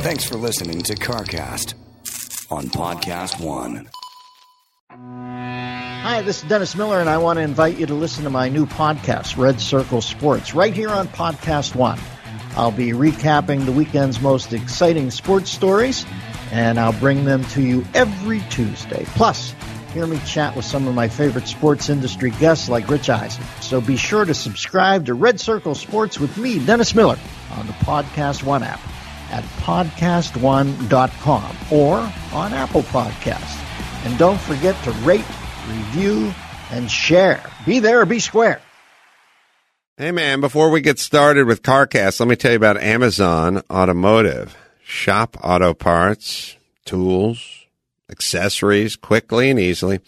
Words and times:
Thanks 0.00 0.24
for 0.24 0.36
listening 0.36 0.80
to 0.84 0.94
CarCast 0.94 1.74
on 2.50 2.68
Podcast 2.68 3.38
One. 3.38 3.90
Hi, 4.88 6.22
this 6.22 6.42
is 6.42 6.48
Dennis 6.48 6.74
Miller, 6.74 7.00
and 7.00 7.10
I 7.10 7.18
want 7.18 7.36
to 7.36 7.42
invite 7.42 7.76
you 7.76 7.84
to 7.84 7.92
listen 7.92 8.24
to 8.24 8.30
my 8.30 8.48
new 8.48 8.64
podcast, 8.64 9.36
Red 9.36 9.60
Circle 9.60 10.00
Sports, 10.00 10.54
right 10.54 10.72
here 10.72 10.88
on 10.88 11.06
Podcast 11.08 11.74
One. 11.74 11.98
I'll 12.56 12.72
be 12.72 12.92
recapping 12.92 13.66
the 13.66 13.72
weekend's 13.72 14.22
most 14.22 14.54
exciting 14.54 15.10
sports 15.10 15.50
stories, 15.50 16.06
and 16.50 16.80
I'll 16.80 16.98
bring 16.98 17.26
them 17.26 17.44
to 17.48 17.60
you 17.60 17.84
every 17.92 18.40
Tuesday. 18.48 19.04
Plus, 19.04 19.54
hear 19.92 20.06
me 20.06 20.18
chat 20.24 20.56
with 20.56 20.64
some 20.64 20.88
of 20.88 20.94
my 20.94 21.08
favorite 21.08 21.46
sports 21.46 21.90
industry 21.90 22.30
guests 22.30 22.70
like 22.70 22.88
Rich 22.88 23.10
Eisen. 23.10 23.44
So 23.60 23.82
be 23.82 23.98
sure 23.98 24.24
to 24.24 24.32
subscribe 24.32 25.04
to 25.06 25.14
Red 25.14 25.40
Circle 25.40 25.74
Sports 25.74 26.18
with 26.18 26.38
me, 26.38 26.58
Dennis 26.58 26.94
Miller, 26.94 27.18
on 27.52 27.66
the 27.66 27.74
Podcast 27.74 28.42
One 28.42 28.62
app 28.62 28.80
at 29.30 29.44
podcastone.com 29.62 31.56
or 31.70 32.12
on 32.32 32.52
Apple 32.52 32.82
Podcasts. 32.82 33.64
And 34.04 34.18
don't 34.18 34.40
forget 34.40 34.82
to 34.84 34.92
rate, 34.92 35.24
review, 35.68 36.32
and 36.70 36.90
share. 36.90 37.42
Be 37.66 37.78
there 37.78 38.00
or 38.00 38.06
be 38.06 38.18
square. 38.18 38.60
Hey 39.96 40.12
man, 40.12 40.40
before 40.40 40.70
we 40.70 40.80
get 40.80 40.98
started 40.98 41.46
with 41.46 41.62
CarCast, 41.62 42.20
let 42.20 42.28
me 42.28 42.34
tell 42.34 42.52
you 42.52 42.56
about 42.56 42.78
Amazon 42.78 43.62
Automotive. 43.70 44.56
Shop 44.82 45.36
auto 45.42 45.74
parts, 45.74 46.56
tools, 46.86 47.66
accessories 48.10 48.96
quickly 48.96 49.50
and 49.50 49.60
easily. 49.60 50.00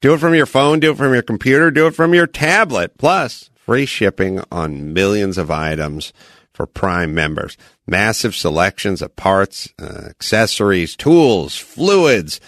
Do 0.00 0.12
it 0.12 0.18
from 0.18 0.34
your 0.34 0.46
phone, 0.46 0.80
do 0.80 0.92
it 0.92 0.98
from 0.98 1.14
your 1.14 1.22
computer, 1.22 1.70
do 1.70 1.86
it 1.86 1.94
from 1.94 2.12
your 2.14 2.26
tablet. 2.26 2.98
Plus, 2.98 3.48
free 3.56 3.86
shipping 3.86 4.42
on 4.52 4.92
millions 4.92 5.38
of 5.38 5.50
items 5.50 6.12
for 6.58 6.66
Prime 6.66 7.14
members. 7.14 7.56
Massive 7.86 8.34
selections 8.34 9.00
of 9.00 9.14
parts, 9.14 9.72
uh, 9.80 10.06
accessories, 10.10 10.96
tools, 10.96 11.54
fluids, 11.54 12.40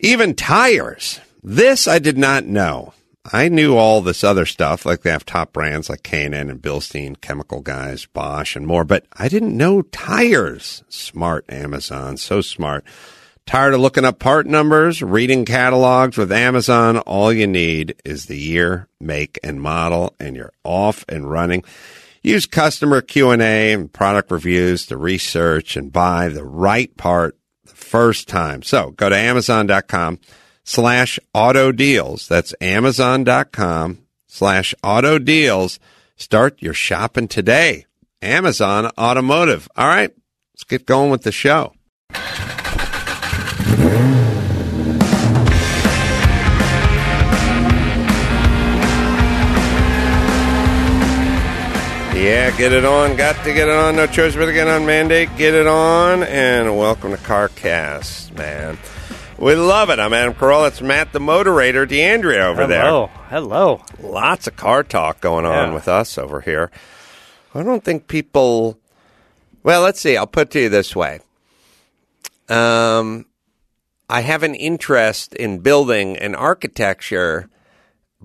even 0.00 0.34
tires. 0.34 1.18
This 1.42 1.88
I 1.88 1.98
did 1.98 2.18
not 2.18 2.44
know. 2.44 2.92
I 3.32 3.48
knew 3.48 3.74
all 3.74 4.02
this 4.02 4.22
other 4.22 4.44
stuff, 4.44 4.84
like 4.84 5.00
they 5.00 5.10
have 5.10 5.24
top 5.24 5.54
brands 5.54 5.88
like 5.88 6.02
K&N 6.02 6.34
and 6.34 6.60
Bilstein, 6.60 7.18
chemical 7.22 7.62
guys, 7.62 8.04
Bosch 8.04 8.54
and 8.54 8.66
more, 8.66 8.84
but 8.84 9.06
I 9.14 9.30
didn't 9.30 9.56
know 9.56 9.80
tires. 9.80 10.84
Smart 10.90 11.46
Amazon, 11.48 12.18
so 12.18 12.42
smart. 12.42 12.84
Tired 13.46 13.72
of 13.72 13.80
looking 13.80 14.04
up 14.04 14.18
part 14.18 14.46
numbers, 14.46 15.00
reading 15.02 15.46
catalogs 15.46 16.18
with 16.18 16.30
Amazon? 16.30 16.98
All 16.98 17.32
you 17.32 17.46
need 17.46 17.94
is 18.04 18.26
the 18.26 18.36
year, 18.36 18.88
make, 19.00 19.38
and 19.42 19.58
model, 19.58 20.14
and 20.20 20.36
you're 20.36 20.52
off 20.64 21.02
and 21.08 21.30
running. 21.30 21.64
Use 22.28 22.44
customer 22.44 23.00
Q&A 23.00 23.72
and 23.72 23.90
product 23.90 24.30
reviews 24.30 24.84
to 24.84 24.98
research 24.98 25.78
and 25.78 25.90
buy 25.90 26.28
the 26.28 26.44
right 26.44 26.94
part 26.94 27.38
the 27.64 27.74
first 27.74 28.28
time. 28.28 28.62
So 28.62 28.90
go 28.90 29.08
to 29.08 29.16
Amazon.com 29.16 30.18
slash 30.62 31.18
auto 31.32 31.72
deals. 31.72 32.28
That's 32.28 32.54
Amazon.com 32.60 34.00
slash 34.26 34.74
auto 34.84 35.18
deals. 35.18 35.80
Start 36.16 36.60
your 36.60 36.74
shopping 36.74 37.28
today. 37.28 37.86
Amazon 38.20 38.90
Automotive. 38.98 39.66
All 39.74 39.88
right, 39.88 40.14
let's 40.52 40.64
get 40.64 40.84
going 40.84 41.10
with 41.10 41.22
the 41.22 41.32
show. 41.32 41.72
Get 52.58 52.72
it 52.72 52.84
on. 52.84 53.14
Got 53.14 53.36
to 53.44 53.54
get 53.54 53.68
it 53.68 53.74
on. 53.74 53.94
No 53.94 54.08
choice 54.08 54.34
but 54.34 54.46
to 54.46 54.52
get 54.52 54.66
on. 54.66 54.84
Mandate. 54.84 55.28
Get 55.36 55.54
it 55.54 55.68
on. 55.68 56.24
And 56.24 56.76
welcome 56.76 57.12
to 57.12 57.16
CarCast, 57.16 58.36
man. 58.36 58.76
We 59.38 59.54
love 59.54 59.90
it. 59.90 60.00
I'm 60.00 60.12
Adam 60.12 60.34
Carolla. 60.34 60.66
It's 60.66 60.80
Matt 60.80 61.12
the 61.12 61.20
Moderator, 61.20 61.86
D'Andria 61.86 62.46
over 62.46 62.66
there. 62.66 62.80
Hello. 62.82 63.06
Hello. 63.28 63.80
Lots 64.00 64.48
of 64.48 64.56
car 64.56 64.82
talk 64.82 65.20
going 65.20 65.44
on 65.44 65.68
Yeah. 65.68 65.74
with 65.74 65.86
us 65.86 66.18
over 66.18 66.40
here. 66.40 66.72
I 67.54 67.62
don't 67.62 67.84
think 67.84 68.08
people. 68.08 68.76
Well, 69.62 69.82
let's 69.82 70.00
see. 70.00 70.16
I'll 70.16 70.26
put 70.26 70.48
it 70.48 70.50
to 70.52 70.60
you 70.62 70.68
this 70.68 70.96
way. 70.96 71.20
Um, 72.48 73.26
I 74.10 74.22
have 74.22 74.42
an 74.42 74.56
interest 74.56 75.32
in 75.32 75.60
building 75.60 76.16
and 76.16 76.34
architecture, 76.34 77.48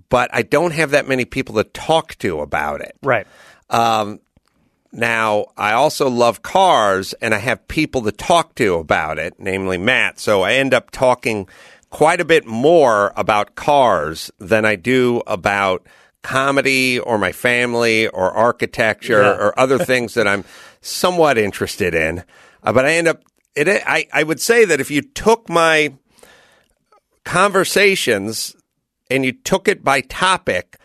but 0.09 0.31
I 0.33 0.41
don't 0.41 0.71
have 0.71 0.89
that 0.89 1.07
many 1.07 1.25
people 1.25 1.53
to 1.55 1.63
talk 1.65 2.15
to 2.15 2.39
about 2.39 2.81
it. 2.81 2.95
Right. 3.03 3.27
Um, 3.69 4.19
now, 4.93 5.47
I 5.57 5.73
also 5.73 6.07
love 6.09 6.43
cars 6.43 7.13
and 7.13 7.33
I 7.33 7.39
have 7.39 7.67
people 7.67 8.03
to 8.03 8.11
talk 8.11 8.53
to 8.55 8.75
about 8.75 9.17
it, 9.17 9.33
namely 9.39 9.77
Matt. 9.77 10.19
So 10.19 10.43
I 10.43 10.53
end 10.53 10.73
up 10.73 10.91
talking 10.91 11.47
quite 11.89 12.21
a 12.21 12.25
bit 12.25 12.45
more 12.45 13.11
about 13.15 13.55
cars 13.55 14.31
than 14.39 14.65
I 14.65 14.75
do 14.75 15.21
about 15.27 15.85
comedy 16.21 16.99
or 16.99 17.17
my 17.17 17.31
family 17.31 18.07
or 18.07 18.31
architecture 18.31 19.21
Yeah. 19.21 19.35
or 19.35 19.59
other 19.59 19.79
things 19.79 20.13
that 20.13 20.27
I'm 20.27 20.43
somewhat 20.81 21.37
interested 21.37 21.93
in. 21.95 22.23
Uh, 22.61 22.71
but 22.73 22.85
I 22.85 22.93
end 22.93 23.07
up, 23.07 23.23
it, 23.55 23.67
I, 23.67 24.07
I 24.13 24.23
would 24.23 24.39
say 24.39 24.63
that 24.65 24.79
if 24.79 24.89
you 24.91 25.01
took 25.01 25.49
my 25.49 25.93
conversations 27.25 28.55
and 29.09 29.25
you 29.25 29.31
took 29.31 29.67
it 29.67 29.83
by 29.83 30.01
topic, 30.01 30.77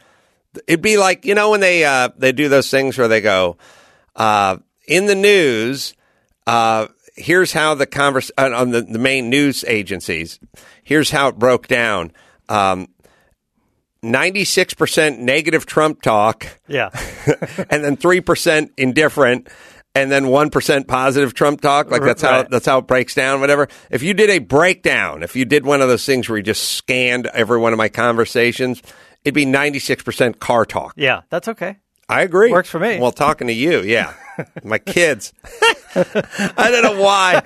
it'd 0.66 0.82
be 0.82 0.96
like 0.96 1.24
you 1.24 1.34
know 1.34 1.50
when 1.50 1.60
they 1.60 1.84
uh, 1.84 2.08
they 2.16 2.32
do 2.32 2.48
those 2.48 2.70
things 2.70 2.98
where 2.98 3.08
they 3.08 3.20
go 3.20 3.56
uh, 4.18 4.58
in 4.86 5.06
the 5.06 5.14
news. 5.14 5.94
Uh, 6.46 6.88
here's 7.16 7.52
how 7.52 7.74
the 7.74 7.86
converse 7.86 8.30
uh, 8.38 8.50
on 8.54 8.70
the, 8.70 8.82
the 8.82 8.98
main 8.98 9.28
news 9.30 9.64
agencies. 9.66 10.38
Here's 10.84 11.10
how 11.10 11.28
it 11.28 11.38
broke 11.38 11.66
down. 11.68 12.12
Um, 12.48 12.88
96% 14.04 15.18
negative 15.18 15.66
Trump 15.66 16.02
talk, 16.02 16.46
Yeah. 16.68 16.90
and 17.70 17.82
then 17.84 17.96
3% 17.96 18.70
indifferent, 18.76 19.48
and 19.94 20.10
then 20.12 20.26
1% 20.26 20.86
positive 20.86 21.34
Trump 21.34 21.60
talk. 21.60 21.90
Like 21.90 22.02
that's 22.02 22.22
how, 22.22 22.38
Right. 22.42 22.50
that's 22.50 22.66
how 22.66 22.78
it 22.78 22.86
breaks 22.86 23.14
down, 23.14 23.40
whatever. 23.40 23.68
If 23.90 24.02
you 24.02 24.14
did 24.14 24.30
a 24.30 24.38
breakdown, 24.38 25.22
if 25.24 25.34
you 25.34 25.44
did 25.44 25.66
one 25.66 25.82
of 25.82 25.88
those 25.88 26.06
things 26.06 26.28
where 26.28 26.38
you 26.38 26.44
just 26.44 26.62
scanned 26.74 27.26
every 27.28 27.58
one 27.58 27.72
of 27.72 27.76
my 27.78 27.88
conversations, 27.88 28.80
it'd 29.24 29.34
be 29.34 29.44
96% 29.46 30.38
car 30.38 30.64
talk. 30.64 30.94
Yeah. 30.96 31.22
That's 31.30 31.48
okay. 31.48 31.78
I 32.08 32.22
agree. 32.22 32.50
Works 32.50 32.70
for 32.70 32.78
me. 32.80 32.98
Well, 32.98 33.12
talking 33.12 33.46
to 33.48 33.52
you, 33.52 33.82
yeah. 33.82 34.14
My 34.64 34.78
kids. 34.78 35.32
I 35.94 36.70
don't 36.70 36.82
know 36.82 37.02
why. 37.02 37.42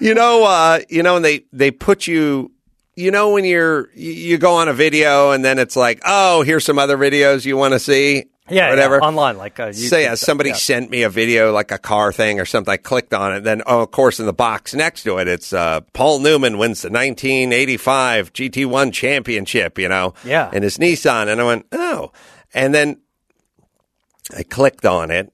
You 0.00 0.14
know, 0.14 0.44
uh, 0.44 0.80
you 0.88 1.02
know, 1.02 1.16
and 1.16 1.24
they 1.24 1.44
they 1.52 1.70
put 1.70 2.06
you. 2.06 2.52
You 2.94 3.12
know, 3.12 3.30
when 3.30 3.44
you're 3.44 3.88
you- 3.94 4.38
go 4.38 4.54
on 4.56 4.68
a 4.68 4.72
video 4.74 5.30
and 5.30 5.44
then 5.44 5.58
it's 5.60 5.76
like, 5.76 6.00
oh, 6.04 6.42
here's 6.42 6.64
some 6.64 6.78
other 6.80 6.98
videos 6.98 7.44
you 7.46 7.56
want 7.56 7.72
to 7.74 7.78
see. 7.78 8.24
Yeah. 8.50 8.70
whatever. 8.70 8.96
yeah, 8.96 9.06
Online, 9.06 9.36
like 9.36 9.60
uh, 9.60 9.72
Say, 9.74 10.04
yeah, 10.04 10.14
somebody 10.14 10.50
Yeah. 10.50 10.56
sent 10.56 10.90
me 10.90 11.02
a 11.02 11.10
video, 11.10 11.52
like 11.52 11.70
a 11.70 11.76
car 11.78 12.12
thing 12.14 12.40
or 12.40 12.46
something. 12.46 12.72
I 12.72 12.78
clicked 12.78 13.12
on 13.12 13.34
it. 13.34 13.44
Then, 13.44 13.62
oh, 13.66 13.82
of 13.82 13.90
course, 13.90 14.18
in 14.20 14.26
the 14.26 14.32
box 14.32 14.72
next 14.74 15.02
to 15.02 15.18
it, 15.18 15.28
it's 15.28 15.52
uh, 15.52 15.82
Paul 15.92 16.20
Newman 16.20 16.56
wins 16.58 16.80
the 16.82 16.88
1985 16.90 18.32
GT1 18.32 18.92
championship, 18.92 19.78
you 19.78 19.88
know, 19.88 20.14
Yeah. 20.24 20.50
in 20.52 20.62
his 20.62 20.78
Nissan. 20.78 21.28
And 21.28 21.40
I 21.40 21.44
went, 21.44 21.66
oh. 21.72 22.10
And 22.54 22.74
then 22.74 23.00
I 24.36 24.42
clicked 24.42 24.84
on 24.84 25.10
it, 25.10 25.32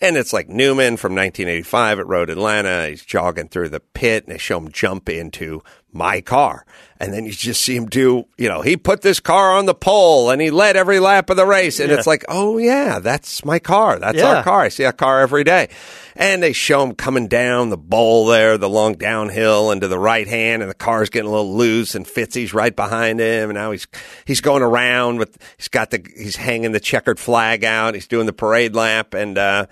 and 0.00 0.16
it's 0.16 0.32
like 0.32 0.48
Newman 0.48 0.96
from 0.96 1.14
1985 1.14 2.00
at 2.00 2.06
Road 2.06 2.30
Atlanta. 2.30 2.88
He's 2.88 3.04
jogging 3.04 3.48
through 3.48 3.70
the 3.70 3.80
pit, 3.80 4.24
and 4.24 4.34
they 4.34 4.38
show 4.38 4.58
him 4.58 4.70
jump 4.70 5.08
into 5.08 5.62
my 5.96 6.20
car. 6.20 6.64
And 6.98 7.12
then 7.12 7.26
you 7.26 7.32
just 7.32 7.60
see 7.60 7.76
him 7.76 7.86
do, 7.86 8.24
you 8.38 8.48
know, 8.48 8.62
he 8.62 8.78
put 8.78 9.02
this 9.02 9.20
car 9.20 9.52
on 9.52 9.66
the 9.66 9.74
pole 9.74 10.30
and 10.30 10.40
he 10.40 10.50
led 10.50 10.76
every 10.76 10.98
lap 10.98 11.28
of 11.28 11.36
the 11.36 11.44
race. 11.44 11.78
And 11.78 11.90
Yeah. 11.90 11.98
it's 11.98 12.06
like, 12.06 12.24
oh, 12.26 12.56
yeah, 12.56 13.00
that's 13.00 13.44
my 13.44 13.58
car. 13.58 13.98
That's 13.98 14.16
Yeah. 14.16 14.36
our 14.36 14.42
car. 14.42 14.60
I 14.62 14.68
see 14.70 14.84
that 14.84 14.96
car 14.96 15.20
every 15.20 15.44
day. 15.44 15.68
And 16.14 16.42
they 16.42 16.54
show 16.54 16.82
him 16.82 16.94
coming 16.94 17.28
down 17.28 17.68
the 17.68 17.76
bowl 17.76 18.24
there, 18.26 18.56
the 18.56 18.70
long 18.70 18.94
downhill 18.94 19.70
and 19.70 19.82
to 19.82 19.88
the 19.88 19.98
right 19.98 20.26
hand, 20.26 20.62
and 20.62 20.70
the 20.70 20.74
car's 20.74 21.10
getting 21.10 21.28
a 21.28 21.30
little 21.30 21.54
loose, 21.54 21.94
and 21.94 22.06
Fitzy's 22.06 22.54
right 22.54 22.74
behind 22.74 23.20
him. 23.20 23.50
And 23.50 23.58
now 23.58 23.72
he's 23.72 23.86
he's 24.24 24.40
going 24.40 24.62
around 24.62 25.18
with 25.18 25.36
he's 25.58 25.68
got 25.68 25.90
the 25.90 26.02
he's 26.16 26.36
hanging 26.36 26.72
the 26.72 26.80
checkered 26.80 27.18
flag 27.20 27.62
out. 27.64 27.92
He's 27.94 28.06
doing 28.06 28.24
the 28.24 28.32
parade 28.32 28.74
lap, 28.74 29.12
and 29.12 29.36
uh, 29.36 29.66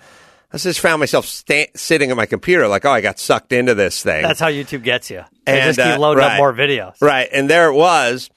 I 0.55 0.57
just 0.57 0.79
found 0.79 1.01
myself 1.01 1.25
sta- 1.25 1.69
sitting 1.75 2.11
at 2.11 2.17
my 2.17 2.25
computer 2.25 2.69
like, 2.69 2.85
oh, 2.85 2.91
I 2.91 3.01
got 3.01 3.19
sucked 3.19 3.51
into 3.51 3.75
this 3.75 4.01
thing. 4.01 4.23
That's 4.23 4.39
how 4.39 4.47
YouTube 4.47 4.83
gets 4.83 5.11
you. 5.11 5.25
They 5.45 5.59
And, 5.59 5.75
just 5.75 5.85
keep 5.85 5.97
uh, 5.97 5.99
loading 5.99 6.23
right. 6.23 6.33
up 6.33 6.37
more 6.37 6.53
videos. 6.53 6.95
Right. 7.01 7.27
And 7.29 7.49
there 7.49 7.69
it 7.69 7.73
was. 7.73 8.29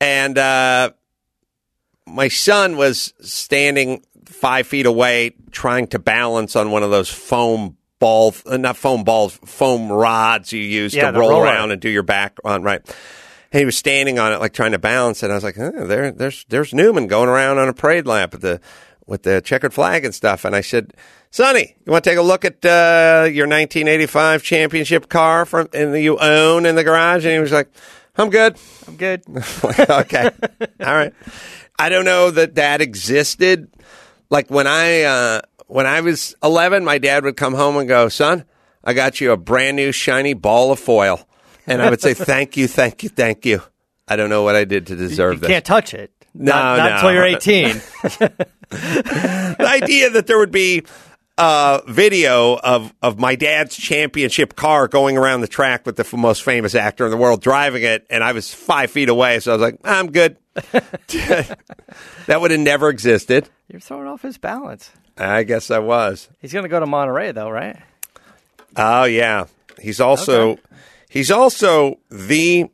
And 0.00 0.38
uh, 0.38 0.92
my 2.06 2.28
son 2.28 2.78
was 2.78 3.12
standing 3.20 4.02
five 4.24 4.66
feet 4.66 4.86
away 4.86 5.34
trying 5.50 5.86
to 5.88 5.98
balance 5.98 6.56
on 6.56 6.70
one 6.70 6.82
of 6.82 6.90
those 6.90 7.10
foam 7.10 7.76
ball, 7.98 8.34
uh, 8.46 8.56
not 8.56 8.78
foam 8.78 9.04
balls, 9.04 9.38
foam 9.44 9.92
rods 9.92 10.54
you 10.54 10.60
use 10.62 10.94
Yeah, 10.94 11.10
to 11.10 11.18
roll 11.18 11.42
around 11.42 11.72
and 11.72 11.80
do 11.80 11.90
your 11.90 12.02
back 12.02 12.38
on. 12.42 12.62
Right. 12.62 12.80
And 13.52 13.58
he 13.60 13.66
was 13.66 13.76
standing 13.76 14.18
on 14.18 14.32
it, 14.32 14.40
like 14.40 14.54
trying 14.54 14.72
to 14.72 14.78
balance. 14.78 15.22
And 15.22 15.30
I 15.30 15.34
was 15.34 15.44
like, 15.44 15.56
"Huh, 15.56 15.72
there, 15.84 16.10
there's, 16.10 16.46
there's 16.48 16.72
Newman 16.72 17.06
going 17.06 17.28
around 17.28 17.58
on 17.58 17.68
a 17.68 17.74
parade 17.74 18.06
lap 18.06 18.32
at 18.32 18.40
the 18.40 18.62
with 19.06 19.22
the 19.22 19.40
checkered 19.40 19.72
flag 19.72 20.04
and 20.04 20.14
stuff. 20.14 20.44
And 20.44 20.54
I 20.54 20.60
said, 20.60 20.92
Sonny, 21.36 21.76
you 21.84 21.92
want 21.92 22.02
to 22.02 22.08
take 22.08 22.18
a 22.18 22.22
look 22.22 22.46
at 22.46 22.64
uh, 22.64 23.28
your 23.28 23.46
1985 23.46 24.42
championship 24.42 25.10
car 25.10 25.44
from 25.44 25.68
and 25.74 25.92
that 25.92 26.00
you 26.00 26.16
own 26.16 26.64
in 26.64 26.76
the 26.76 26.82
garage? 26.82 27.26
And 27.26 27.34
he 27.34 27.38
was 27.40 27.52
like, 27.52 27.68
I'm 28.16 28.30
good. 28.30 28.56
I'm 28.88 28.96
good. 28.96 29.22
Like, 29.28 29.78
okay. 29.90 30.30
All 30.80 30.94
right. 30.94 31.12
I 31.78 31.90
don't 31.90 32.06
know 32.06 32.30
that 32.30 32.54
that 32.54 32.80
existed. 32.80 33.70
Like 34.30 34.48
when 34.48 34.66
I 34.66 35.02
uh, 35.02 35.40
when 35.66 35.84
I 35.84 36.00
was 36.00 36.34
11, 36.42 36.86
my 36.86 36.96
dad 36.96 37.22
would 37.24 37.36
come 37.36 37.52
home 37.52 37.76
and 37.76 37.86
go, 37.86 38.08
"Son, 38.08 38.44
I 38.82 38.94
got 38.94 39.20
you 39.20 39.32
a 39.32 39.36
brand 39.36 39.76
new 39.76 39.92
shiny 39.92 40.32
ball 40.32 40.72
of 40.72 40.78
foil," 40.78 41.28
and 41.66 41.82
I 41.82 41.90
would 41.90 42.00
say, 42.00 42.14
"Thank 42.14 42.56
you, 42.56 42.66
thank 42.66 43.02
you, 43.02 43.10
thank 43.10 43.44
you." 43.44 43.60
I 44.08 44.16
don't 44.16 44.30
know 44.30 44.42
what 44.42 44.56
I 44.56 44.64
did 44.64 44.86
to 44.86 44.96
deserve 44.96 45.40
this. 45.40 45.50
you 45.50 45.54
this. 45.54 45.54
can't 45.56 45.64
touch 45.66 45.92
it. 45.92 46.12
No, 46.32 46.52
not, 46.52 46.76
not 46.78 46.88
no. 46.88 46.94
until 46.94 47.12
you're 47.12 47.24
18. 47.24 47.66
the 48.70 49.56
idea 49.60 50.10
that 50.10 50.26
there 50.26 50.38
would 50.38 50.50
be 50.50 50.84
a 51.38 51.82
video 51.86 52.56
of, 52.56 52.94
of 53.02 53.18
my 53.18 53.34
dad's 53.36 53.76
championship 53.76 54.56
car 54.56 54.88
going 54.88 55.18
around 55.18 55.42
the 55.42 55.48
track 55.48 55.84
with 55.84 55.96
the 55.96 56.04
f- 56.04 56.14
most 56.14 56.42
famous 56.42 56.74
actor 56.74 57.04
in 57.04 57.10
the 57.10 57.16
world 57.16 57.42
driving 57.42 57.82
it, 57.82 58.06
and 58.10 58.24
I 58.24 58.32
was 58.32 58.52
five 58.54 58.90
feet 58.90 59.08
away, 59.08 59.40
so 59.40 59.52
I 59.52 59.54
was 59.56 59.62
like, 59.62 59.78
I'm 59.84 60.10
good. 60.12 60.36
that 60.54 62.38
would 62.40 62.50
have 62.50 62.60
never 62.60 62.88
existed. 62.88 63.48
you're 63.68 63.80
throwing 63.80 64.06
off 64.06 64.22
his 64.22 64.38
balance. 64.38 64.90
I 65.18 65.42
guess 65.42 65.70
I 65.70 65.78
was. 65.78 66.28
He's 66.40 66.52
going 66.52 66.64
to 66.64 66.68
go 66.68 66.80
to 66.80 66.86
Monterey, 66.86 67.32
though, 67.32 67.50
right? 67.50 67.78
Oh 68.76 69.04
yeah, 69.04 69.46
he's 69.80 70.00
also 70.00 70.50
Okay. 70.52 70.60
he's 71.08 71.30
also 71.30 71.98
the 72.10 72.66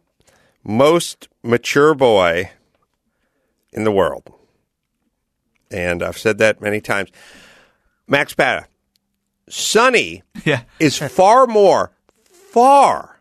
most 0.65 1.29
mature 1.44 1.94
boy 1.94 2.50
in 3.73 3.85
the 3.85 3.93
world, 3.93 4.32
and 5.70 6.03
I've 6.03 6.19
said 6.19 6.38
that 6.38 6.61
many 6.61 6.81
times. 6.81 7.11
Max 8.08 8.34
Pata, 8.34 8.66
Sonny 9.49 10.22
Yeah. 10.44 10.62
is 10.78 10.99
far 10.99 11.46
more, 11.46 11.93
far, 12.25 13.20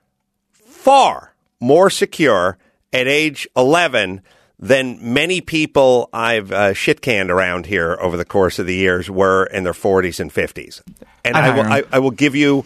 far 0.52 1.34
more 1.60 1.90
secure 1.90 2.58
at 2.94 3.08
age 3.08 3.48
11 3.56 4.22
than 4.60 5.00
many 5.14 5.42
people 5.42 6.10
I've 6.14 6.52
uh, 6.52 6.74
shit 6.74 7.02
canned 7.02 7.32
around 7.32 7.66
here 7.66 7.98
over 8.00 8.16
the 8.18 8.26
course 8.26 8.60
of 8.60 8.68
the 8.68 8.76
years 8.76 9.10
were 9.10 9.46
in 9.46 9.64
their 9.64 9.74
40s 9.74 10.20
and 10.20 10.32
50s. 10.32 10.82
And 11.26 11.36
I, 11.36 11.56
will, 11.56 11.64
I, 11.64 11.84
I 11.92 12.00
will 12.00 12.12
give 12.12 12.36
you, 12.36 12.66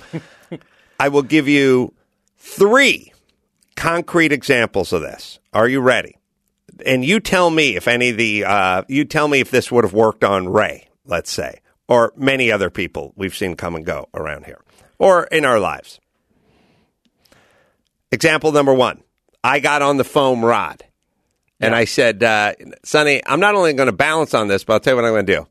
I 1.00 1.08
will 1.10 1.22
give 1.22 1.48
you 1.48 1.94
three 2.38 3.14
concrete 3.76 4.32
examples 4.32 4.92
of 4.94 5.02
this. 5.02 5.40
Are 5.54 5.68
you 5.70 5.80
ready? 5.80 6.18
And 6.86 7.06
you 7.06 7.20
tell 7.22 7.50
me 7.50 7.76
if 7.78 7.88
any 7.88 8.10
of 8.10 8.18
the, 8.18 8.44
uh, 8.46 8.84
you 8.90 9.06
tell 9.06 9.28
me 9.30 9.40
if 9.40 9.50
this 9.52 9.72
would 9.72 9.86
have 9.86 9.94
worked 9.94 10.24
on 10.26 10.50
Ray, 10.50 10.88
let's 11.06 11.32
say, 11.32 11.60
or 11.88 12.14
many 12.16 12.52
other 12.52 12.70
people 12.70 13.14
we've 13.16 13.36
seen 13.36 13.56
come 13.56 13.76
and 13.76 13.86
go 13.86 14.08
around 14.14 14.46
here, 14.46 14.62
or 14.98 15.26
in 15.26 15.46
our 15.46 15.60
lives. 15.60 16.00
Example 18.12 18.52
number 18.52 18.74
one 18.74 19.04
I 19.44 19.60
got 19.60 19.82
on 19.82 19.98
the 19.98 20.04
foam 20.04 20.44
rod 20.44 20.84
and 21.60 21.74
I 21.74 21.86
said, 21.86 22.22
uh, 22.22 22.54
Sonny, 22.84 23.22
I'm 23.26 23.40
not 23.40 23.56
only 23.56 23.74
going 23.74 23.88
to 23.88 23.94
balance 23.96 24.34
on 24.34 24.48
this, 24.48 24.64
but 24.64 24.74
I'll 24.74 24.80
tell 24.80 24.94
you 24.94 24.98
what 25.02 25.06
I'm 25.06 25.14
going 25.14 25.26
to 25.26 25.36
do. 25.38 25.48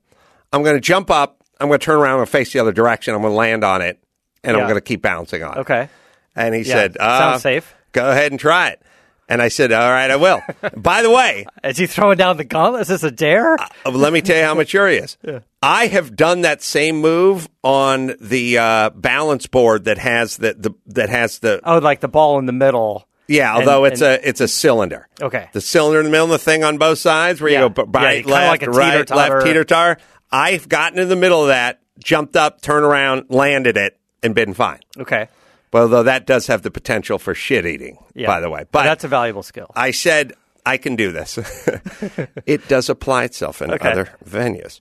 I'm 0.52 0.62
going 0.62 0.76
to 0.76 0.80
jump 0.80 1.10
up, 1.10 1.42
I'm 1.58 1.68
going 1.68 1.80
to 1.80 1.84
turn 1.84 1.98
around 1.98 2.20
and 2.20 2.28
face 2.28 2.52
the 2.52 2.58
other 2.60 2.72
direction, 2.72 3.14
I'm 3.14 3.22
going 3.22 3.32
to 3.32 3.36
land 3.36 3.64
on 3.64 3.82
it, 3.82 3.98
and 4.44 4.56
I'm 4.56 4.64
going 4.64 4.74
to 4.76 4.80
keep 4.80 5.02
bouncing 5.02 5.42
on 5.42 5.56
it. 5.56 5.60
Okay. 5.62 5.88
And 6.36 6.54
he 6.54 6.60
Yeah, 6.62 6.74
said, 6.74 6.96
uh, 7.00 7.18
sounds 7.18 7.42
safe. 7.42 7.74
Go 7.92 8.08
ahead 8.10 8.32
and 8.32 8.38
try 8.40 8.68
it. 8.70 8.82
And 9.28 9.40
I 9.40 9.48
said, 9.48 9.72
All 9.72 9.90
right, 9.90 10.10
I 10.10 10.16
will. 10.16 10.42
By 10.76 11.02
the 11.02 11.10
way, 11.10 11.46
Is 11.62 11.78
he 11.78 11.86
throwing 11.86 12.18
down 12.18 12.36
the 12.36 12.44
gauntlet? 12.44 12.82
Is 12.82 12.88
this 12.88 13.02
a 13.04 13.10
dare? 13.10 13.54
uh, 13.58 13.68
let 13.92 14.12
me 14.12 14.20
tell 14.20 14.36
you 14.36 14.42
how 14.44 14.54
mature 14.54 14.88
he 14.88 14.96
is. 14.96 15.16
I 15.62 15.86
have 15.86 16.14
done 16.14 16.42
that 16.42 16.62
same 16.62 16.96
move 17.00 17.48
on 17.62 18.14
the 18.20 18.58
uh, 18.58 18.90
balance 18.90 19.46
board 19.46 19.84
that 19.84 19.96
has 19.98 20.36
the, 20.36 20.54
the 20.54 20.74
that 20.86 21.08
has 21.08 21.38
the 21.38 21.60
oh, 21.64 21.78
like 21.78 22.00
the 22.00 22.08
ball 22.08 22.38
in 22.38 22.44
the 22.46 22.52
middle. 22.52 23.08
yeah. 23.26 23.50
and- 23.56 23.60
Although 23.66 23.84
it's 23.86 24.02
and- 24.02 24.22
a 24.22 24.28
it's 24.28 24.40
a 24.42 24.48
cylinder. 24.48 25.08
Okay. 25.22 25.48
the 25.52 25.60
cylinder 25.62 26.00
in 26.00 26.04
the 26.04 26.10
middle, 26.10 26.26
and 26.26 26.32
the 26.34 26.38
thing 26.38 26.62
on 26.64 26.76
both 26.76 26.98
sides 26.98 27.40
where 27.40 27.50
Yeah. 27.50 27.62
you 27.64 27.70
go 27.70 27.82
Yeah, 27.94 28.00
right, 28.04 28.24
kinda 28.24 28.30
left, 28.34 28.48
like 28.50 28.62
a 28.62 28.70
right, 28.70 29.10
left, 29.10 29.46
teeter 29.46 29.64
tar. 29.64 29.98
I've 30.30 30.68
gotten 30.68 30.98
in 30.98 31.08
the 31.08 31.16
middle 31.16 31.40
of 31.42 31.48
that, 31.48 31.80
jumped 31.98 32.36
up, 32.36 32.60
turned 32.60 32.84
around, 32.84 33.26
landed 33.30 33.76
it, 33.78 33.98
and 34.22 34.34
been 34.34 34.52
fine. 34.52 34.80
Okay. 34.98 35.28
Well, 35.74 35.88
though 35.88 36.04
that 36.04 36.24
does 36.24 36.46
have 36.46 36.62
the 36.62 36.70
potential 36.70 37.18
for 37.18 37.34
shit 37.34 37.66
eating, 37.66 37.98
Yeah. 38.14 38.28
by 38.28 38.38
the 38.38 38.48
way. 38.48 38.64
But 38.70 38.84
that's 38.84 39.02
a 39.02 39.08
valuable 39.08 39.42
skill. 39.42 39.72
I 39.74 39.90
said 39.90 40.32
I 40.64 40.76
can 40.76 40.94
do 40.94 41.10
this. 41.10 41.36
it 42.46 42.68
does 42.68 42.88
apply 42.88 43.24
itself 43.24 43.60
in 43.60 43.72
Okay. 43.72 43.90
other 43.90 44.08
venues. 44.24 44.78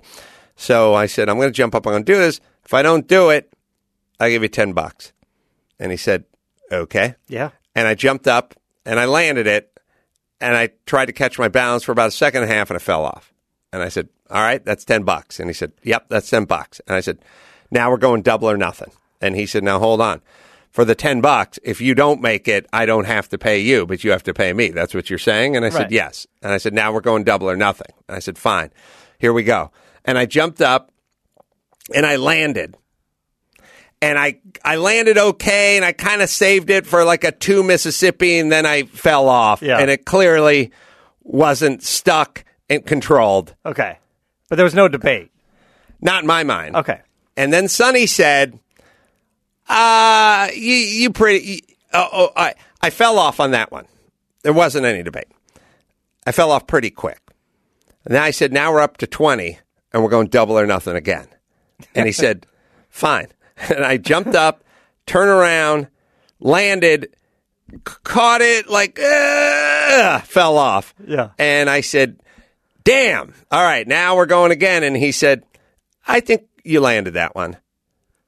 So 0.56 0.94
I 0.94 1.08
said 1.08 1.30
I'm 1.30 1.38
going 1.38 1.50
to 1.50 1.52
jump 1.52 1.74
up. 1.74 1.88
I'm 1.88 1.94
going 1.94 2.06
to 2.06 2.14
do 2.14 2.20
this. 2.20 2.40
If 2.64 2.76
I 2.76 2.84
don't 2.84 3.08
do 3.08 3.32
it, 3.32 3.52
I'll 4.20 4.30
give 4.30 4.44
you 4.44 4.50
ten 4.50 4.74
bucks. 4.74 5.14
And 5.80 5.92
he 5.92 5.98
said, 5.98 6.26
"Okay." 6.72 7.16
yeah. 7.28 7.50
And 7.74 7.88
I 7.88 7.96
jumped 7.96 8.28
up 8.28 8.54
and 8.86 9.00
I 9.00 9.06
landed 9.06 9.48
it, 9.48 9.76
and 10.40 10.56
I 10.56 10.70
tried 10.86 11.08
to 11.08 11.12
catch 11.14 11.40
my 11.40 11.48
balance 11.48 11.82
for 11.84 11.92
about 11.92 12.10
a 12.10 12.12
second 12.12 12.44
and 12.44 12.52
a 12.52 12.54
half, 12.54 12.70
and 12.70 12.76
I 12.78 12.80
fell 12.80 13.04
off. 13.04 13.34
And 13.74 13.82
I 13.82 13.90
said, 13.90 14.10
"All 14.30 14.44
right, 14.44 14.64
that's 14.64 14.86
ten 14.86 15.02
bucks." 15.02 15.40
And 15.40 15.50
he 15.50 15.54
said, 15.56 15.72
"Yep, 15.82 16.06
that's 16.10 16.30
ten 16.30 16.46
bucks." 16.46 16.80
And 16.86 16.96
I 16.96 17.00
said, 17.02 17.18
"Now 17.72 17.90
we're 17.90 17.98
going 17.98 18.22
double 18.22 18.48
or 18.48 18.58
nothing." 18.58 18.92
And 19.22 19.36
he 19.36 19.48
said, 19.48 19.64
"Now 19.64 19.80
hold 19.80 20.00
on." 20.02 20.22
For 20.74 20.84
the 20.84 20.96
10 20.96 21.22
bucks, 21.22 21.60
if 21.62 21.82
you 21.82 21.94
don't 21.94 22.20
make 22.20 22.48
it, 22.48 22.66
I 22.74 22.88
don't 22.88 23.06
have 23.06 23.30
to 23.30 23.38
pay 23.38 23.60
you, 23.60 23.86
but 23.86 24.04
you 24.04 24.10
have 24.10 24.24
to 24.24 24.34
pay 24.34 24.54
me. 24.54 24.70
That's 24.70 24.96
what 24.96 25.08
you're 25.08 25.20
saying? 25.20 25.56
And 25.56 25.64
I 25.64 25.70
said, 25.70 25.92
yes. 25.92 26.26
And 26.42 26.52
I 26.52 26.58
said, 26.58 26.74
now 26.74 26.92
we're 26.92 27.02
going 27.02 27.24
double 27.24 27.48
or 27.48 27.56
nothing. 27.56 27.94
And 28.08 28.16
I 28.16 28.20
said, 28.20 28.40
fine. 28.40 28.72
Here 29.20 29.32
we 29.32 29.44
go. 29.44 29.72
And 30.04 30.18
I 30.18 30.26
jumped 30.26 30.62
up 30.62 30.92
and 31.94 32.08
I 32.08 32.16
landed. 32.16 32.76
And 34.02 34.18
I 34.18 34.40
I 34.66 34.78
landed 34.78 35.18
okay 35.18 35.78
and 35.78 35.86
I 35.86 35.94
kind 35.94 36.24
of 36.24 36.30
saved 36.30 36.72
it 36.72 36.88
for 36.88 37.06
like 37.06 37.24
a 37.24 37.32
two 37.32 37.62
Mississippi 37.64 38.40
and 38.40 38.52
then 38.52 38.66
I 38.66 38.84
fell 38.84 39.30
off. 39.30 39.62
Yeah. 39.62 39.78
And 39.78 39.92
it 39.92 40.06
clearly 40.06 40.72
wasn't 41.22 41.84
stuck 41.84 42.44
and 42.68 42.84
controlled. 42.84 43.56
Okay. 43.64 44.00
But 44.50 44.56
there 44.56 44.66
was 44.66 44.74
no 44.74 44.88
debate. 44.88 45.32
Not 46.02 46.24
in 46.24 46.28
my 46.28 46.44
mind. 46.44 46.76
Okay. 46.76 47.02
And 47.38 47.54
then 47.54 47.68
Sonny 47.68 48.08
said, 48.08 48.60
uh, 49.70 50.50
you, 50.54 50.74
you 50.76 51.10
pretty, 51.12 51.46
you, 51.46 51.60
oh, 51.94 52.08
oh, 52.12 52.30
I, 52.36 52.54
I 52.82 52.90
fell 52.90 53.18
off 53.18 53.40
on 53.40 53.52
that 53.52 53.72
one. 53.72 53.86
There 54.44 54.54
wasn't 54.54 54.86
any 54.86 55.04
debate. 55.04 55.28
I 56.26 56.32
fell 56.32 56.52
off 56.52 56.68
pretty 56.68 56.90
quick. 56.90 57.20
And 58.06 58.14
then 58.16 58.22
I 58.22 58.32
said, 58.32 58.52
now 58.52 58.72
we're 58.74 58.82
up 58.82 58.98
to 58.98 59.08
20 59.08 59.58
and 59.94 60.04
we're 60.04 60.10
going 60.10 60.28
double 60.28 60.58
or 60.60 60.66
nothing 60.66 60.96
again. 60.96 61.28
And 61.96 62.06
he 62.06 62.12
said, 62.14 62.46
fine. 62.90 63.28
And 63.70 63.86
I 63.86 63.98
jumped 63.98 64.36
up, 64.36 64.64
turned 65.06 65.30
around, 65.30 65.88
landed, 66.40 67.16
c- 67.72 67.96
caught 68.04 68.42
it 68.42 68.68
like, 68.68 69.00
uh, 69.00 70.20
fell 70.22 70.58
off. 70.58 70.96
Yeah. 71.06 71.30
And 71.38 71.70
I 71.70 71.82
said, 71.82 72.20
damn. 72.84 73.36
All 73.52 73.64
right, 73.64 73.88
now 73.88 74.16
we're 74.16 74.26
going 74.26 74.52
again. 74.52 74.82
And 74.84 74.98
he 74.98 75.12
said, 75.12 75.44
I 76.08 76.20
think 76.20 76.48
you 76.64 76.82
landed 76.82 77.14
that 77.14 77.36
one. 77.36 77.58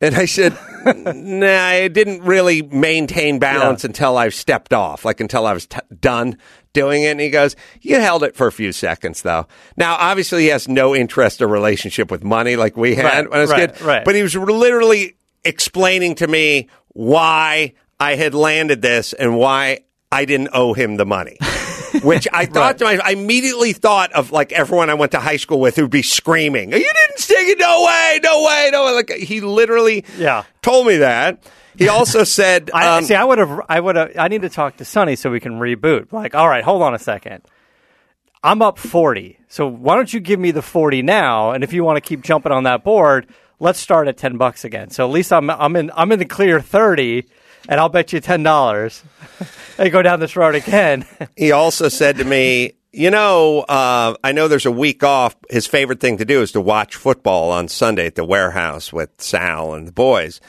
And 0.02 0.14
I 0.16 0.26
said, 0.26 0.58
nah, 1.16 1.48
I 1.66 1.88
didn't 1.88 2.22
really 2.24 2.62
maintain 2.62 3.40
balance 3.40 3.84
Yeah. 3.84 3.90
until 3.90 4.18
I 4.18 4.30
stepped 4.30 4.74
off, 4.74 5.06
like 5.06 5.20
until 5.22 5.46
I 5.48 5.54
was 5.54 5.68
t- 5.68 5.80
done 6.02 6.38
doing 6.74 7.04
it. 7.04 7.12
And 7.12 7.20
he 7.22 7.30
goes, 7.30 7.56
you 7.82 8.00
held 8.02 8.24
it 8.24 8.36
for 8.36 8.46
a 8.48 8.52
few 8.52 8.72
seconds 8.74 9.22
though. 9.22 9.48
Now, 9.78 9.96
obviously 9.98 10.44
he 10.44 10.48
has 10.50 10.68
no 10.68 10.94
interest 10.96 11.42
or 11.42 11.48
relationship 11.48 12.12
with 12.12 12.24
money 12.24 12.56
like 12.58 12.76
we 12.76 12.96
had 12.96 13.06
Right, 13.06 13.30
when 13.30 13.40
I 13.40 13.42
was 13.42 13.52
right, 13.52 13.74
kid. 13.74 13.82
right. 13.86 14.06
But 14.06 14.16
he 14.16 14.22
was 14.24 14.36
literally 14.36 15.16
explaining 15.46 16.16
to 16.16 16.28
me 16.28 16.68
why 16.90 17.74
I 18.00 18.16
had 18.16 18.34
landed 18.34 18.82
this 18.82 19.14
and 19.14 19.38
why 19.38 19.80
I 20.12 20.26
didn't 20.26 20.50
owe 20.54 20.74
him 20.74 20.98
the 20.98 21.06
money. 21.06 21.38
Which 22.04 22.28
I 22.32 22.46
thought 22.48 22.78
to 22.80 22.86
myself, 22.86 23.08
I 23.08 23.12
immediately 23.12 23.74
thought 23.74 24.12
of 24.14 24.32
like 24.32 24.52
everyone 24.52 24.90
I 24.90 24.94
went 24.96 25.12
to 25.14 25.20
high 25.20 25.38
school 25.38 25.60
with 25.60 25.76
who'd 25.76 25.90
be 25.92 26.02
screaming, 26.02 26.72
"You 26.72 26.78
didn't 26.80 27.18
stick 27.20 27.48
it! 27.48 27.60
No 27.60 27.84
way! 27.86 28.20
No 28.24 28.44
way! 28.44 28.70
No 28.72 28.86
way!" 28.86 28.92
Like 28.94 29.10
he 29.12 29.42
literally, 29.42 30.04
Yeah. 30.18 30.44
told 30.62 30.88
me 30.88 30.98
that. 30.98 31.44
He 31.78 31.90
also 31.90 32.24
said, 32.40 32.72
I 32.74 32.98
um, 32.98 33.04
see. 33.04 33.16
I 33.16 33.24
would 33.24 33.38
have. 33.38 33.62
I 33.70 33.80
would 33.80 33.96
have. 33.96 34.12
I 34.18 34.28
need 34.30 34.42
to 34.44 34.50
talk 34.50 34.78
to 34.78 34.86
Sonny 34.86 35.16
so 35.16 35.30
we 35.30 35.40
can 35.40 35.60
reboot. 35.60 36.12
Like, 36.14 36.34
all 36.36 36.48
right, 36.48 36.64
hold 36.64 36.82
on 36.82 36.94
a 36.94 37.00
second. 37.00 37.44
I'm 38.44 38.62
up 38.62 38.78
forty. 38.78 39.40
So 39.48 39.68
why 39.68 39.96
don't 39.96 40.14
you 40.14 40.20
give 40.20 40.40
me 40.40 40.52
the 40.52 40.62
forty 40.62 41.02
now? 41.02 41.52
And 41.52 41.64
if 41.64 41.74
you 41.74 41.84
want 41.84 41.98
to 41.98 42.02
keep 42.02 42.22
jumping 42.24 42.52
on 42.52 42.64
that 42.64 42.84
board, 42.84 43.28
let's 43.60 43.80
start 43.80 44.08
at 44.08 44.18
ten 44.18 44.38
bucks 44.38 44.64
again. 44.64 44.90
So 44.90 45.06
at 45.08 45.12
least 45.12 45.34
I'm 45.34 45.50
I'm 45.50 45.76
in 45.76 45.92
I'm 45.96 46.12
in 46.12 46.20
the 46.20 46.26
clear 46.26 46.60
thirty, 46.62 47.26
and 47.68 47.80
I'll 47.80 47.90
bet 47.90 48.14
you 48.14 48.20
ten 48.20 48.44
dollars. 48.44 49.04
and 49.78 49.92
go 49.92 50.02
down 50.02 50.20
this 50.20 50.36
road 50.36 50.56
again. 50.56 51.06
he 51.36 51.52
also 51.52 51.90
said 51.90 52.18
to 52.18 52.24
me, 52.24 52.74
"You 52.94 53.12
know, 53.12 53.62
uh, 53.62 54.16
I 54.24 54.32
know 54.32 54.48
there's 54.48 54.66
a 54.66 54.72
week 54.72 55.04
off. 55.04 55.36
His 55.50 55.68
favorite 55.68 56.00
thing 56.00 56.18
to 56.18 56.26
do 56.26 56.42
is 56.42 56.52
to 56.54 56.62
watch 56.62 56.96
football 56.96 57.52
on 57.52 57.68
Sunday 57.68 58.06
at 58.06 58.16
the 58.16 58.26
warehouse 58.26 58.94
with 58.94 59.10
Sal 59.18 59.74
and 59.74 59.88
the 59.88 59.92
boys." 59.92 60.42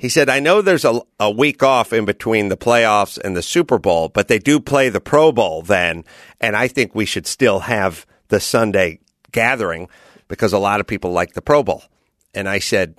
He 0.00 0.08
said, 0.08 0.28
"I 0.28 0.40
know 0.40 0.62
there's 0.62 0.84
a, 0.84 1.00
a 1.18 1.30
week 1.30 1.62
off 1.62 1.92
in 1.92 2.04
between 2.04 2.48
the 2.48 2.56
playoffs 2.56 3.18
and 3.18 3.36
the 3.36 3.42
Super 3.42 3.78
Bowl, 3.78 4.08
but 4.08 4.28
they 4.28 4.38
do 4.38 4.60
play 4.60 4.88
the 4.88 5.00
Pro 5.00 5.32
Bowl 5.32 5.62
then, 5.62 6.04
and 6.40 6.56
I 6.56 6.68
think 6.68 6.94
we 6.94 7.06
should 7.06 7.26
still 7.26 7.60
have 7.60 8.06
the 8.28 8.40
Sunday 8.40 9.00
gathering." 9.32 9.88
because 10.28 10.52
a 10.52 10.58
lot 10.58 10.80
of 10.80 10.86
people 10.86 11.12
like 11.12 11.34
the 11.34 11.42
Pro 11.42 11.62
Bowl. 11.62 11.84
And 12.34 12.48
I 12.48 12.58
said, 12.58 12.96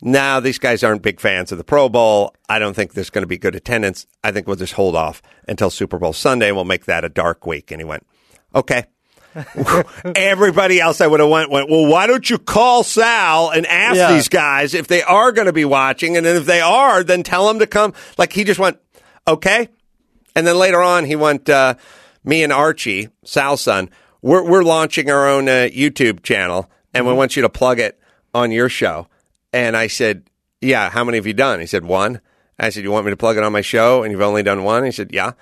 no, 0.00 0.40
these 0.40 0.58
guys 0.58 0.84
aren't 0.84 1.02
big 1.02 1.20
fans 1.20 1.50
of 1.52 1.58
the 1.58 1.64
Pro 1.64 1.88
Bowl. 1.88 2.34
I 2.48 2.58
don't 2.58 2.74
think 2.74 2.94
there's 2.94 3.10
going 3.10 3.22
to 3.22 3.26
be 3.28 3.38
good 3.38 3.54
attendance. 3.54 4.06
I 4.22 4.30
think 4.32 4.46
we'll 4.46 4.56
just 4.56 4.74
hold 4.74 4.94
off 4.94 5.20
until 5.48 5.70
Super 5.70 5.98
Bowl 5.98 6.12
Sunday 6.12 6.48
and 6.48 6.56
we'll 6.56 6.64
make 6.64 6.84
that 6.84 7.04
a 7.04 7.08
dark 7.08 7.46
week. 7.46 7.70
And 7.70 7.80
he 7.80 7.84
went, 7.84 8.06
okay. 8.54 8.84
Everybody 10.16 10.80
else 10.80 11.00
I 11.00 11.06
would 11.06 11.20
have 11.20 11.28
went 11.28 11.50
went, 11.50 11.68
well, 11.70 11.86
why 11.86 12.06
don't 12.06 12.28
you 12.28 12.38
call 12.38 12.82
Sal 12.82 13.50
and 13.50 13.66
ask 13.66 13.96
Yeah. 13.96 14.12
these 14.12 14.28
guys 14.28 14.74
if 14.74 14.86
they 14.88 15.02
are 15.02 15.32
going 15.32 15.46
to 15.46 15.52
be 15.52 15.64
watching? 15.64 16.16
And 16.16 16.24
then 16.24 16.36
if 16.36 16.46
they 16.46 16.60
are, 16.60 17.02
then 17.04 17.22
tell 17.22 17.46
them 17.48 17.58
to 17.58 17.66
come. 17.66 17.92
Like 18.16 18.32
he 18.32 18.44
just 18.44 18.58
went, 18.60 18.78
okay. 19.26 19.68
And 20.34 20.46
then 20.46 20.56
later 20.56 20.80
on, 20.82 21.04
he 21.04 21.16
went, 21.16 21.48
uh, 21.48 21.74
me 22.24 22.42
and 22.42 22.52
Archie, 22.52 23.08
Sal's 23.24 23.60
son, 23.60 23.90
we're, 24.22 24.48
we're 24.48 24.62
launching 24.64 25.10
our 25.10 25.28
own 25.28 25.48
uh, 25.48 25.68
YouTube 25.72 26.22
channel 26.22 26.70
and 26.94 27.06
we 27.06 27.12
want 27.12 27.36
you 27.36 27.42
to 27.42 27.48
plug 27.48 27.78
it 27.80 28.00
on 28.34 28.50
your 28.50 28.68
show. 28.68 29.08
And 29.52 29.76
I 29.76 29.86
said, 29.86 30.28
yeah, 30.60 30.90
how 30.90 31.04
many 31.04 31.18
have 31.18 31.26
you 31.26 31.34
done? 31.34 31.60
He 31.60 31.66
said, 31.66 31.84
one. 31.84 32.20
I 32.58 32.70
said, 32.70 32.82
you 32.82 32.90
want 32.90 33.06
me 33.06 33.10
to 33.10 33.16
plug 33.16 33.36
it 33.36 33.44
on 33.44 33.52
my 33.52 33.60
show? 33.60 34.02
And 34.02 34.12
you've 34.12 34.20
only 34.20 34.42
done 34.42 34.64
one? 34.64 34.84
He 34.84 34.90
said, 34.90 35.10
yeah. 35.12 35.32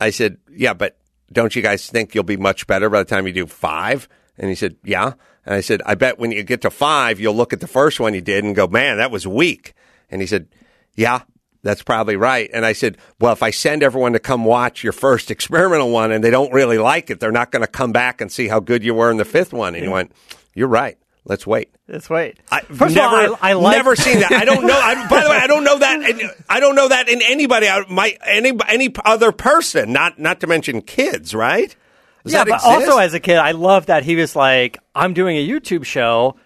I 0.00 0.10
said, 0.10 0.38
yeah, 0.50 0.74
but 0.74 0.98
don't 1.32 1.56
you 1.56 1.62
guys 1.62 1.88
think 1.88 2.14
you'll 2.14 2.24
be 2.24 2.36
much 2.36 2.66
better 2.66 2.90
by 2.90 2.98
the 2.98 3.08
time 3.08 3.26
you 3.26 3.32
do 3.32 3.46
five? 3.46 4.08
And 4.36 4.50
he 4.50 4.54
said, 4.54 4.76
yeah. 4.84 5.14
And 5.44 5.54
I 5.54 5.60
said, 5.60 5.80
I 5.86 5.94
bet 5.94 6.18
when 6.18 6.32
you 6.32 6.42
get 6.42 6.60
to 6.62 6.70
five, 6.70 7.18
you'll 7.18 7.34
look 7.34 7.52
at 7.52 7.60
the 7.60 7.66
first 7.66 7.98
one 7.98 8.14
you 8.14 8.20
did 8.20 8.44
and 8.44 8.54
go, 8.54 8.66
man, 8.66 8.98
that 8.98 9.10
was 9.10 9.26
weak. 9.26 9.74
And 10.10 10.20
he 10.20 10.26
said, 10.26 10.48
yeah, 10.94 11.22
that's 11.62 11.82
probably 11.82 12.16
right. 12.16 12.50
And 12.52 12.66
I 12.66 12.72
said, 12.72 12.98
well, 13.18 13.32
if 13.32 13.42
I 13.42 13.50
send 13.50 13.82
everyone 13.82 14.12
to 14.12 14.18
come 14.18 14.44
watch 14.44 14.84
your 14.84 14.92
first 14.92 15.30
experimental 15.30 15.90
one 15.90 16.12
and 16.12 16.22
they 16.22 16.30
don't 16.30 16.52
really 16.52 16.78
like 16.78 17.10
it, 17.10 17.20
they're 17.20 17.32
not 17.32 17.50
going 17.50 17.62
to 17.62 17.68
come 17.70 17.92
back 17.92 18.20
and 18.20 18.30
see 18.30 18.48
how 18.48 18.60
good 18.60 18.84
you 18.84 18.94
were 18.94 19.10
in 19.10 19.16
the 19.16 19.24
fifth 19.24 19.52
one. 19.52 19.74
And 19.74 19.84
he 19.84 19.90
went, 19.90 20.12
you're 20.54 20.68
right. 20.68 20.98
Let's 21.28 21.44
wait. 21.44 21.74
Let's 21.88 22.08
wait. 22.08 22.38
I've 22.52 22.66
First 22.66 22.94
never, 22.94 23.24
of 23.24 23.30
all, 23.32 23.38
I, 23.42 23.50
I 23.50 23.52
like 23.54 23.76
never 23.76 23.96
seen 23.96 24.20
that. 24.20 24.30
I 24.30 24.44
don't 24.44 24.64
know. 24.64 24.78
I, 24.78 25.08
by 25.08 25.24
the 25.24 25.30
way, 25.30 25.36
I 25.36 25.48
don't 25.48 25.64
know 25.64 25.78
that. 25.78 26.00
in- 26.08 26.30
I 26.48 26.60
don't 26.60 26.76
know 26.76 26.88
that 26.88 27.08
in 27.08 27.20
anybody. 27.20 27.66
My 27.90 28.16
any 28.24 28.52
any 28.68 28.94
other 29.04 29.32
person. 29.32 29.92
Not 29.92 30.20
not 30.20 30.38
to 30.40 30.46
mention 30.46 30.82
kids. 30.82 31.34
Right? 31.34 31.74
Does 32.22 32.32
yeah, 32.32 32.44
but 32.44 32.54
exist? 32.54 32.66
also 32.66 32.98
as 32.98 33.12
a 33.14 33.20
kid, 33.20 33.38
I 33.38 33.52
love 33.52 33.86
that 33.86 34.04
he 34.04 34.14
was 34.14 34.36
like, 34.36 34.78
"I'm 34.94 35.14
doing 35.14 35.36
a 35.36 35.46
YouTube 35.46 35.84
show. 35.84 36.36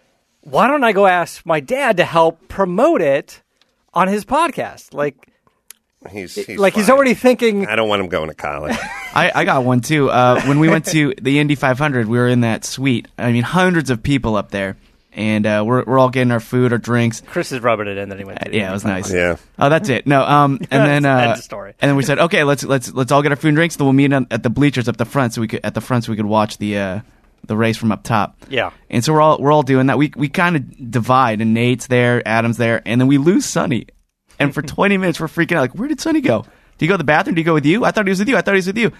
Why 0.40 0.66
don't 0.66 0.82
I 0.84 0.92
go 0.92 1.06
ask 1.06 1.44
my 1.44 1.60
dad 1.60 1.98
to 1.98 2.04
help 2.04 2.48
promote 2.48 3.02
it 3.02 3.42
on 3.92 4.08
his 4.08 4.24
podcast?" 4.24 4.94
Like, 4.94 5.28
he's, 6.10 6.34
he's 6.34 6.58
like 6.58 6.74
he's 6.74 6.88
already 6.90 7.14
thinking. 7.14 7.66
I 7.66 7.76
don't 7.76 7.88
want 7.88 8.00
him 8.00 8.08
going 8.08 8.28
to 8.28 8.34
college. 8.34 8.76
I, 9.14 9.30
I 9.34 9.44
got 9.44 9.64
one 9.64 9.80
too. 9.80 10.10
Uh, 10.10 10.40
when 10.42 10.60
we 10.60 10.68
went 10.68 10.86
to 10.86 11.14
the 11.20 11.38
Indy 11.38 11.54
500, 11.56 12.06
we 12.06 12.16
were 12.18 12.28
in 12.28 12.42
that 12.42 12.64
suite. 12.64 13.08
I 13.18 13.32
mean, 13.32 13.42
hundreds 13.42 13.90
of 13.90 14.02
people 14.02 14.36
up 14.36 14.50
there, 14.50 14.76
and 15.12 15.44
uh, 15.46 15.64
we're 15.66 15.84
we're 15.84 15.98
all 15.98 16.10
getting 16.10 16.30
our 16.32 16.40
food, 16.40 16.72
our 16.72 16.78
drinks. 16.78 17.20
Chris 17.26 17.52
is 17.52 17.60
rubbing 17.60 17.88
it 17.88 17.98
in 17.98 18.08
that 18.10 18.18
he 18.18 18.24
went. 18.24 18.40
To 18.40 18.50
the 18.50 18.56
Yeah, 18.56 18.70
it 18.70 18.72
was 18.72 18.84
nice. 18.84 19.12
yeah. 19.12 19.36
Oh, 19.58 19.68
that's 19.68 19.88
it. 19.88 20.06
No, 20.06 20.22
um, 20.22 20.58
and 20.70 20.86
then 20.88 21.04
uh, 21.04 21.18
End 21.18 21.32
of 21.32 21.38
story. 21.38 21.74
and 21.80 21.88
then 21.88 21.96
we 21.96 22.02
said, 22.02 22.18
okay, 22.18 22.44
let's 22.44 22.62
let's 22.64 22.92
let's 22.92 23.12
all 23.12 23.22
get 23.22 23.32
our 23.32 23.36
food 23.36 23.48
and 23.48 23.56
drinks. 23.56 23.76
Then 23.76 23.86
we'll 23.86 23.92
meet 23.92 24.12
at 24.12 24.42
the 24.42 24.50
bleachers 24.50 24.88
up 24.88 24.96
the 24.96 25.04
front, 25.04 25.34
so 25.34 25.40
we 25.40 25.48
could 25.48 25.60
at 25.64 25.74
the 25.74 25.80
front, 25.80 26.04
so 26.04 26.12
we 26.12 26.16
could 26.16 26.26
watch 26.26 26.58
the 26.58 26.78
uh, 26.78 27.00
the 27.46 27.56
race 27.56 27.76
from 27.76 27.90
up 27.92 28.04
top. 28.04 28.36
Yeah. 28.48 28.70
And 28.88 29.04
so 29.04 29.12
we're 29.12 29.20
all 29.20 29.38
we're 29.38 29.52
all 29.52 29.62
doing 29.64 29.86
that. 29.88 29.98
We 29.98 30.12
we 30.16 30.28
kind 30.28 30.56
of 30.56 30.90
divide, 30.90 31.40
and 31.40 31.52
Nate's 31.52 31.88
there, 31.88 32.26
Adam's 32.26 32.56
there, 32.56 32.80
and 32.86 33.00
then 33.00 33.08
we 33.08 33.18
lose 33.18 33.44
Sonny. 33.44 33.86
And 34.40 34.52
for 34.52 34.62
20 34.76 34.96
minutes, 34.98 35.20
we're 35.20 35.28
freaking 35.28 35.56
out. 35.56 35.60
Like, 35.60 35.74
where 35.76 35.86
did 35.86 36.00
Sonny 36.00 36.20
go? 36.20 36.40
Did 36.42 36.50
he 36.80 36.86
go 36.88 36.94
to 36.94 36.98
the 36.98 37.04
bathroom? 37.04 37.34
Did 37.36 37.40
he 37.42 37.44
go 37.44 37.54
with 37.54 37.66
you? 37.66 37.84
I 37.84 37.92
thought 37.92 38.06
he 38.06 38.10
was 38.10 38.18
with 38.18 38.28
you. 38.28 38.36
I 38.36 38.40
thought 38.42 38.54
he 38.54 38.58
was 38.58 38.66
with 38.66 38.78
you. 38.78 38.90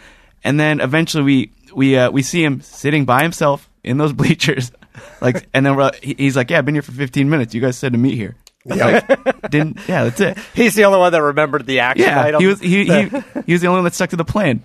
And 0.44 0.60
then 0.60 0.80
eventually 0.80 1.24
we 1.24 1.52
we 1.74 1.96
uh, 1.98 2.10
we 2.10 2.22
see 2.22 2.44
him 2.44 2.60
sitting 2.60 3.04
by 3.06 3.22
himself 3.22 3.68
in 3.82 3.96
those 3.98 4.12
bleachers, 4.20 4.70
like. 5.20 5.48
And 5.52 5.66
then 5.66 5.76
we're, 5.76 5.90
he's 6.02 6.36
like, 6.36 6.50
"Yeah, 6.50 6.58
I've 6.58 6.64
been 6.64 6.74
here 6.74 6.82
for 6.82 6.92
15 6.92 7.28
minutes. 7.28 7.54
You 7.54 7.60
guys 7.60 7.76
said 7.76 7.92
to 7.92 7.98
meet 7.98 8.14
here." 8.14 8.36
Like, 8.66 9.06
didn't 9.50 9.78
yeah, 9.88 10.04
that's 10.04 10.20
it. 10.20 10.36
He's 10.54 10.74
the 10.74 10.84
only 10.84 10.98
one 10.98 11.12
that 11.12 11.22
remembered 11.22 11.64
the 11.64 11.80
action 11.80 12.06
Yeah, 12.06 12.22
item. 12.22 12.40
he 12.42 12.46
was 12.46 12.60
he, 12.60 12.84
he 12.84 13.08
he 13.46 13.52
was 13.54 13.62
the 13.62 13.68
only 13.68 13.78
one 13.78 13.84
that 13.84 13.94
stuck 13.94 14.10
to 14.10 14.16
the 14.16 14.24
plan. 14.24 14.62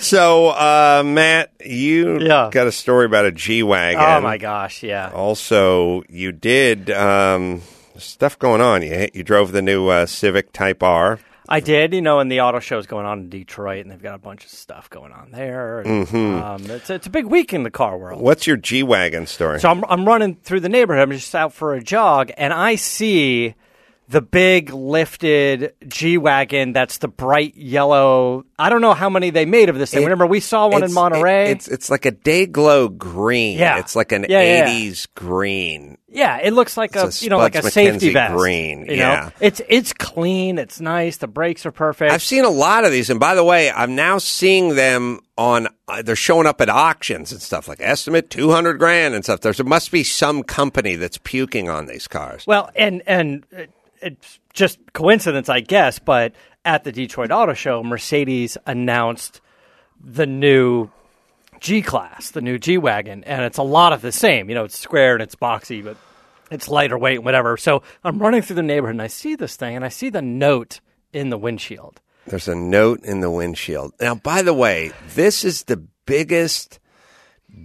So, 0.00 0.48
uh, 0.48 1.02
Matt, 1.04 1.52
you 1.64 2.18
Yeah. 2.20 2.50
got 2.52 2.66
a 2.66 2.72
story 2.72 3.06
about 3.06 3.24
a 3.24 3.32
G 3.32 3.62
wagon. 3.62 4.02
oh 4.02 4.20
my 4.20 4.36
gosh! 4.36 4.82
Yeah. 4.82 5.10
Also, 5.14 6.02
you 6.10 6.32
did 6.32 6.90
um, 6.90 7.62
stuff 7.98 8.38
going 8.38 8.60
on. 8.60 8.82
You 8.82 9.08
you 9.12 9.22
drove 9.24 9.52
the 9.52 9.62
new 9.62 9.88
uh, 9.88 10.06
Civic 10.06 10.52
Type 10.52 10.82
R. 10.82 11.18
I 11.46 11.60
did, 11.60 11.92
you 11.92 12.00
know, 12.00 12.20
and 12.20 12.32
the 12.32 12.40
auto 12.40 12.58
show's 12.58 12.86
going 12.86 13.04
on 13.04 13.18
in 13.20 13.28
Detroit, 13.28 13.82
and 13.82 13.90
they've 13.90 14.00
got 14.02 14.14
a 14.14 14.18
bunch 14.18 14.44
of 14.44 14.50
stuff 14.50 14.88
going 14.88 15.12
on 15.12 15.30
there. 15.30 15.80
And, 15.80 16.06
Mm-hmm. 16.06 16.42
um, 16.42 16.70
it's, 16.70 16.88
it's 16.88 17.06
a 17.06 17.10
big 17.10 17.26
week 17.26 17.52
in 17.52 17.64
the 17.64 17.70
car 17.70 17.98
world. 17.98 18.22
What's 18.22 18.46
your 18.46 18.56
G 18.56 18.82
wagon 18.82 19.26
story? 19.26 19.60
So 19.60 19.68
I'm, 19.68 19.84
I'm 19.84 20.06
running 20.06 20.36
through 20.36 20.60
the 20.60 20.70
neighborhood. 20.70 21.02
I'm 21.02 21.12
just 21.12 21.34
out 21.34 21.52
for 21.52 21.74
a 21.74 21.82
jog, 21.82 22.30
and 22.38 22.54
I 22.54 22.76
see 22.76 23.54
the 24.08 24.20
big 24.20 24.70
lifted 24.72 25.72
G 25.88 26.18
wagon. 26.18 26.72
That's 26.72 26.98
the 26.98 27.08
bright 27.08 27.56
yellow. 27.56 28.44
I 28.58 28.68
don't 28.68 28.80
know 28.80 28.94
how 28.94 29.08
many 29.08 29.30
they 29.30 29.44
made 29.46 29.68
of 29.68 29.78
this 29.78 29.90
thing. 29.90 30.02
It- 30.02 30.06
Remember, 30.06 30.26
we 30.26 30.40
saw 30.40 30.68
one 30.68 30.82
in 30.84 30.92
Monterey. 30.92 31.46
it- 31.46 31.50
it's 31.52 31.68
it's 31.68 31.90
like 31.90 32.04
a 32.06 32.10
day 32.10 32.46
glow 32.46 32.88
green. 32.88 33.58
Yeah. 33.58 33.78
it's 33.78 33.96
like 33.96 34.12
an 34.12 34.26
Yeah, 34.28 34.42
yeah, 34.42 34.66
yeah. 34.66 34.90
'80s 34.90 35.06
green. 35.14 35.98
yeah, 36.08 36.38
it 36.42 36.52
looks 36.52 36.76
like 36.76 36.94
a, 36.96 37.06
It's 37.06 37.22
a 37.22 37.24
you 37.24 37.30
know 37.30 37.38
like 37.38 37.54
a 37.54 37.58
Spuds 37.62 37.74
safety 37.74 38.12
vest. 38.12 38.34
green, 38.34 38.86
You 38.86 38.96
yeah. 38.96 39.14
know, 39.14 39.30
it's 39.40 39.60
it's 39.68 39.92
clean. 39.92 40.58
It's 40.58 40.80
nice. 40.80 41.16
The 41.16 41.26
brakes 41.28 41.64
are 41.66 41.72
perfect. 41.72 42.12
I've 42.12 42.22
seen 42.22 42.44
a 42.44 42.50
lot 42.50 42.84
of 42.84 42.92
these, 42.92 43.10
and 43.10 43.18
by 43.18 43.34
the 43.34 43.44
way, 43.44 43.70
I'm 43.70 43.94
now 43.94 44.18
seeing 44.18 44.74
them 44.76 45.20
on. 45.38 45.68
Uh, 45.88 46.02
they're 46.02 46.14
showing 46.16 46.46
up 46.46 46.60
at 46.60 46.68
auctions 46.68 47.32
and 47.32 47.40
stuff 47.42 47.68
like 47.68 47.78
estimate 47.80 48.30
two 48.30 48.50
hundred 48.50 48.74
grand 48.78 49.14
and 49.14 49.24
stuff. 49.24 49.40
There's, 49.40 49.56
there 49.56 49.66
must 49.66 49.90
be 49.90 50.04
some 50.04 50.42
company 50.42 50.96
that's 50.96 51.18
puking 51.18 51.68
on 51.68 51.86
these 51.86 52.06
cars. 52.06 52.46
Well, 52.46 52.70
and 52.76 53.02
and 53.06 53.44
it- 53.50 53.70
it's 54.04 54.38
just 54.52 54.78
coincidence, 54.92 55.48
I 55.48 55.60
guess, 55.60 55.98
but 55.98 56.32
at 56.64 56.84
the 56.84 56.92
Detroit 56.92 57.30
Auto 57.30 57.54
Show, 57.54 57.82
Mercedes 57.82 58.56
announced 58.66 59.40
the 60.00 60.26
new 60.26 60.90
G 61.60 61.82
class, 61.82 62.30
the 62.30 62.40
new 62.42 62.58
G 62.58 62.78
wagon, 62.78 63.24
and 63.24 63.44
it's 63.44 63.58
a 63.58 63.62
lot 63.62 63.92
of 63.92 64.02
the 64.02 64.12
same. 64.12 64.48
You 64.48 64.54
know, 64.54 64.64
it's 64.64 64.78
square 64.78 65.14
and 65.14 65.22
it's 65.22 65.34
boxy, 65.34 65.82
but 65.82 65.96
it's 66.50 66.68
lighter 66.68 66.98
weight 66.98 67.16
and 67.16 67.24
whatever. 67.24 67.56
So 67.56 67.82
I'm 68.02 68.18
running 68.18 68.42
through 68.42 68.56
the 68.56 68.62
neighborhood 68.62 68.94
and 68.94 69.02
I 69.02 69.06
see 69.06 69.34
this 69.34 69.56
thing, 69.56 69.76
and 69.76 69.84
I 69.84 69.88
see 69.88 70.10
the 70.10 70.22
note 70.22 70.80
in 71.12 71.30
the 71.30 71.38
windshield. 71.38 72.00
There's 72.26 72.48
a 72.48 72.54
note 72.54 73.02
in 73.04 73.20
the 73.20 73.30
windshield. 73.30 73.92
Now, 74.00 74.14
by 74.14 74.42
the 74.42 74.54
way, 74.54 74.92
this 75.14 75.44
is 75.44 75.64
the 75.64 75.76
biggest 76.06 76.80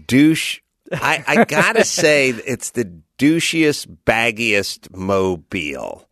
douche. 0.06 0.60
I, 0.92 1.24
I 1.28 1.46
gotta 1.46 1.84
say, 1.86 2.30
it's 2.30 2.72
the 2.72 3.02
douchiest, 3.18 3.98
baggiest 4.06 4.96
mobile. 4.96 6.09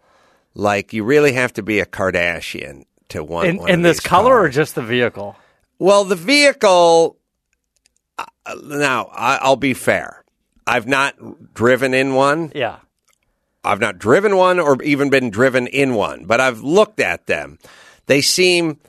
Like, 0.57 0.91
you 0.91 1.03
really 1.03 1.33
have 1.33 1.53
to 1.53 1.61
be 1.61 1.79
a 1.81 1.85
Kardashian 1.85 2.85
to 3.09 3.23
want 3.23 3.47
In, 3.47 3.57
one 3.57 3.69
in 3.69 3.81
this 3.83 3.99
color 3.99 4.39
or 4.39 4.49
just 4.49 4.73
the 4.73 4.81
vehicle? 4.81 5.35
Well, 5.77 6.03
the 6.03 6.15
vehicle. 6.15 7.17
Uh, 8.17 8.25
now, 8.63 9.05
I, 9.13 9.37
I'll 9.37 9.55
be 9.55 9.75
fair. 9.75 10.25
I've 10.65 10.87
not 10.87 11.53
driven 11.53 11.93
in 11.93 12.15
one. 12.15 12.51
Yeah. 12.55 12.77
I've 13.63 13.79
not 13.79 13.99
driven 13.99 14.35
one 14.35 14.59
or 14.59 14.81
even 14.81 15.11
been 15.11 15.29
driven 15.29 15.67
in 15.67 15.93
one, 15.93 16.25
but 16.25 16.41
I've 16.41 16.61
looked 16.61 16.99
at 16.99 17.27
them. 17.27 17.59
They 18.07 18.21
seem 18.21 18.79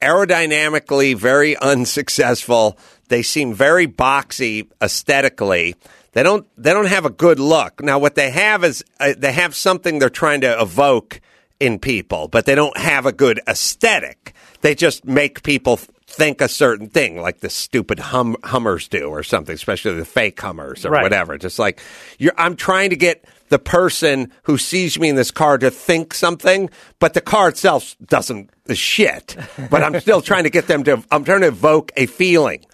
aerodynamically 0.00 1.16
very 1.16 1.56
unsuccessful. 1.60 2.78
They 3.08 3.22
seem 3.22 3.54
very 3.54 3.88
boxy 3.88 4.70
aesthetically. 4.80 5.74
They 6.16 6.22
don't 6.22 6.46
they 6.56 6.72
don't 6.72 6.86
have 6.86 7.04
a 7.04 7.10
good 7.10 7.38
look. 7.38 7.82
Now 7.82 7.98
what 7.98 8.14
they 8.14 8.30
have 8.30 8.64
is 8.64 8.82
uh, 8.98 9.12
they 9.18 9.32
have 9.32 9.54
something 9.54 9.98
they're 9.98 10.08
trying 10.08 10.40
to 10.40 10.58
evoke 10.58 11.20
in 11.60 11.78
people, 11.78 12.26
but 12.26 12.46
they 12.46 12.54
don't 12.54 12.74
have 12.78 13.04
a 13.04 13.12
good 13.12 13.38
aesthetic. 13.46 14.32
They 14.62 14.74
just 14.74 15.04
make 15.04 15.42
people 15.42 15.76
think 16.06 16.40
a 16.40 16.48
certain 16.48 16.88
thing 16.88 17.20
like 17.20 17.40
the 17.40 17.50
stupid 17.50 17.98
hum, 17.98 18.34
Hummers 18.44 18.88
do 18.88 19.08
or 19.08 19.22
something, 19.22 19.54
especially 19.54 19.92
the 19.92 20.06
fake 20.06 20.40
Hummers 20.40 20.86
or 20.86 20.90
Right. 20.92 21.02
whatever. 21.02 21.36
Just 21.36 21.58
like 21.58 21.80
you're 22.18 22.32
I'm 22.38 22.56
trying 22.56 22.88
to 22.88 22.96
get 22.96 23.22
the 23.50 23.58
person 23.58 24.32
who 24.44 24.56
sees 24.56 24.98
me 24.98 25.10
in 25.10 25.16
this 25.16 25.30
car 25.30 25.58
to 25.58 25.70
think 25.70 26.14
something, 26.14 26.70
but 26.98 27.12
the 27.12 27.20
car 27.20 27.50
itself 27.50 27.94
doesn't 28.02 28.48
shit. 28.72 29.36
But 29.70 29.82
I'm 29.82 30.00
still 30.00 30.22
trying 30.22 30.44
to 30.44 30.50
get 30.50 30.66
them 30.66 30.82
to 30.84 31.04
I'm 31.10 31.24
trying 31.24 31.42
to 31.42 31.48
evoke 31.48 31.92
a 31.94 32.06
feeling 32.06 32.64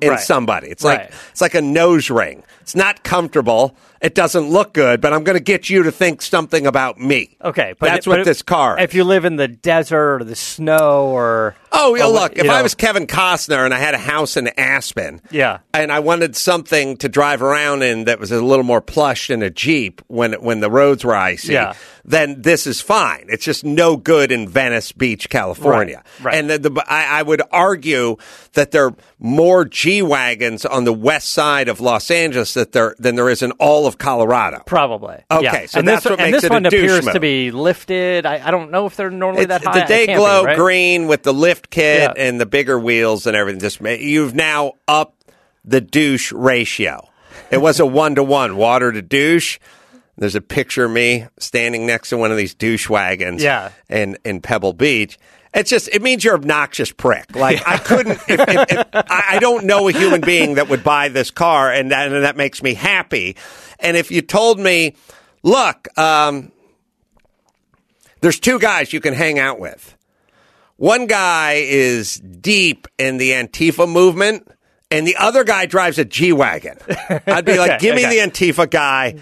in 0.00 0.10
Right. 0.10 0.20
somebody. 0.20 0.68
It's 0.68 0.84
Right. 0.84 1.00
like 1.00 1.12
it's 1.30 1.40
like 1.40 1.54
a 1.54 1.62
nose 1.62 2.10
ring. 2.10 2.42
It's 2.60 2.74
not 2.74 3.02
comfortable 3.02 3.74
It 4.02 4.14
doesn't 4.14 4.48
look 4.48 4.72
good, 4.72 5.02
but 5.02 5.12
I'm 5.12 5.24
going 5.24 5.36
to 5.36 5.44
get 5.44 5.68
you 5.68 5.82
to 5.82 5.92
think 5.92 6.22
something 6.22 6.66
about 6.66 6.98
me. 6.98 7.36
Okay, 7.44 7.74
but 7.78 7.88
that's 7.88 8.06
but 8.06 8.20
what 8.20 8.24
this 8.24 8.40
car. 8.40 8.78
Is. 8.78 8.84
If 8.84 8.94
you 8.94 9.04
live 9.04 9.26
in 9.26 9.36
the 9.36 9.46
desert 9.46 10.22
or 10.22 10.24
the 10.24 10.34
snow 10.34 11.08
or 11.08 11.54
Oh, 11.72 11.94
yeah, 11.94 12.04
oh, 12.04 12.10
or, 12.10 12.14
look, 12.14 12.36
if 12.36 12.48
I 12.50 12.62
was 12.62 12.74
Kevin 12.74 13.06
Costner 13.06 13.64
and 13.64 13.72
I 13.72 13.78
had 13.78 13.94
a 13.94 13.98
house 13.98 14.36
in 14.36 14.48
Aspen, 14.58 15.20
Yeah. 15.30 15.58
and 15.72 15.92
I 15.92 16.00
wanted 16.00 16.34
something 16.36 16.96
to 16.98 17.08
drive 17.08 17.42
around 17.42 17.82
in 17.82 18.04
that 18.04 18.18
was 18.18 18.32
a 18.32 18.40
little 18.42 18.64
more 18.64 18.80
plush 18.80 19.28
than 19.28 19.42
a 19.42 19.50
Jeep 19.50 20.02
when 20.08 20.32
when 20.34 20.60
the 20.60 20.70
roads 20.70 21.04
were 21.04 21.14
icy, 21.14 21.52
Yeah. 21.52 21.74
then 22.04 22.42
this 22.42 22.66
is 22.66 22.80
fine. 22.80 23.26
It's 23.28 23.44
just 23.44 23.64
no 23.64 23.96
good 23.96 24.32
in 24.32 24.48
Venice 24.48 24.90
Beach, 24.92 25.28
California. 25.30 26.02
Right, 26.20 26.24
right. 26.24 26.34
And 26.34 26.50
the, 26.50 26.58
the, 26.58 26.84
I, 26.88 27.20
I 27.20 27.22
would 27.22 27.42
argue 27.52 28.16
that 28.54 28.72
there 28.72 28.86
are 28.86 28.94
more 29.20 29.64
G 29.64 30.02
wagons 30.02 30.66
on 30.66 30.84
the 30.84 30.92
west 30.92 31.30
side 31.30 31.68
of 31.68 31.80
Los 31.80 32.10
Angeles 32.10 32.54
that 32.54 32.72
there 32.72 32.96
than 32.98 33.14
there 33.14 33.28
is 33.28 33.42
in 33.42 33.52
all 33.52 33.86
of 33.86 33.96
Colorado. 33.98 34.62
Probably. 34.66 35.18
Okay, 35.30 35.42
yeah. 35.44 35.66
so 35.66 35.78
and 35.78 35.86
that's 35.86 36.02
this, 36.02 36.10
what 36.10 36.20
and 36.20 36.30
makes 36.32 36.42
this 36.42 36.50
it 36.50 36.52
one 36.52 36.62
douche 36.64 36.72
appears 36.98 37.06
to 37.12 37.20
be 37.20 37.50
lifted. 37.52 38.26
I, 38.26 38.48
I 38.48 38.50
don't 38.50 38.70
know 38.72 38.86
if 38.86 38.96
they're 38.96 39.10
normally 39.10 39.42
It's 39.42 39.48
that 39.48 39.62
high. 39.64 39.80
the 39.80 39.86
day 39.86 40.06
glow 40.06 40.44
right? 40.44 40.56
green 40.56 41.06
with 41.06 41.22
the 41.22 41.32
lift 41.34 41.59
kit 41.68 42.00
Yeah. 42.00 42.12
and 42.16 42.40
the 42.40 42.46
bigger 42.46 42.78
wheels 42.78 43.26
and 43.26 43.36
everything. 43.36 43.60
Just 43.60 43.80
you've 43.82 44.34
now 44.34 44.72
upped 44.88 45.30
the 45.64 45.82
douche 45.82 46.32
ratio. 46.32 47.06
It 47.50 47.58
was 47.58 47.78
a 47.80 47.84
one 47.86 48.14
to 48.14 48.22
one, 48.22 48.56
water 48.56 48.90
to 48.92 49.02
douche. 49.02 49.58
There's 50.16 50.34
a 50.34 50.40
picture 50.40 50.84
of 50.86 50.90
me 50.90 51.26
standing 51.38 51.84
next 51.86 52.10
to 52.10 52.16
one 52.16 52.30
of 52.30 52.36
these 52.36 52.54
douche 52.54 52.88
wagons. 52.88 53.42
Yeah. 53.42 53.72
in 53.88 54.16
in 54.24 54.40
Pebble 54.40 54.72
Beach. 54.72 55.18
It's 55.52 55.68
just 55.68 55.88
it 55.88 56.00
means 56.00 56.22
you're 56.22 56.34
obnoxious 56.36 56.92
prick. 56.92 57.34
Like 57.34 57.60
I 57.66 57.76
couldn't. 57.78 58.20
If, 58.28 58.40
if, 58.40 58.72
if, 58.72 58.86
I 58.94 59.24
I 59.30 59.38
don't 59.40 59.64
know 59.66 59.88
a 59.88 59.92
human 59.92 60.20
being 60.20 60.54
that 60.54 60.68
would 60.68 60.84
buy 60.84 61.08
this 61.08 61.30
car, 61.32 61.72
and 61.72 61.90
that, 61.90 62.12
and 62.12 62.22
that 62.22 62.36
makes 62.36 62.62
me 62.62 62.74
happy. 62.74 63.36
And 63.80 63.96
if 63.96 64.12
you 64.12 64.22
told 64.22 64.60
me, 64.60 64.94
look, 65.42 65.88
um, 65.98 66.52
there's 68.20 68.38
two 68.38 68.58
guys 68.60 68.92
you 68.92 69.00
can 69.00 69.14
hang 69.14 69.38
out 69.38 69.58
with. 69.58 69.96
One 70.80 71.04
guy 71.06 71.62
is 71.68 72.14
deep 72.14 72.88
in 72.96 73.18
the 73.18 73.32
Antifa 73.32 73.86
movement, 73.86 74.48
and 74.90 75.06
the 75.06 75.16
other 75.16 75.44
guy 75.44 75.66
drives 75.66 75.98
a 75.98 76.06
G 76.06 76.32
wagon. 76.32 76.78
I'd 77.26 77.44
be 77.44 77.58
like, 77.58 77.72
Okay, 77.72 77.78
give 77.80 77.94
me 77.96 78.06
okay. 78.06 78.24
the 78.24 78.30
Antifa 78.30 78.70
guy. 78.70 79.16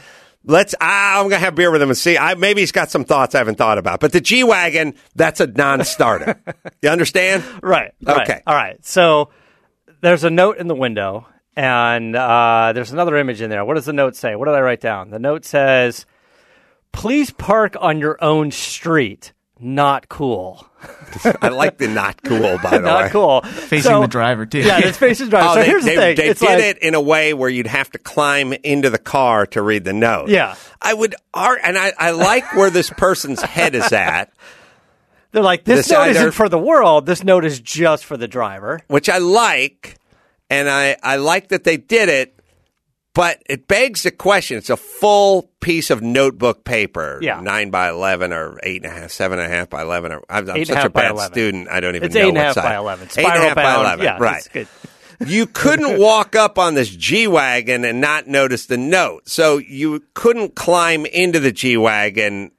Let's. 0.45 0.77
I'm 0.81 1.25
gonna 1.25 1.41
have 1.41 1.57
beer 1.57 1.73
with 1.73 1.83
him 1.83 1.89
and 1.89 1.99
see. 1.99 2.17
I, 2.17 2.37
maybe 2.37 2.61
he's 2.61 2.71
got 2.71 2.93
some 2.93 3.05
thoughts 3.05 3.35
I 3.35 3.39
haven't 3.39 3.57
thought 3.59 3.77
about. 3.77 3.99
But 3.99 4.13
the 4.13 4.21
G 4.21 4.45
wagon, 4.45 4.95
that's 5.17 5.41
a 5.41 5.49
non-starter. 5.49 6.41
you 6.81 6.91
understand? 6.91 7.43
Right. 7.61 7.93
right. 8.05 8.21
Okay. 8.23 8.41
All 8.47 8.55
right. 8.55 8.79
So 8.87 9.31
there's 10.01 10.23
a 10.23 10.31
note 10.31 10.59
in 10.59 10.69
the 10.69 10.77
window, 10.77 11.27
and 11.57 12.15
uh, 12.15 12.71
there's 12.73 12.93
another 12.93 13.17
image 13.17 13.41
in 13.41 13.51
there. 13.51 13.65
What 13.65 13.75
does 13.75 13.87
the 13.87 13.93
note 13.93 14.15
say? 14.15 14.37
What 14.37 14.45
did 14.45 14.55
I 14.55 14.61
write 14.61 14.81
down? 14.81 15.11
The 15.11 15.19
note 15.19 15.45
says, 15.45 16.07
"Please 16.93 17.33
park 17.33 17.75
on 17.81 17.99
your 17.99 18.17
own 18.23 18.53
street." 18.53 19.33
Not 19.61 20.09
cool. 20.09 20.65
I 21.43 21.49
like 21.49 21.79
the 21.79 21.89
not 21.89 22.23
cool. 22.23 22.59
By 22.63 22.71
the 22.71 22.77
way, 22.83 22.83
Not 22.83 23.11
cool. 23.11 23.41
Facing 23.43 23.83
So- 23.91 24.01
the 24.03 24.07
driver 24.07 24.47
too. 24.47 24.61
Yeah, 24.61 24.79
it's 24.79 24.97
facing 24.99 25.27
the 25.27 25.31
driver. 25.31 25.49
Oh, 25.49 25.55
so 25.55 25.61
they, 25.61 25.67
here's 25.67 25.85
they, 25.85 25.95
the 25.97 26.01
thing. 26.01 26.17
they 26.17 26.29
it's 26.29 26.41
did 26.41 26.47
like, 26.49 26.59
it 26.61 26.79
in 26.79 26.95
a 26.95 27.01
way 27.01 27.35
where 27.35 27.49
you'd 27.51 27.67
have 27.67 27.91
to 27.91 27.99
climb 27.99 28.53
into 28.53 28.89
the 28.91 28.99
car 28.99 29.47
to 29.49 29.63
read 29.63 29.83
the 29.85 29.93
note. 29.93 30.29
Yeah. 30.29 30.55
I 30.81 30.95
would, 30.95 31.17
ar- 31.35 31.59
and 31.63 31.77
I, 31.77 31.93
I 31.99 32.11
like 32.13 32.55
where 32.55 32.71
this 32.71 32.91
person's 32.91 33.43
head 33.43 33.75
is 33.75 33.93
at. 33.93 34.33
They're 35.33 35.43
like, 35.43 35.65
this 35.65 35.81
This 35.87 35.91
note 35.91 36.01
either- 36.03 36.11
isn't 36.21 36.33
for 36.33 36.49
the 36.49 36.59
world. 36.59 37.05
This 37.07 37.25
note 37.25 37.45
is 37.45 37.59
just 37.61 38.05
for 38.05 38.17
the 38.17 38.29
driver. 38.29 38.81
which 38.87 39.09
I 39.09 39.19
like, 39.19 39.97
and 40.49 40.71
I, 40.71 40.97
I 41.03 41.17
like 41.17 41.49
that 41.49 41.65
they 41.65 41.77
did 41.77 42.09
it, 42.09 42.38
but 43.15 43.43
it 43.49 43.67
begs 43.69 44.03
the 44.05 44.11
question. 44.11 44.59
It's 44.59 44.71
a 44.71 44.77
full 44.77 45.51
piece 45.61 45.91
of 45.91 46.03
notebook 46.03 46.65
paper, 46.65 47.19
Yeah. 47.23 47.41
nine 47.41 47.71
by 47.71 47.89
eleven 47.89 48.33
or 48.33 48.61
eight 48.63 48.83
and 48.85 48.93
a 48.93 48.95
half, 49.01 49.11
seven 49.11 49.39
and 49.39 49.53
a 49.53 49.55
half 49.57 49.69
by 49.71 49.83
eleven. 49.83 50.13
Or, 50.13 50.23
I'm, 50.31 50.49
I'm 50.49 50.57
Eight 50.57 50.69
and 50.69 50.79
a 50.79 50.83
such 50.83 50.85
a 50.87 50.91
bad 50.91 51.11
11. 51.13 51.33
student. 51.33 51.69
I 51.69 51.81
don't 51.81 51.97
even 51.97 52.07
It's 52.07 52.15
know 52.15 52.21
eight 52.23 52.29
and 52.29 52.39
a 52.39 52.45
what 52.45 52.55
by 52.57 52.77
11. 52.77 53.09
Eight 53.09 53.19
and 53.19 53.27
a 53.27 53.31
Spiral 53.31 53.47
half 53.49 53.55
by 53.57 53.75
eleven. 53.75 54.05
Yeah, 54.05 54.19
right. 54.21 54.49
good. 54.53 54.69
you 55.27 55.47
couldn't 55.47 55.99
walk 55.99 56.37
up 56.37 56.59
on 56.59 56.75
this 56.75 56.89
G 56.91 57.27
wagon 57.27 57.85
and 57.85 58.01
not 58.01 58.29
notice 58.29 58.67
the 58.67 58.77
note, 58.77 59.29
so 59.29 59.59
you 59.59 60.05
couldn't 60.15 60.55
climb 60.55 61.07
into 61.07 61.41
the 61.41 61.51
G 61.51 61.77
wagon 61.77 62.53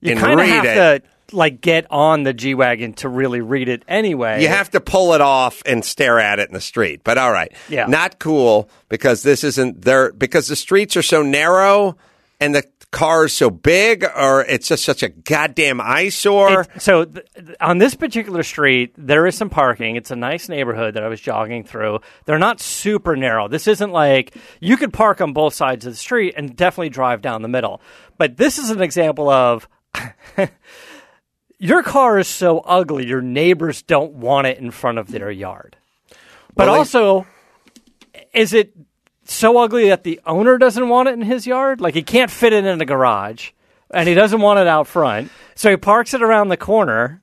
You 0.00 0.12
and 0.12 0.22
read 0.38 0.64
it. 0.64 0.74
to 1.02 1.08
like 1.34 1.60
get 1.60 1.86
on 1.90 2.22
the 2.22 2.32
G 2.32 2.54
wagon 2.54 2.92
to 2.94 3.08
really 3.08 3.40
read 3.40 3.68
it 3.68 3.84
anyway. 3.88 4.40
You 4.42 4.48
have 4.48 4.70
to 4.70 4.80
pull 4.80 5.12
it 5.14 5.20
off 5.20 5.62
and 5.66 5.84
stare 5.84 6.18
at 6.20 6.38
it 6.38 6.48
in 6.48 6.54
the 6.54 6.60
street. 6.60 7.02
But 7.04 7.18
all 7.18 7.32
right. 7.32 7.52
Yeah. 7.68 7.86
Not 7.86 8.18
cool 8.18 8.68
because 8.88 9.22
this 9.22 9.44
isn't 9.44 9.82
there 9.82 10.12
because 10.12 10.48
the 10.48 10.56
streets 10.56 10.96
are 10.96 11.02
so 11.02 11.22
narrow 11.22 11.96
and 12.40 12.54
the 12.54 12.62
cars 12.90 13.32
so 13.32 13.50
big 13.50 14.04
or 14.16 14.44
it's 14.44 14.68
just 14.68 14.84
such 14.84 15.02
a 15.02 15.08
goddamn 15.08 15.80
eyesore. 15.80 16.60
It- 16.62 16.80
so 16.80 17.04
th- 17.06 17.26
on 17.60 17.78
this 17.78 17.94
particular 17.96 18.44
street, 18.44 18.94
there 18.96 19.26
is 19.26 19.34
some 19.36 19.50
parking. 19.50 19.96
It's 19.96 20.12
a 20.12 20.16
nice 20.16 20.48
neighborhood 20.48 20.94
that 20.94 21.02
I 21.02 21.08
was 21.08 21.20
jogging 21.20 21.64
through. 21.64 21.98
They're 22.24 22.38
not 22.38 22.60
super 22.60 23.16
narrow. 23.16 23.48
This 23.48 23.66
isn't 23.66 23.90
like 23.90 24.36
you 24.60 24.76
could 24.76 24.92
park 24.92 25.20
on 25.20 25.32
both 25.32 25.54
sides 25.54 25.86
of 25.86 25.92
the 25.92 25.96
street 25.98 26.34
and 26.36 26.54
definitely 26.54 26.90
drive 26.90 27.20
down 27.20 27.42
the 27.42 27.48
middle. 27.48 27.80
But 28.16 28.36
this 28.36 28.58
is 28.58 28.70
an 28.70 28.80
example 28.80 29.28
of 29.28 29.68
your 31.64 31.82
car 31.82 32.18
is 32.18 32.28
so 32.28 32.58
ugly, 32.60 33.06
your 33.06 33.22
neighbors 33.22 33.80
don't 33.82 34.12
want 34.12 34.46
it 34.46 34.58
in 34.58 34.70
front 34.70 34.98
of 34.98 35.08
their 35.10 35.30
yard. 35.30 35.76
But 36.54 36.66
Well, 36.66 36.74
they- 36.74 36.78
also, 36.78 37.26
is 38.34 38.52
it 38.52 38.72
so 39.24 39.56
ugly 39.58 39.88
that 39.88 40.04
the 40.04 40.20
owner 40.26 40.58
doesn't 40.58 40.88
want 40.88 41.08
it 41.08 41.12
in 41.12 41.22
his 41.22 41.46
yard? 41.46 41.80
Like 41.80 41.94
he 41.94 42.02
can't 42.02 42.30
fit 42.30 42.52
it 42.52 42.64
in 42.66 42.78
the 42.78 42.84
garage, 42.84 43.50
and 43.90 44.06
he 44.08 44.14
doesn't 44.14 44.40
want 44.40 44.58
it 44.60 44.66
out 44.66 44.86
front, 44.86 45.30
so 45.54 45.70
he 45.70 45.76
parks 45.76 46.12
it 46.14 46.22
around 46.22 46.48
the 46.48 46.56
corner. 46.58 47.22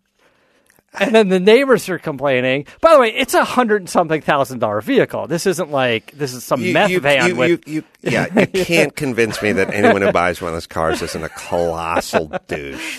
And 0.99 1.15
then 1.15 1.29
the 1.29 1.39
neighbors 1.39 1.87
are 1.87 1.97
complaining. 1.97 2.65
By 2.81 2.91
the 2.91 2.99
way, 2.99 3.13
it's 3.13 3.33
a 3.33 3.45
hundred 3.45 3.81
and 3.83 3.89
something 3.89 4.19
thousand 4.21 4.59
dollar 4.59 4.81
vehicle. 4.81 5.25
This 5.27 5.45
isn't 5.45 5.71
like 5.71 6.11
this 6.11 6.33
is 6.33 6.43
some 6.43 6.61
You- 6.61 6.73
meth 6.73 6.89
you- 6.89 6.99
van 6.99 7.29
you- 7.29 7.35
with. 7.35 7.49
you- 7.49 7.59
you- 7.65 7.83
yeah, 8.01 8.25
you 8.37 8.45
can't 8.65 8.93
convince 8.93 9.41
me 9.41 9.53
that 9.53 9.73
anyone 9.73 10.01
who 10.01 10.11
buys 10.11 10.41
one 10.41 10.49
of 10.49 10.55
those 10.55 10.67
cars 10.67 11.01
isn't 11.01 11.23
a 11.23 11.29
colossal 11.29 12.31
douche. 12.47 12.97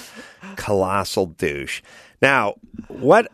Colossal 0.57 1.27
douche. 1.27 1.83
Now, 2.21 2.55
what 2.89 3.31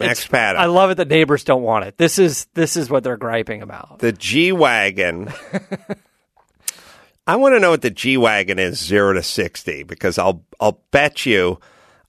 Max 0.00 0.26
Paddock? 0.26 0.60
I 0.60 0.66
love 0.66 0.90
it 0.90 0.96
that 0.96 1.08
neighbors 1.08 1.44
don't 1.44 1.62
want 1.62 1.84
it. 1.84 1.96
This 1.96 2.18
is 2.18 2.46
this 2.54 2.76
is 2.76 2.90
what 2.90 3.04
they're 3.04 3.16
griping 3.16 3.62
about. 3.62 4.00
the 4.00 4.12
G 4.12 4.52
wagon. 4.52 5.32
I 7.26 7.36
want 7.36 7.54
to 7.54 7.60
know 7.60 7.70
what 7.70 7.82
the 7.82 7.90
G 7.90 8.16
wagon 8.16 8.58
is 8.58 8.78
zero 8.84 9.14
to 9.14 9.22
sixty 9.22 9.82
because 9.82 10.18
I'll 10.18 10.44
I'll 10.60 10.82
bet 10.90 11.24
you 11.24 11.58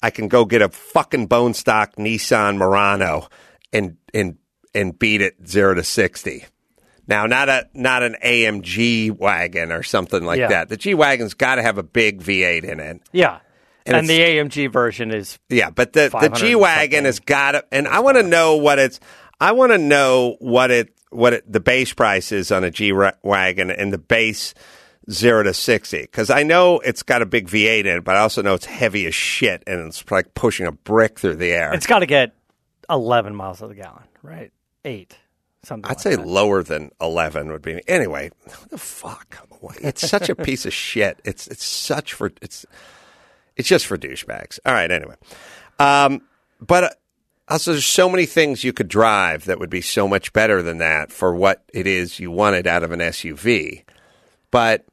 I 0.03 0.09
can 0.09 0.27
go 0.27 0.45
get 0.45 0.61
a 0.61 0.69
fucking 0.69 1.27
bone 1.27 1.53
stock 1.53 1.95
Nissan 1.95 2.57
Murano 2.57 3.29
and 3.71 3.97
and 4.13 4.37
and 4.73 4.97
beat 4.97 5.21
it 5.21 5.35
zero 5.47 5.73
to 5.73 5.83
sixty. 5.83 6.45
Now, 7.07 7.27
not 7.27 7.47
a 7.49 7.69
not 7.73 8.03
an 8.03 8.17
AMG 8.25 9.11
wagon 9.17 9.71
or 9.71 9.83
something 9.83 10.23
like 10.25 10.39
Yeah. 10.39 10.47
that. 10.47 10.69
The 10.69 10.75
G 10.77 10.95
wagon's 10.95 11.33
got 11.33 11.55
to 11.55 11.61
have 11.61 11.77
a 11.77 11.83
big 11.83 12.21
V8 12.21 12.63
in 12.63 12.79
it. 12.81 13.01
Yeah, 13.13 13.39
And 13.85 13.97
and, 13.97 14.09
the 14.09 14.19
AMG 14.19 14.71
version 14.71 15.11
is 15.11 15.37
Yeah, 15.49 15.69
but 15.69 15.93
the 15.93 16.09
the 16.09 16.29
G 16.29 16.55
wagon 16.55 17.05
has 17.05 17.19
got 17.19 17.51
to, 17.51 17.65
and 17.71 17.87
I 17.87 17.99
want 17.99 18.17
to 18.17 18.23
know 18.23 18.55
what 18.57 18.79
it's. 18.79 18.99
I 19.39 19.51
want 19.51 19.73
to 19.73 19.77
know 19.77 20.37
what 20.39 20.71
it 20.71 20.95
what 21.11 21.33
it, 21.33 21.51
the 21.51 21.59
base 21.59 21.93
price 21.93 22.31
is 22.31 22.51
on 22.51 22.63
a 22.63 22.71
G 22.71 22.91
wagon 22.91 23.69
and 23.69 23.93
the 23.93 23.97
base 23.97 24.53
zero 25.11 25.43
to 25.43 25.53
sixty 25.53 26.01
because 26.01 26.31
I 26.31 26.41
know 26.43 26.79
it's 26.79 27.03
got 27.03 27.21
a 27.21 27.27
big 27.27 27.47
V8 27.47 27.81
in 27.81 27.97
it, 27.97 28.03
but 28.03 28.15
I 28.15 28.21
also 28.21 28.41
know 28.41 28.55
it's 28.55 28.65
heavy 28.65 29.05
as 29.05 29.13
shit 29.13 29.63
and 29.67 29.87
it's 29.87 30.09
like 30.09 30.33
pushing 30.33 30.65
a 30.65 30.71
brick 30.71 31.19
through 31.19 31.35
the 31.35 31.51
air. 31.51 31.73
it's 31.73 31.87
got 31.87 31.99
to 31.99 32.07
get 32.07 32.33
eleven 32.89 33.35
miles 33.35 33.59
to 33.59 33.67
the 33.67 33.75
gallon, 33.75 34.03
right? 34.23 34.51
Eight, 34.83 35.15
something. 35.63 35.85
I'd 35.85 35.97
like 35.97 35.99
say 35.99 36.15
that. 36.15 36.25
lower 36.25 36.63
than 36.63 36.89
eleven 36.99 37.51
would 37.51 37.61
be. 37.61 37.81
Anyway, 37.87 38.31
what 38.45 38.69
the 38.69 38.77
fuck? 38.79 39.37
It's 39.81 40.07
such 40.07 40.29
a 40.29 40.35
piece 40.35 40.65
of 40.65 40.73
shit. 40.73 41.19
It's 41.23 41.47
it's 41.47 41.63
such 41.65 42.13
for 42.13 42.31
it's 42.41 42.65
it's 43.57 43.67
just 43.67 43.85
for 43.87 43.97
douchebags. 43.97 44.59
All 44.65 44.73
right. 44.73 44.89
Anyway, 44.91 45.15
um, 45.79 46.21
but 46.61 46.83
uh, 46.83 46.89
also 47.47 47.71
there's 47.73 47.85
so 47.85 48.09
many 48.09 48.25
things 48.25 48.63
you 48.63 48.73
could 48.73 48.87
drive 48.87 49.45
that 49.45 49.59
would 49.59 49.69
be 49.69 49.81
so 49.81 50.07
much 50.07 50.33
better 50.33 50.61
than 50.61 50.77
that 50.79 51.11
for 51.11 51.35
what 51.35 51.63
it 51.73 51.87
is 51.87 52.19
you 52.19 52.31
wanted 52.31 52.67
out 52.67 52.83
of 52.83 52.91
an 52.91 52.99
SUV. 52.99 53.83
But 54.51 54.85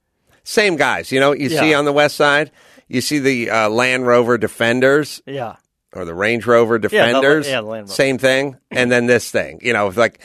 same 0.45 0.77
guys, 0.77 1.13
you 1.13 1.21
know, 1.21 1.33
you 1.33 1.49
see 1.49 1.73
on 1.75 1.85
the 1.85 1.93
west 1.93 2.17
side, 2.17 2.51
you 2.89 3.01
see 3.01 3.19
the 3.21 3.49
uh, 3.51 3.69
Land 3.69 4.07
Rover 4.07 4.37
Defenders 4.39 5.23
Yeah, 5.27 5.57
or 5.93 6.05
the 6.05 6.15
Range 6.15 6.45
Rover 6.47 6.79
the- 6.79 6.89
Defenders. 6.89 7.47
yeah, 7.49 7.61
the 7.61 7.67
Land 7.67 7.83
Rover. 7.85 7.93
Same 7.95 8.19
thing. 8.19 8.57
And 8.71 8.91
then 8.91 9.07
this 9.07 9.31
thing, 9.31 9.61
you 9.63 9.73
know, 9.73 9.89
like 9.89 10.21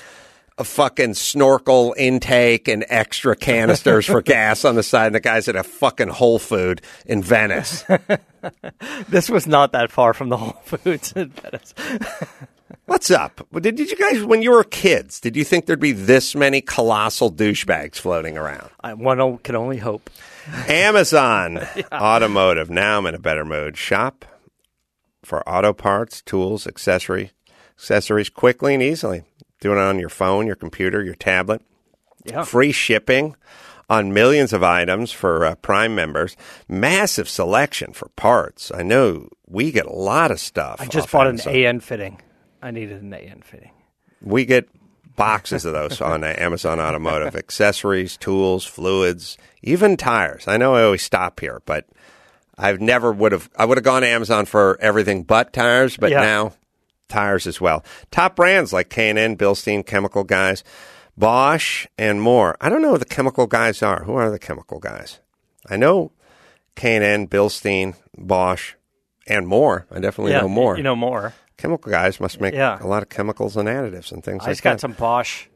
a 0.58 0.64
fucking 0.64 1.14
snorkel 1.14 1.94
intake 1.98 2.68
and 2.68 2.84
extra 2.90 3.36
canisters 3.36 4.06
for 4.06 4.22
gas 4.24 4.66
on 4.66 4.76
the 4.76 4.84
side. 4.84 5.08
And 5.08 5.16
the 5.16 5.20
guy's 5.20 5.48
at 5.48 5.56
a 5.56 5.64
fucking 5.64 6.08
Whole 6.10 6.40
Food 6.40 6.82
in 7.06 7.22
Venice. 7.22 7.84
this 9.10 9.30
was 9.30 9.46
not 9.48 9.72
that 9.74 9.92
far 9.92 10.14
from 10.14 10.30
the 10.30 10.38
Whole 10.38 10.62
Foods 10.64 11.12
in 11.14 11.30
Venice. 11.30 11.74
What's 12.86 13.12
up? 13.12 13.46
Did, 13.54 13.76
did 13.76 13.92
you 13.92 13.98
guys, 13.98 14.24
when 14.24 14.42
you 14.42 14.52
were 14.52 14.64
kids, 14.64 15.20
did 15.20 15.36
you 15.36 15.44
think 15.44 15.66
there'd 15.66 15.80
be 15.80 15.92
this 15.92 16.36
many 16.36 16.62
colossal 16.62 17.32
douchebags 17.32 17.96
floating 17.96 18.38
around? 18.38 18.70
I, 18.82 18.94
one 18.94 19.38
can 19.40 19.56
only 19.56 19.78
hope. 19.78 20.10
Amazon 20.68 21.68
Automotive. 21.92 22.70
Now 22.70 22.98
I'm 22.98 23.06
in 23.06 23.16
a 23.16 23.20
better 23.20 23.44
mood. 23.46 23.78
Shop 23.78 24.26
for 25.24 25.48
auto 25.48 25.74
parts, 25.74 26.22
tools, 26.22 26.66
accessory, 26.66 27.32
accessories 27.78 28.30
quickly 28.30 28.74
and 28.74 28.82
easily. 28.82 29.24
Do 29.60 29.72
it 29.72 29.78
on 29.78 30.00
your 30.00 30.10
phone, 30.10 30.46
your 30.48 30.56
computer, 30.56 31.04
your 31.04 31.16
tablet. 31.16 31.62
Yeah. 32.26 32.44
Free 32.44 32.72
shipping 32.72 33.36
on 33.90 34.14
millions 34.14 34.52
of 34.54 34.62
items 34.64 35.12
for 35.12 35.46
uh, 35.46 35.56
Prime 35.56 35.96
members. 35.96 36.36
Massive 36.68 37.30
selection 37.30 37.94
for 37.94 38.10
parts. 38.10 38.72
I 38.74 38.84
know 38.84 39.30
we 39.48 39.72
get 39.72 39.86
a 39.86 39.94
lot 39.94 40.30
of 40.32 40.40
stuff. 40.40 40.82
I 40.82 40.86
just 40.86 41.12
bought 41.12 41.28
Amazon. 41.28 41.56
an 41.56 41.64
AN 41.66 41.80
fitting. 41.80 42.22
I 42.62 42.72
needed 42.72 43.02
an 43.02 43.14
AN 43.14 43.42
fitting. 43.42 43.72
We 44.22 44.46
get 44.46 44.68
boxes 45.16 45.64
of 45.66 45.74
those 45.74 46.02
on 46.02 46.24
uh, 46.24 46.34
Amazon 46.38 46.80
Automotive 46.80 47.36
accessories, 47.38 48.18
tools, 48.18 48.66
fluids, 48.66 49.38
even 49.64 49.96
tires. 49.98 50.48
I 50.48 50.58
know 50.58 50.76
I 50.76 50.84
always 50.84 51.02
stop 51.02 51.40
here, 51.40 51.62
but 51.66 51.86
I've 52.58 52.82
never 52.82 53.12
would 53.12 53.32
have. 53.32 53.50
I 53.56 53.66
would 53.66 53.78
have 53.78 53.86
gone 53.86 54.02
to 54.02 54.08
Amazon 54.08 54.46
for 54.46 54.78
everything 54.82 55.24
but 55.24 55.54
tires, 55.54 55.96
but 55.98 56.12
Yeah. 56.12 56.22
now 56.22 56.54
tires 57.08 57.48
as 57.48 57.60
well. 57.62 57.84
Top 58.12 58.36
brands 58.36 58.74
like 58.74 58.90
K&N, 58.90 59.38
Bilstein, 59.38 59.86
Chemical 59.86 60.24
Guys, 60.24 60.64
Bosch, 61.18 61.88
and 61.98 62.22
more. 62.22 62.56
I 62.62 62.70
don't 62.70 62.82
know 62.82 62.92
who 62.92 62.98
the 62.98 63.06
chemical 63.06 63.48
guys 63.48 63.82
are. 63.82 64.04
Who 64.04 64.14
are 64.14 64.30
the 64.30 64.40
chemical 64.40 64.80
guys? 64.80 65.20
I 65.70 65.76
know 65.78 66.12
K&N, 66.76 67.28
Bilstein, 67.28 67.96
Bosch, 68.18 68.74
and 69.26 69.48
more. 69.48 69.88
I 69.92 70.00
definitely 70.00 70.34
yeah, 70.34 70.42
know 70.42 70.50
more. 70.50 70.78
You 70.78 70.84
know 70.84 70.96
more. 70.96 71.34
chemical 71.58 71.92
guys 71.92 72.20
must 72.20 72.40
make 72.40 72.54
Yeah. 72.54 72.78
a 72.82 72.86
lot 72.88 73.02
of 73.04 73.10
chemicals 73.10 73.58
and 73.58 73.68
additives 73.68 74.12
and 74.12 74.24
things 74.24 74.44
I 74.44 74.48
like 74.48 74.52
just 74.52 74.64
got 74.64 74.80
some 74.80 74.92
Bosch 74.94 75.48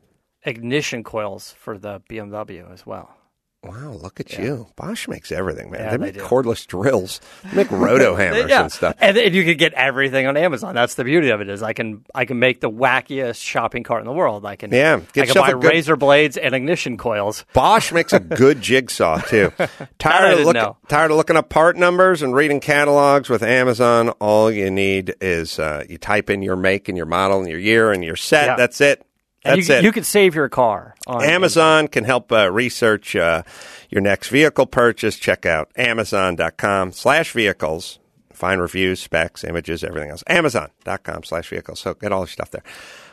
ignition 0.44 1.04
coils 1.04 1.52
for 1.60 1.78
the 1.78 2.02
BMW 2.10 2.72
as 2.74 2.86
well. 2.86 3.16
Wow, 3.64 3.92
look 3.92 4.20
at 4.20 4.36
you. 4.40 4.66
Bosch 4.76 5.08
makes 5.08 5.32
everything, 5.32 5.70
man. 5.70 5.82
Yeah, 5.82 5.92
they 5.92 5.98
make 6.00 6.16
cordless 6.16 6.66
drills. 6.66 7.22
They 7.44 7.58
make 7.58 7.70
roto 7.70 8.16
hammers 8.18 8.50
yeah, 8.50 8.64
and 8.64 8.72
stuff. 8.72 8.96
and, 9.00 9.16
and 9.16 9.36
you 9.36 9.44
can 9.44 9.56
get 9.58 9.74
everything 9.74 10.26
on 10.26 10.36
Amazon. 10.36 10.74
That's 10.74 10.96
the 10.96 11.04
beauty 11.04 11.30
of 11.30 11.42
it 11.42 11.50
is 11.50 11.62
I 11.62 11.74
can 11.74 12.04
I 12.16 12.26
can 12.26 12.40
make 12.40 12.60
the 12.60 12.72
wackiest 12.72 13.40
shopping 13.40 13.84
cart 13.84 14.02
in 14.02 14.08
the 14.08 14.14
world. 14.14 14.48
I 14.48 14.56
can 14.56 14.72
Yeah, 14.72 15.02
I 15.16 15.26
can 15.28 15.36
buy 15.36 15.52
good- 15.52 15.64
razor 15.64 15.96
blades 15.96 16.38
and 16.38 16.56
ignition 16.56 16.98
coils. 16.98 17.46
Bosch 17.54 17.92
makes 17.92 18.14
a 18.14 18.20
good 18.20 18.62
jigsaw 18.62 19.20
too. 19.22 19.54
Tired 20.00 20.40
of 20.40 20.46
looking 20.46 20.76
tired 20.88 21.12
of 21.12 21.18
looking 21.18 21.38
up 21.38 21.50
part 21.50 21.78
numbers 21.78 22.24
and 22.24 22.34
reading 22.34 22.62
catalogs 22.62 23.30
with 23.30 23.44
Amazon. 23.44 24.10
All 24.20 24.50
you 24.50 24.72
need 24.72 25.14
is 25.22 25.60
uh, 25.60 25.84
you 25.88 26.00
type 26.00 26.32
in 26.32 26.42
your 26.42 26.56
make 26.56 26.90
and 26.90 26.98
your 26.98 27.06
model 27.06 27.42
and 27.42 27.48
your 27.48 27.60
year 27.60 27.92
and 27.92 28.04
you're 28.04 28.16
set. 28.16 28.48
Yeah. 28.48 28.56
That's 28.56 28.82
it. 28.82 29.06
And 29.44 29.58
That's 29.58 29.70
you, 29.70 29.76
it. 29.76 29.84
you 29.84 29.92
could 29.92 30.06
save 30.06 30.36
your 30.36 30.50
car 30.50 30.94
on 31.08 31.24
Amazon 31.24 31.88
can 31.88 32.04
help 32.04 32.32
uh, 32.32 32.52
research 32.52 33.16
uh, 33.16 33.42
your 33.90 34.02
next 34.02 34.30
vehicle 34.30 34.68
purchase. 34.68 35.18
Check 35.18 35.46
out 35.48 35.72
amazon.com 35.76 36.92
slash 36.92 37.32
vehicles. 37.32 37.98
Find 38.34 38.62
reviews, 38.62 39.00
specs, 39.00 39.44
images, 39.44 39.84
everything 39.84 40.10
else. 40.12 40.24
Amazon.com 40.28 41.24
slash 41.24 41.48
vehicles. 41.50 41.80
So 41.80 41.94
get 41.96 42.12
all 42.12 42.22
your 42.22 42.28
stuff 42.28 42.52
there. 42.52 42.64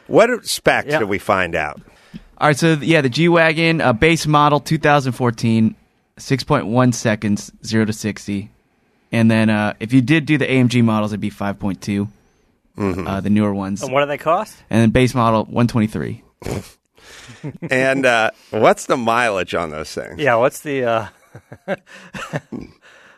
What 0.07 0.47
specs 0.47 0.88
Yeah. 0.88 0.99
did 1.01 1.09
we 1.09 1.19
find 1.19 1.55
out? 1.55 1.81
All 2.38 2.49
right, 2.49 2.57
so 2.57 2.75
yeah, 2.75 3.01
the 3.01 3.09
G 3.09 3.29
Wagon, 3.29 3.81
uh, 3.81 3.93
base 3.93 4.27
model 4.27 4.61
2014, 4.61 5.75
6.1 6.19 6.95
seconds, 6.95 7.53
0 7.64 7.85
to 7.87 7.93
60. 7.93 8.51
And 9.12 9.31
then 9.31 9.51
uh, 9.51 9.75
if 9.81 9.93
you 9.93 10.01
did 10.03 10.27
do 10.27 10.38
the 10.38 10.47
AMG 10.47 10.83
models, 10.85 11.12
it'd 11.12 11.21
be 11.21 11.31
5.2, 11.31 12.09
uh, 12.79 13.21
the 13.21 13.31
newer 13.31 13.53
ones. 13.53 13.83
And 13.83 13.93
what 13.93 14.01
do 14.01 14.07
they 14.07 14.19
cost? 14.19 14.57
And 14.71 14.81
then 14.81 14.91
base 14.91 15.14
model, 15.14 15.45
123. 15.45 16.23
and 17.71 18.07
uh, 18.07 18.31
what's 18.51 18.87
the 18.87 18.97
mileage 18.97 19.55
on 19.55 19.71
those 19.71 19.93
things? 19.93 20.19
Yeah, 20.19 20.37
what's 20.37 20.61
the? 20.61 20.85
Uh, 20.85 21.07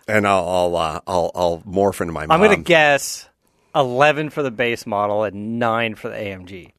And 0.08 0.26
I'll 0.26 0.48
I'll, 0.48 0.76
uh, 0.76 1.00
I'll 1.06 1.30
I'll 1.36 1.58
morph 1.60 2.00
into 2.00 2.12
my. 2.12 2.26
Mind. 2.26 2.32
I'm 2.32 2.40
going 2.40 2.56
to 2.58 2.64
guess 2.64 3.28
eleven 3.76 4.28
for 4.30 4.42
the 4.42 4.50
base 4.50 4.84
model 4.84 5.22
and 5.22 5.60
nine 5.60 5.94
for 5.94 6.08
the 6.08 6.16
AMG. 6.16 6.72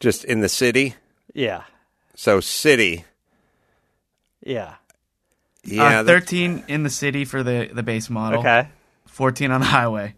just 0.00 0.24
in 0.26 0.40
the 0.40 0.48
city. 0.50 0.96
Yeah, 1.32 1.62
So 2.16 2.40
city, 2.40 3.04
yeah. 4.44 4.74
yeah. 5.64 6.00
uh, 6.00 6.02
that- 6.02 6.12
13 6.24 6.64
in 6.68 6.82
the 6.82 6.90
city 6.90 7.24
for 7.24 7.42
the, 7.42 7.70
the 7.72 7.82
base 7.84 8.10
model. 8.10 8.40
Okay, 8.40 8.68
14 9.06 9.50
on 9.52 9.60
the 9.60 9.66
highway. 9.68 10.14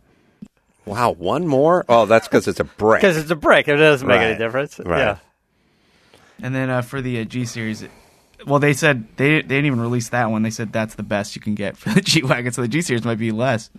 Wow, 0.85 1.11
one 1.13 1.47
more. 1.47 1.85
Oh, 1.89 2.07
that's 2.07 2.29
because 2.29 2.49
it's 2.49 2.61
a 2.61 2.65
brick. 2.65 3.01
because 3.01 3.17
it's 3.17 3.31
a 3.31 3.37
brick. 3.37 3.69
It 3.69 3.77
doesn't 3.77 4.07
make 4.07 4.19
Right. 4.19 4.27
any 4.31 4.39
difference. 4.39 4.79
Right. 4.79 4.99
Yeah. 4.99 5.17
And 6.43 6.55
then 6.55 6.71
uh, 6.71 6.83
for 6.83 7.01
the 7.01 7.21
uh, 7.21 7.25
G 7.25 7.45
series, 7.45 7.85
well, 8.47 8.59
they 8.59 8.73
said 8.73 9.07
they 9.17 9.37
they 9.37 9.43
didn't 9.43 9.67
even 9.67 9.81
release 9.81 10.09
that 10.11 10.31
one. 10.31 10.43
They 10.43 10.51
said 10.51 10.73
that's 10.73 10.95
the 10.97 11.03
best 11.05 11.37
you 11.37 11.43
can 11.43 11.55
get 11.55 11.77
for 11.77 11.91
the 11.91 12.01
G 12.03 12.23
wagon. 12.23 12.53
So 12.53 12.63
the 12.63 12.69
G 12.69 12.83
series 12.83 13.05
might 13.05 13.19
be 13.19 13.31
less. 13.31 13.71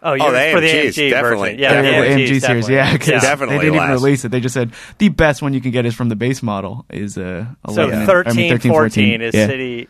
Oh, 0.00 0.12
Oh, 0.12 0.30
the 0.30 0.50
for 0.52 0.60
the 0.60 0.68
AMG 0.68 0.84
is 0.84 0.94
definitely- 1.10 1.56
version. 1.56 1.58
Yeah, 1.58 1.72
Yeah, 1.72 1.82
the 1.82 1.88
the 1.88 1.96
AMG, 1.96 2.28
AMG 2.28 2.30
is 2.30 2.42
series, 2.44 2.66
definitely- 2.68 2.74
yeah, 2.76 2.98
'cause 2.98 3.22
Definitely 3.22 3.56
They 3.56 3.62
didn't 3.64 3.74
even 3.82 3.90
release 3.90 4.24
it. 4.24 4.28
They 4.30 4.38
just 4.38 4.54
said 4.54 4.70
the 4.98 5.08
best 5.08 5.42
one 5.42 5.54
you 5.54 5.60
can 5.60 5.72
get 5.72 5.86
is 5.86 5.94
from 5.96 6.08
the 6.08 6.14
base 6.14 6.40
model 6.40 6.86
is 6.88 7.18
uh, 7.18 7.46
11. 7.66 7.74
So 7.74 7.88
and- 7.90 8.06
13, 8.06 8.32
I 8.32 8.36
mean, 8.36 8.50
13 8.52 8.70
14 8.70 9.22
is 9.22 9.34
yeah. 9.34 9.46
city, 9.48 9.88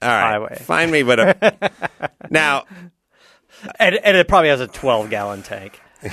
All 0.00 0.08
right, 0.08 0.20
highway. 0.32 0.58
find 0.62 0.90
me, 0.90 1.02
but 1.02 1.20
a, 1.20 1.70
now 2.30 2.64
and, 3.78 3.94
and 3.96 4.16
it 4.16 4.28
probably 4.28 4.48
has 4.50 4.60
a 4.60 4.66
12 4.66 5.10
gallon 5.10 5.42
tank. 5.42 5.80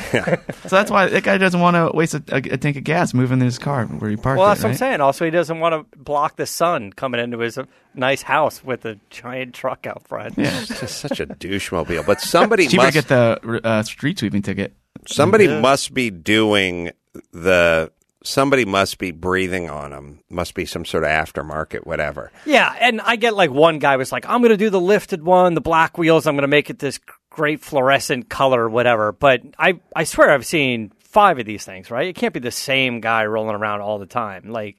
So 0.67 0.75
that's 0.75 0.91
why 0.91 1.07
that 1.07 1.23
guy 1.23 1.38
doesn't 1.38 1.62
want 1.62 1.75
to 1.77 1.95
waste 1.95 2.13
a, 2.13 2.21
a, 2.29 2.38
a 2.38 2.57
tank 2.57 2.75
of 2.75 2.83
gas 2.83 3.13
moving 3.13 3.39
his 3.39 3.57
car 3.57 3.86
where 3.86 4.10
he 4.10 4.17
parked 4.17 4.38
Well, 4.38 4.47
it. 4.47 4.55
that's 4.55 4.63
what 4.63 4.69
I'm 4.71 4.75
saying. 4.75 4.99
Also, 4.99 5.23
he 5.23 5.31
doesn't 5.31 5.60
want 5.62 5.89
to 5.91 5.97
block 5.97 6.36
the 6.36 6.45
sun 6.45 6.91
coming 6.91 7.21
into 7.21 7.39
his 7.39 7.57
uh, 7.57 7.63
nice 7.95 8.21
house 8.21 8.62
with 8.62 8.83
a 8.83 8.99
giant 9.10 9.53
truck 9.53 9.88
out 9.88 10.05
front. 10.05 10.38
Yeah. 10.38 10.60
it's 10.62 10.79
just 10.81 10.97
such 10.97 11.21
a 11.21 11.25
douche 11.25 11.71
mobile. 11.71 12.03
But 12.03 12.19
somebody 12.19 12.67
Cheaper 12.67 12.83
must 12.83 12.93
get 12.95 13.07
the 13.07 13.62
uh, 13.63 13.83
street 13.83 14.19
sweeping 14.19 14.41
ticket. 14.41 14.73
somebody 15.07 15.47
must 15.47 15.93
be 15.93 16.10
doing 16.10 16.91
the 17.31 17.89
somebody 18.23 18.65
must 18.65 18.97
be 18.97 19.12
breathing 19.12 19.69
on 19.69 19.91
them. 19.91 20.19
Must 20.29 20.53
be 20.53 20.65
some 20.65 20.83
sort 20.83 21.05
of 21.05 21.10
aftermarket, 21.12 21.86
whatever. 21.86 22.31
Yeah, 22.45 22.75
and 22.81 22.99
I 22.99 23.15
get 23.15 23.36
like 23.36 23.51
one 23.51 23.79
guy 23.79 23.95
was 23.95 24.12
like, 24.12 24.25
I'm 24.27 24.41
going 24.41 24.49
to 24.51 24.57
do 24.57 24.69
the 24.69 24.81
lifted 24.81 25.23
one, 25.23 25.53
the 25.53 25.62
black 25.62 25.97
wheels. 25.97 26.27
I'm 26.27 26.36
going 26.36 26.41
to 26.41 26.47
make 26.49 26.69
it 26.69 26.79
this 26.79 26.99
great 27.29 27.61
fluorescent 27.61 28.29
color, 28.29 28.69
whatever. 28.69 29.11
But 29.11 29.41
I, 29.59 29.79
I 29.95 30.03
swear 30.03 30.31
I've 30.31 30.45
seen 30.45 30.91
five 30.99 31.39
of 31.39 31.45
these 31.45 31.65
things, 31.65 31.89
right? 31.91 32.07
It 32.07 32.15
can't 32.15 32.33
be 32.33 32.39
the 32.39 32.51
same 32.51 32.99
guy 32.99 33.25
rolling 33.25 33.55
around 33.55 33.81
all 33.81 33.99
the 33.99 34.05
time. 34.05 34.49
Like, 34.51 34.77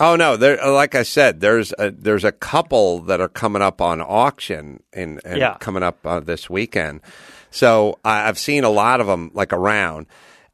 Oh 0.00 0.16
no! 0.16 0.36
There, 0.36 0.56
like 0.72 0.96
I 0.96 1.04
said, 1.04 1.40
there's 1.40 1.72
a, 1.78 1.92
there's 1.92 2.24
a 2.24 2.32
couple 2.32 3.00
that 3.02 3.20
are 3.20 3.28
coming 3.28 3.62
up 3.62 3.80
on 3.80 4.00
auction 4.00 4.82
and, 4.92 5.20
and 5.24 5.38
Yeah. 5.38 5.56
coming 5.60 5.84
up 5.84 6.04
uh, 6.04 6.18
this 6.18 6.50
weekend. 6.50 7.02
So 7.52 7.98
I, 8.04 8.26
I've 8.28 8.38
seen 8.38 8.64
a 8.64 8.70
lot 8.70 9.00
of 9.00 9.06
them 9.06 9.30
like 9.32 9.52
around. 9.52 10.06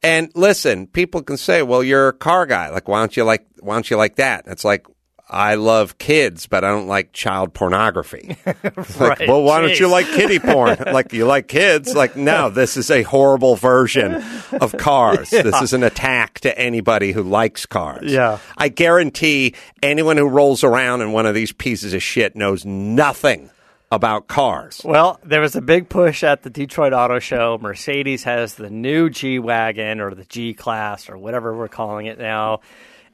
And 0.02 0.30
listen, 0.34 0.86
people 0.86 1.22
can 1.22 1.38
say, 1.38 1.62
"Well, 1.62 1.82
you're 1.82 2.08
a 2.08 2.12
car 2.12 2.44
guy. 2.44 2.68
Like, 2.68 2.88
why 2.88 2.98
don't 2.98 3.16
you 3.16 3.24
like 3.24 3.46
why 3.60 3.74
don't 3.74 3.88
you 3.88 3.96
like 3.96 4.16
that?" 4.16 4.44
It's 4.48 4.64
like 4.66 4.86
I 5.30 5.56
love 5.56 5.98
kids, 5.98 6.46
but 6.46 6.64
I 6.64 6.70
don't 6.70 6.86
like 6.86 7.12
child 7.12 7.52
pornography. 7.52 8.38
It's 8.46 9.00
like, 9.00 9.20
well, 9.20 9.42
why 9.42 9.60
don't 9.60 9.78
you 9.78 9.88
like 9.88 10.06
kitty 10.06 10.38
porn? 10.38 10.78
like 10.92 11.12
you 11.12 11.26
like 11.26 11.48
kids? 11.48 11.94
Like 11.94 12.16
no, 12.16 12.48
this 12.48 12.76
is 12.78 12.90
a 12.90 13.02
horrible 13.02 13.54
version 13.54 14.22
of 14.52 14.74
cars. 14.78 15.30
This 15.30 15.60
is 15.60 15.72
an 15.74 15.82
attack 15.82 16.40
to 16.40 16.58
anybody 16.58 17.12
who 17.12 17.22
likes 17.22 17.66
cars. 17.66 18.10
Yeah. 18.10 18.38
I 18.56 18.68
guarantee 18.68 19.54
anyone 19.82 20.16
who 20.16 20.26
rolls 20.28 20.64
around 20.64 21.02
in 21.02 21.12
one 21.12 21.26
of 21.26 21.34
these 21.34 21.52
pieces 21.52 21.92
of 21.92 22.02
shit 22.02 22.34
knows 22.34 22.64
nothing 22.64 23.50
about 23.90 24.28
cars. 24.28 24.82
well, 24.84 25.18
there 25.24 25.40
was 25.40 25.56
a 25.56 25.62
big 25.62 25.88
push 25.88 26.22
at 26.22 26.42
the 26.42 26.50
Detroit 26.50 26.92
Auto 26.92 27.18
Show. 27.18 27.58
Mercedes 27.60 28.24
has 28.24 28.54
the 28.54 28.68
new 28.68 29.08
G 29.08 29.38
Wagon 29.38 30.00
or 30.00 30.14
the 30.14 30.24
G 30.24 30.52
Class 30.52 31.08
or 31.08 31.16
whatever 31.16 31.56
we're 31.56 31.68
calling 31.68 32.06
it 32.06 32.18
now. 32.18 32.60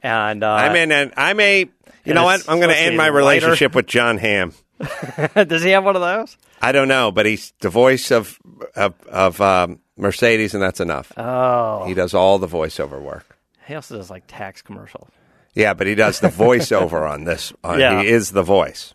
And 0.03 0.43
uh, 0.43 0.53
I'm 0.53 0.75
in, 0.75 0.91
and 0.91 1.13
I 1.17 1.33
may, 1.33 1.69
you 2.05 2.13
know 2.13 2.23
what? 2.23 2.47
I'm 2.47 2.57
going 2.59 2.69
to 2.69 2.77
end 2.77 2.95
my 2.97 3.03
lighter. 3.09 3.17
relationship 3.17 3.75
with 3.75 3.87
Jon 3.87 4.17
Hamm. 4.17 4.53
does 5.35 5.63
he 5.63 5.71
have 5.71 5.83
one 5.83 5.95
of 5.95 6.01
those? 6.01 6.37
I 6.61 6.71
don't 6.71 6.87
know, 6.87 7.11
but 7.11 7.25
he's 7.25 7.53
the 7.59 7.69
voice 7.69 8.11
of 8.11 8.37
of, 8.75 8.93
of 9.07 9.39
um, 9.41 9.79
Mercedes, 9.97 10.53
and 10.53 10.61
that's 10.63 10.79
enough. 10.79 11.11
Oh, 11.17 11.85
He 11.85 11.93
does 11.93 12.13
all 12.13 12.39
the 12.39 12.47
voiceover 12.47 13.01
work. 13.01 13.37
he 13.67 13.75
also 13.75 13.97
does 13.97 14.09
like 14.09 14.23
tax 14.27 14.61
commercials. 14.61 15.09
Yeah, 15.53 15.73
but 15.73 15.87
he 15.87 15.95
does 15.95 16.19
the 16.19 16.27
voiceover 16.27 17.09
on 17.09 17.23
this. 17.23 17.53
Uh, 17.63 17.77
Yeah. 17.79 18.01
He 18.01 18.09
is 18.09 18.31
the 18.31 18.43
voice. 18.43 18.93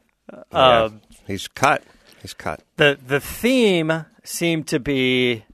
Yeah. 0.53 0.83
Um, 0.85 1.01
He's 1.27 1.49
cut. 1.49 1.83
He's 2.23 2.35
cut. 2.35 2.61
the 2.77 2.99
the 3.07 3.21
theme 3.21 4.05
seemed 4.25 4.67
to 4.69 4.79
be 4.79 5.45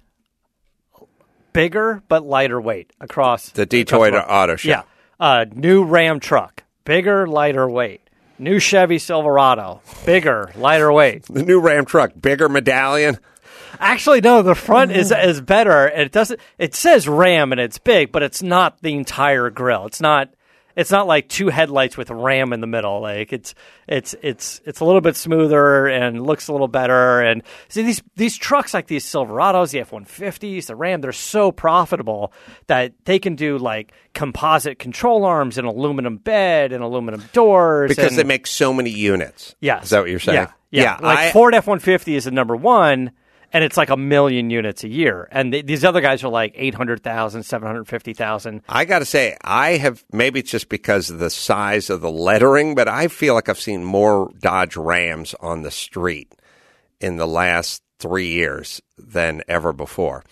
bigger 1.52 2.02
but 2.08 2.24
lighter 2.24 2.60
weight 2.60 2.92
across 3.00 3.50
The 3.50 3.66
Detroit 3.66 4.14
across 4.14 4.26
the- 4.26 4.34
Auto 4.34 4.56
Show. 4.56 4.68
Yeah, 4.68 4.82
uh, 5.20 5.44
new 5.54 5.84
Ram 5.84 6.20
truck, 6.20 6.64
bigger, 6.87 7.27
lighter 7.27 7.68
weight. 7.68 8.01
New 8.38 8.59
Chevy 8.59 8.99
Silverado, 8.99 9.83
bigger, 10.07 10.53
lighter 10.57 10.90
weight. 10.92 11.25
The 11.31 11.42
new 11.42 11.61
Ram 11.61 11.85
truck, 11.85 12.12
bigger 12.18 12.49
medallion. 12.49 13.18
Actually, 13.79 14.22
no. 14.22 14.40
The 14.42 14.55
front 14.55 14.92
is 14.92 15.12
is 15.12 15.40
better. 15.42 15.87
It 15.88 16.12
doesn't. 16.12 16.40
It 16.59 16.75
says 16.75 17.07
Ram 17.07 17.53
and 17.53 17.61
it's 17.61 17.79
big, 17.79 18.11
but 18.12 18.22
it's 18.22 18.42
not 18.42 18.81
the 18.81 18.94
entire 18.94 19.51
grill. 19.51 19.85
It's 19.87 20.01
not. 20.01 20.31
It's 20.76 20.90
not 20.90 21.06
like 21.06 21.28
two 21.28 21.48
headlights 21.48 21.96
with 21.96 22.10
Ram 22.10 22.52
in 22.52 22.60
the 22.60 22.66
middle. 22.66 23.00
Like 23.00 23.32
it's 23.32 23.54
it's 23.88 24.14
it's 24.22 24.60
it's 24.66 24.80
a 24.80 24.84
little 24.84 25.00
bit 25.00 25.16
smoother 25.16 25.86
and 25.86 26.20
looks 26.24 26.48
a 26.48 26.52
little 26.52 26.68
better. 26.68 27.20
And 27.22 27.42
see 27.68 27.82
these 27.82 28.02
these 28.16 28.36
trucks 28.36 28.74
like 28.74 28.86
these 28.86 29.04
Silverados, 29.04 29.70
the 29.70 29.80
F 29.80 29.90
one 29.92 30.04
fifties, 30.04 30.66
the 30.66 30.76
Ram, 30.76 31.00
they're 31.00 31.12
so 31.12 31.50
profitable 31.50 32.32
that 32.66 32.92
they 33.06 33.18
can 33.18 33.34
do 33.36 33.56
like 33.58 33.92
composite 34.12 34.78
control 34.78 35.24
arms 35.24 35.56
and 35.58 35.66
aluminum 35.66 36.18
bed 36.18 36.72
and 36.72 36.84
aluminum 36.84 37.22
doors 37.32 37.88
because 37.88 38.10
and- 38.12 38.18
they 38.18 38.24
make 38.24 38.46
so 38.46 38.72
many 38.72 38.90
units. 38.90 39.54
Yes. 39.60 39.84
Is 39.84 39.90
that 39.90 40.00
what 40.00 40.10
you're 40.10 40.20
saying? 40.20 40.36
Yeah. 40.36 40.52
Yeah. 40.70 40.98
like 41.00 41.18
I- 41.18 41.32
Ford 41.32 41.54
F 41.54 41.66
150 41.66 42.16
is 42.16 42.24
the 42.24 42.30
number 42.30 42.54
one, 42.54 43.12
and 43.56 43.64
it's 43.64 43.78
like 43.78 43.88
a 43.88 43.96
million 43.96 44.50
units 44.50 44.84
a 44.84 44.88
year. 44.88 45.26
And 45.32 45.50
th- 45.50 45.64
these 45.64 45.82
other 45.82 46.02
guys 46.02 46.22
are 46.22 46.28
like 46.28 46.52
800,000, 46.56 47.42
750,000. 47.42 48.60
I 48.68 48.84
got 48.84 48.98
to 48.98 49.06
say, 49.06 49.34
I 49.42 49.78
have 49.78 50.04
maybe 50.12 50.40
it's 50.40 50.50
just 50.50 50.68
because 50.68 51.08
of 51.08 51.20
the 51.20 51.30
size 51.30 51.88
of 51.88 52.02
the 52.02 52.10
lettering, 52.10 52.74
but 52.74 52.86
I 52.86 53.08
feel 53.08 53.32
like 53.32 53.48
I've 53.48 53.58
seen 53.58 53.82
more 53.82 54.30
Dodge 54.38 54.76
Rams 54.76 55.34
on 55.40 55.62
the 55.62 55.70
street 55.70 56.34
in 57.00 57.16
the 57.16 57.26
last 57.26 57.82
three 57.98 58.28
years 58.28 58.82
than 58.98 59.42
ever 59.48 59.72
before. 59.72 60.22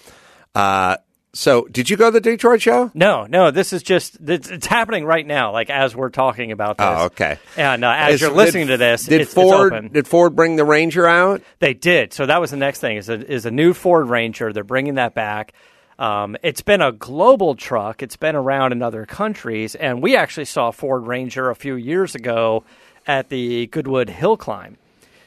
Uh, 0.54 0.98
so, 1.34 1.66
did 1.70 1.90
you 1.90 1.96
go 1.96 2.06
to 2.06 2.10
the 2.12 2.20
Detroit 2.20 2.62
show? 2.62 2.90
No, 2.94 3.26
no, 3.26 3.50
this 3.50 3.72
is 3.72 3.82
just, 3.82 4.16
it's, 4.26 4.48
it's 4.48 4.66
happening 4.66 5.04
right 5.04 5.26
now, 5.26 5.52
like 5.52 5.68
as 5.68 5.94
we're 5.94 6.08
talking 6.10 6.52
about 6.52 6.78
this. 6.78 6.86
Oh, 6.88 7.04
okay. 7.06 7.38
And 7.56 7.84
uh, 7.84 7.90
as 7.96 8.20
you're 8.20 8.30
listening 8.30 8.68
did- 8.68 8.74
to 8.74 8.76
this, 8.78 9.04
did 9.04 9.20
it's, 9.20 9.28
it's 9.30 9.34
Ford 9.34 9.72
open. 9.72 9.88
did 9.92 10.06
Ford 10.08 10.34
bring 10.34 10.56
the 10.56 10.64
Ranger 10.64 11.06
out? 11.06 11.42
They 11.58 11.74
did. 11.74 12.12
So 12.12 12.26
that 12.26 12.40
was 12.40 12.50
the 12.50 12.56
next 12.56 12.80
thing 12.80 12.96
is 12.96 13.08
a, 13.08 13.14
is 13.30 13.44
a 13.46 13.50
new 13.50 13.74
Ford 13.74 14.08
Ranger. 14.08 14.52
They're 14.52 14.64
bringing 14.64 14.94
that 14.94 15.14
back. 15.14 15.52
Um, 15.98 16.36
it's 16.42 16.62
been 16.62 16.80
a 16.80 16.90
global 16.92 17.54
truck. 17.54 18.02
It's 18.02 18.16
been 18.16 18.34
around 18.34 18.72
in 18.72 18.82
other 18.82 19.06
countries, 19.06 19.74
and 19.74 20.02
we 20.02 20.16
actually 20.16 20.46
saw 20.46 20.68
a 20.68 20.72
Ford 20.72 21.06
Ranger 21.06 21.50
a 21.50 21.54
few 21.54 21.76
years 21.76 22.14
ago 22.14 22.64
at 23.06 23.28
the 23.28 23.66
Goodwood 23.68 24.08
Hill 24.08 24.36
Climb. 24.36 24.76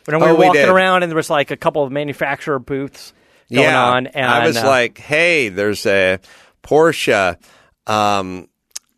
When 0.05 0.19
we 0.19 0.25
Oh, 0.25 0.33
were 0.33 0.39
we 0.39 0.45
walking 0.47 0.61
did. 0.63 0.69
around, 0.69 1.03
and 1.03 1.11
there 1.11 1.15
was 1.17 1.29
like 1.29 1.51
a 1.51 1.57
couple 1.57 1.83
of 1.83 1.91
manufacturer 1.91 2.59
booths 2.59 3.13
going 3.51 3.63
yeah, 3.63 3.83
on. 3.83 4.07
And 4.07 4.25
I 4.25 4.47
was 4.47 4.57
uh, 4.57 4.65
like, 4.67 4.97
"Hey, 4.97 5.49
there's 5.49 5.85
a 5.85 6.19
Porsche 6.63 7.37
um, 7.85 8.47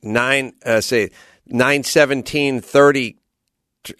nine, 0.01 0.53
uh, 0.65 0.81
say 0.81 1.11
nine 1.47 1.83
seventeen 1.83 2.61
thirty 2.61 3.17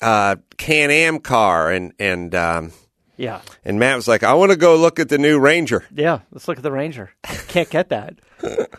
uh, 0.02 0.38
Can 0.58 0.92
Am 0.92 1.20
car," 1.20 1.72
and 1.72 1.94
and 2.00 2.34
um, 2.36 2.72
yeah, 3.18 3.42
and 3.66 3.80
Matt 3.80 3.96
was 3.96 4.08
like, 4.08 4.24
"I 4.24 4.34
want 4.34 4.52
to 4.52 4.58
go 4.58 4.76
look 4.78 5.00
at 5.00 5.10
the 5.10 5.18
new 5.18 5.40
Ranger." 5.40 5.86
yeah. 5.94 6.20
Let's 6.32 6.48
look 6.48 6.58
at 6.58 6.64
the 6.64 6.72
Ranger. 6.72 7.12
Can't 7.48 7.70
get 7.70 7.90
that. 7.90 8.16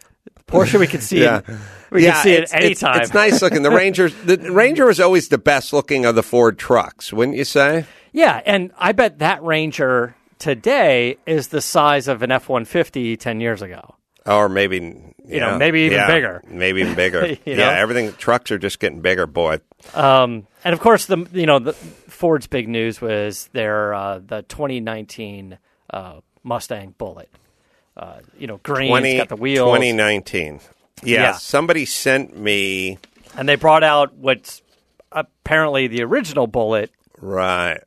Porsche, 0.47 0.81
we 0.81 0.87
can 0.89 1.01
see 1.01 1.23
Yeah. 1.23 1.39
it. 1.39 1.45
We 1.91 2.05
yeah, 2.05 2.13
can 2.13 2.23
see 2.23 2.33
it 2.33 2.43
it's, 2.43 2.53
it's- 2.53 2.65
anytime. 2.65 3.01
It's, 3.03 3.15
nice 3.15 3.43
looking. 3.43 3.63
The 3.63 3.71
Ranger, 3.71 4.09
the 4.25 4.37
Ranger 4.51 4.87
was 4.87 5.01
always 5.01 5.29
the 5.29 5.39
best 5.39 5.73
looking 5.73 6.05
of 6.05 6.15
the 6.15 6.23
Ford 6.23 6.59
trucks, 6.59 7.13
wouldn't 7.13 7.37
you 7.37 7.45
say? 7.45 7.85
Yeah, 8.13 8.41
and 8.45 8.73
I 8.77 8.93
bet 8.93 9.21
that 9.21 9.43
Ranger 9.45 10.17
today 10.41 11.17
is 11.27 11.49
the 11.49 11.61
size 11.61 12.09
of 12.09 12.23
an 12.23 12.33
F 12.33 12.49
one 12.49 12.65
fifty 12.65 13.17
ten 13.17 13.41
years 13.41 13.63
ago. 13.63 13.95
Or 14.27 14.49
maybe 14.49 14.77
you 15.25 15.41
know, 15.41 15.57
maybe 15.57 15.83
even 15.83 16.07
bigger. 16.09 16.43
Maybe 16.49 16.81
even 16.81 16.95
bigger. 16.97 17.37
Yeah, 17.45 17.57
know? 17.57 17.71
everything. 17.71 18.13
Trucks 18.15 18.51
are 18.51 18.59
just 18.59 18.81
getting 18.81 19.01
bigger, 19.01 19.27
boy. 19.27 19.61
Um, 19.95 20.47
and 20.65 20.73
of 20.73 20.81
course, 20.81 21.07
the 21.07 21.27
you 21.33 21.47
know 21.47 21.59
the 21.61 21.73
Ford's 21.73 22.49
big 22.49 22.69
news 22.69 23.01
was 23.01 23.49
their 23.53 23.95
uh, 23.95 24.19
the 24.19 24.43
2019 24.43 25.59
uh, 25.91 26.21
Mustang 26.43 26.95
Bullitt. 26.99 27.31
Uh, 27.97 28.21
you 28.39 28.47
know, 28.47 28.59
green, 28.63 28.93
it's 29.05 29.19
got 29.19 29.29
the 29.29 29.37
wheels, 29.37 29.67
2019. 29.69 30.61
Yeah, 31.03 31.23
Yeah. 31.23 31.33
somebody 31.33 31.85
sent 31.85 32.37
me 32.37 32.99
and 33.37 33.49
they 33.49 33.57
brought 33.57 33.83
out 33.85 34.15
what's 34.15 34.63
apparently 35.13 35.87
the 35.87 36.03
original 36.03 36.47
Bullitt 36.47 36.91
right. 37.21 37.81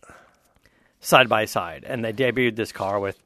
Side 1.04 1.28
by 1.28 1.44
side, 1.44 1.84
and 1.86 2.04
they 2.04 2.14
debuted 2.14 2.56
this 2.56 2.72
car 2.72 2.98
with, 2.98 3.22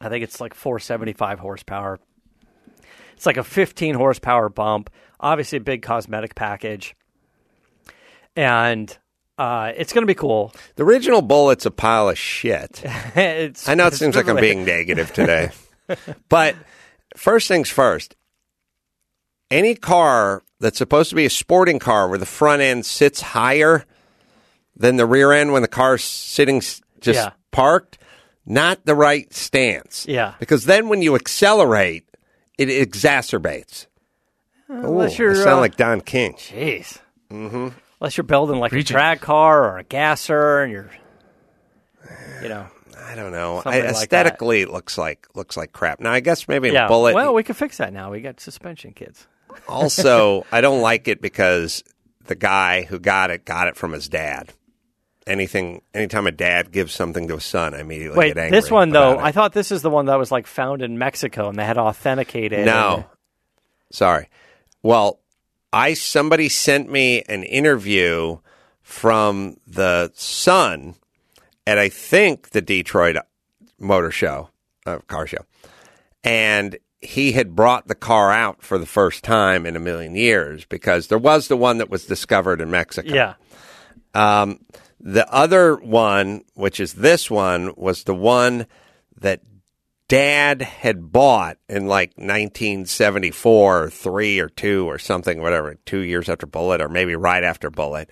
I 0.00 0.08
think 0.08 0.22
it's 0.22 0.40
like 0.40 0.54
475 0.54 1.40
horsepower. 1.40 1.98
It's 3.14 3.26
like 3.26 3.36
a 3.36 3.42
15 3.42 3.96
horsepower 3.96 4.48
bump, 4.48 4.90
obviously 5.18 5.58
a 5.58 5.60
big 5.60 5.82
cosmetic 5.82 6.36
package, 6.36 6.94
and 8.36 8.96
uh, 9.38 9.72
it's 9.76 9.92
going 9.92 10.02
to 10.02 10.06
be 10.06 10.14
cool. 10.14 10.52
The 10.76 10.84
original 10.84 11.20
Bullitt's 11.20 11.66
a 11.66 11.72
pile 11.72 12.08
of 12.10 12.16
shit. 12.16 12.80
I 12.86 13.74
know 13.74 13.88
it 13.88 13.94
seems 13.94 14.14
like 14.14 14.28
I'm 14.28 14.36
being 14.36 14.64
negative 14.64 15.12
today, 15.12 15.50
but 16.28 16.54
first 17.16 17.48
things 17.48 17.70
first. 17.70 18.14
Any 19.50 19.74
car 19.74 20.44
that's 20.60 20.78
supposed 20.78 21.10
to 21.10 21.16
be 21.16 21.26
a 21.26 21.30
sporting 21.30 21.80
car 21.80 22.08
where 22.08 22.18
the 22.18 22.26
front 22.26 22.62
end 22.62 22.86
sits 22.86 23.20
higher 23.20 23.84
than 24.76 24.96
the 24.96 25.06
rear 25.06 25.32
end 25.32 25.52
when 25.52 25.62
the 25.62 25.68
car's 25.68 26.02
sitting 26.02 26.62
just 27.04 27.18
Yeah. 27.18 27.30
parked, 27.50 27.98
not 28.46 28.84
the 28.84 28.94
right 28.94 29.32
stance. 29.32 30.06
Yeah. 30.08 30.34
Because 30.38 30.64
then 30.64 30.88
when 30.88 31.02
you 31.02 31.14
accelerate, 31.14 32.04
it 32.58 32.68
exacerbates. 32.68 33.86
Unless 34.68 35.18
Ooh, 35.18 35.22
you're 35.22 35.32
I 35.32 35.44
sound 35.44 35.48
uh, 35.58 35.60
like 35.60 35.76
Don 35.76 36.00
King. 36.00 36.34
Jeez. 36.34 36.98
Mm-hmm. 37.30 37.68
Unless 38.00 38.16
you're 38.16 38.24
building 38.24 38.58
like 38.58 38.70
Preaching. 38.70 38.94
a 38.96 38.98
drag 38.98 39.20
car 39.20 39.64
or 39.64 39.78
a 39.78 39.84
gasser, 39.84 40.62
and 40.62 40.72
you're, 40.72 40.90
you 42.42 42.48
know, 42.48 42.66
I 42.98 43.14
don't 43.14 43.32
know. 43.32 43.58
I, 43.58 43.62
Something 43.62 43.84
like 43.84 43.90
aesthetically, 43.94 44.60
it 44.62 44.70
looks 44.70 44.98
like 44.98 45.26
looks 45.34 45.56
like 45.56 45.72
crap. 45.72 46.00
Now, 46.00 46.12
I 46.12 46.20
guess 46.20 46.48
maybe 46.48 46.70
yeah. 46.70 46.86
a 46.86 46.88
Bullitt. 46.88 47.14
Well, 47.14 47.34
we 47.34 47.42
can 47.42 47.54
fix 47.54 47.78
that 47.78 47.92
now. 47.92 48.10
We 48.10 48.20
got 48.20 48.40
suspension 48.40 48.92
kits. 48.92 49.26
also, 49.68 50.44
I 50.52 50.60
don't 50.60 50.80
like 50.80 51.08
it 51.08 51.20
because 51.20 51.82
the 52.26 52.34
guy 52.34 52.82
who 52.82 52.98
got 52.98 53.30
it 53.30 53.44
got 53.44 53.68
it 53.68 53.76
from 53.76 53.92
his 53.92 54.08
dad. 54.08 54.52
Anything, 55.26 55.80
anytime 55.94 56.26
a 56.26 56.32
dad 56.32 56.70
gives 56.70 56.92
something 56.92 57.28
to 57.28 57.36
a 57.36 57.40
son, 57.40 57.72
I 57.72 57.80
immediately 57.80 58.18
Wait, 58.18 58.34
get 58.34 58.44
angry. 58.44 58.60
this 58.60 58.70
one 58.70 58.90
though, 58.90 59.14
about 59.14 59.24
I 59.24 59.32
thought 59.32 59.52
this 59.54 59.72
is 59.72 59.80
the 59.80 59.88
one 59.88 60.06
that 60.06 60.18
was 60.18 60.30
like 60.30 60.46
found 60.46 60.82
in 60.82 60.98
Mexico, 60.98 61.48
and 61.48 61.58
they 61.58 61.64
had 61.64 61.78
authenticated. 61.78 62.66
no, 62.66 63.06
sorry. 63.90 64.28
Well, 64.82 65.20
I 65.72 65.94
somebody 65.94 66.50
sent 66.50 66.90
me 66.90 67.22
an 67.22 67.42
interview 67.42 68.38
from 68.82 69.56
the 69.66 70.12
son 70.14 70.94
at 71.66 71.78
I 71.78 71.88
think 71.88 72.50
the 72.50 72.60
Detroit 72.60 73.16
Motor 73.78 74.10
Show, 74.10 74.50
uh, 74.84 74.98
car 75.08 75.26
show, 75.26 75.46
and 76.22 76.76
he 77.00 77.32
had 77.32 77.54
brought 77.54 77.86
the 77.88 77.94
car 77.94 78.30
out 78.32 78.62
for 78.62 78.78
the 78.78 78.86
first 78.86 79.24
time 79.24 79.66
in 79.66 79.76
a 79.76 79.80
million 79.80 80.14
years 80.14 80.64
because 80.64 81.08
there 81.08 81.18
was 81.18 81.48
the 81.48 81.56
one 81.56 81.78
that 81.78 81.90
was 81.90 82.06
discovered 82.06 82.60
in 82.60 82.70
Mexico. 82.70 83.14
Yeah. 83.14 83.34
Um, 84.14 84.60
the 85.04 85.30
other 85.30 85.76
one, 85.76 86.44
which 86.54 86.80
is 86.80 86.94
this 86.94 87.30
one, 87.30 87.74
was 87.76 88.04
the 88.04 88.14
one 88.14 88.66
that 89.20 89.42
dad 90.08 90.62
had 90.62 91.12
bought 91.12 91.58
in 91.68 91.86
like 91.86 92.12
1974 92.16 93.84
or 93.84 93.90
3 93.90 94.40
or 94.40 94.48
2 94.48 94.86
or 94.86 94.98
something, 94.98 95.42
whatever, 95.42 95.76
two 95.84 96.00
years 96.00 96.30
after 96.30 96.46
Bullitt 96.46 96.80
or 96.80 96.88
maybe 96.88 97.14
right 97.14 97.44
after 97.44 97.70
Bullitt. 97.70 98.08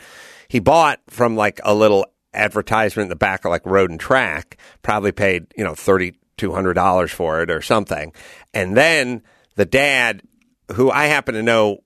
He 0.48 0.58
bought 0.58 1.00
from 1.08 1.34
like 1.34 1.60
a 1.64 1.74
little 1.74 2.04
advertisement 2.34 3.06
in 3.06 3.10
the 3.10 3.16
back 3.16 3.46
of 3.46 3.50
like 3.50 3.64
Road 3.64 3.90
and 3.90 3.98
Track, 3.98 4.58
probably 4.82 5.12
paid, 5.12 5.46
you 5.56 5.64
know, 5.64 5.72
$3,200 5.72 7.10
for 7.10 7.42
it 7.42 7.50
or 7.50 7.62
something. 7.62 8.12
And 8.52 8.76
then 8.76 9.22
the 9.56 9.64
dad, 9.64 10.22
who 10.72 10.90
I 10.90 11.06
happen 11.06 11.34
to 11.36 11.42
know 11.42 11.78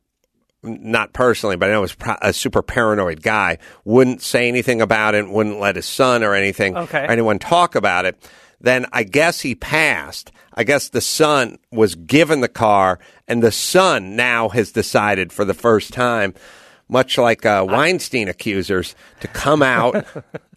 not 0.62 1.12
personally, 1.12 1.56
but 1.56 1.68
I 1.68 1.72
know 1.72 1.78
it 1.84 1.96
was 2.00 2.16
a 2.22 2.32
super 2.32 2.62
paranoid 2.62 3.22
guy, 3.22 3.58
wouldn't 3.84 4.22
say 4.22 4.48
anything 4.48 4.80
about 4.80 5.14
it, 5.14 5.28
wouldn't 5.28 5.60
let 5.60 5.76
his 5.76 5.86
son 5.86 6.22
or 6.24 6.34
anything 6.34 6.76
Okay. 6.76 7.04
or 7.04 7.10
anyone 7.10 7.38
talk 7.38 7.74
about 7.74 8.04
it. 8.04 8.16
Then 8.60 8.86
I 8.92 9.02
guess 9.04 9.40
he 9.40 9.54
passed. 9.54 10.32
I 10.54 10.64
guess 10.64 10.88
the 10.88 11.02
son 11.02 11.58
was 11.70 11.94
given 11.94 12.40
the 12.40 12.48
car, 12.48 12.98
and 13.28 13.42
the 13.42 13.52
son 13.52 14.16
now 14.16 14.48
has 14.48 14.72
decided 14.72 15.30
for 15.32 15.44
the 15.44 15.52
first 15.54 15.92
time, 15.92 16.32
much 16.88 17.18
like 17.18 17.44
uh, 17.44 17.64
Weinstein 17.68 18.28
accusers, 18.28 18.94
to 19.20 19.28
come 19.28 19.62
out 19.62 20.06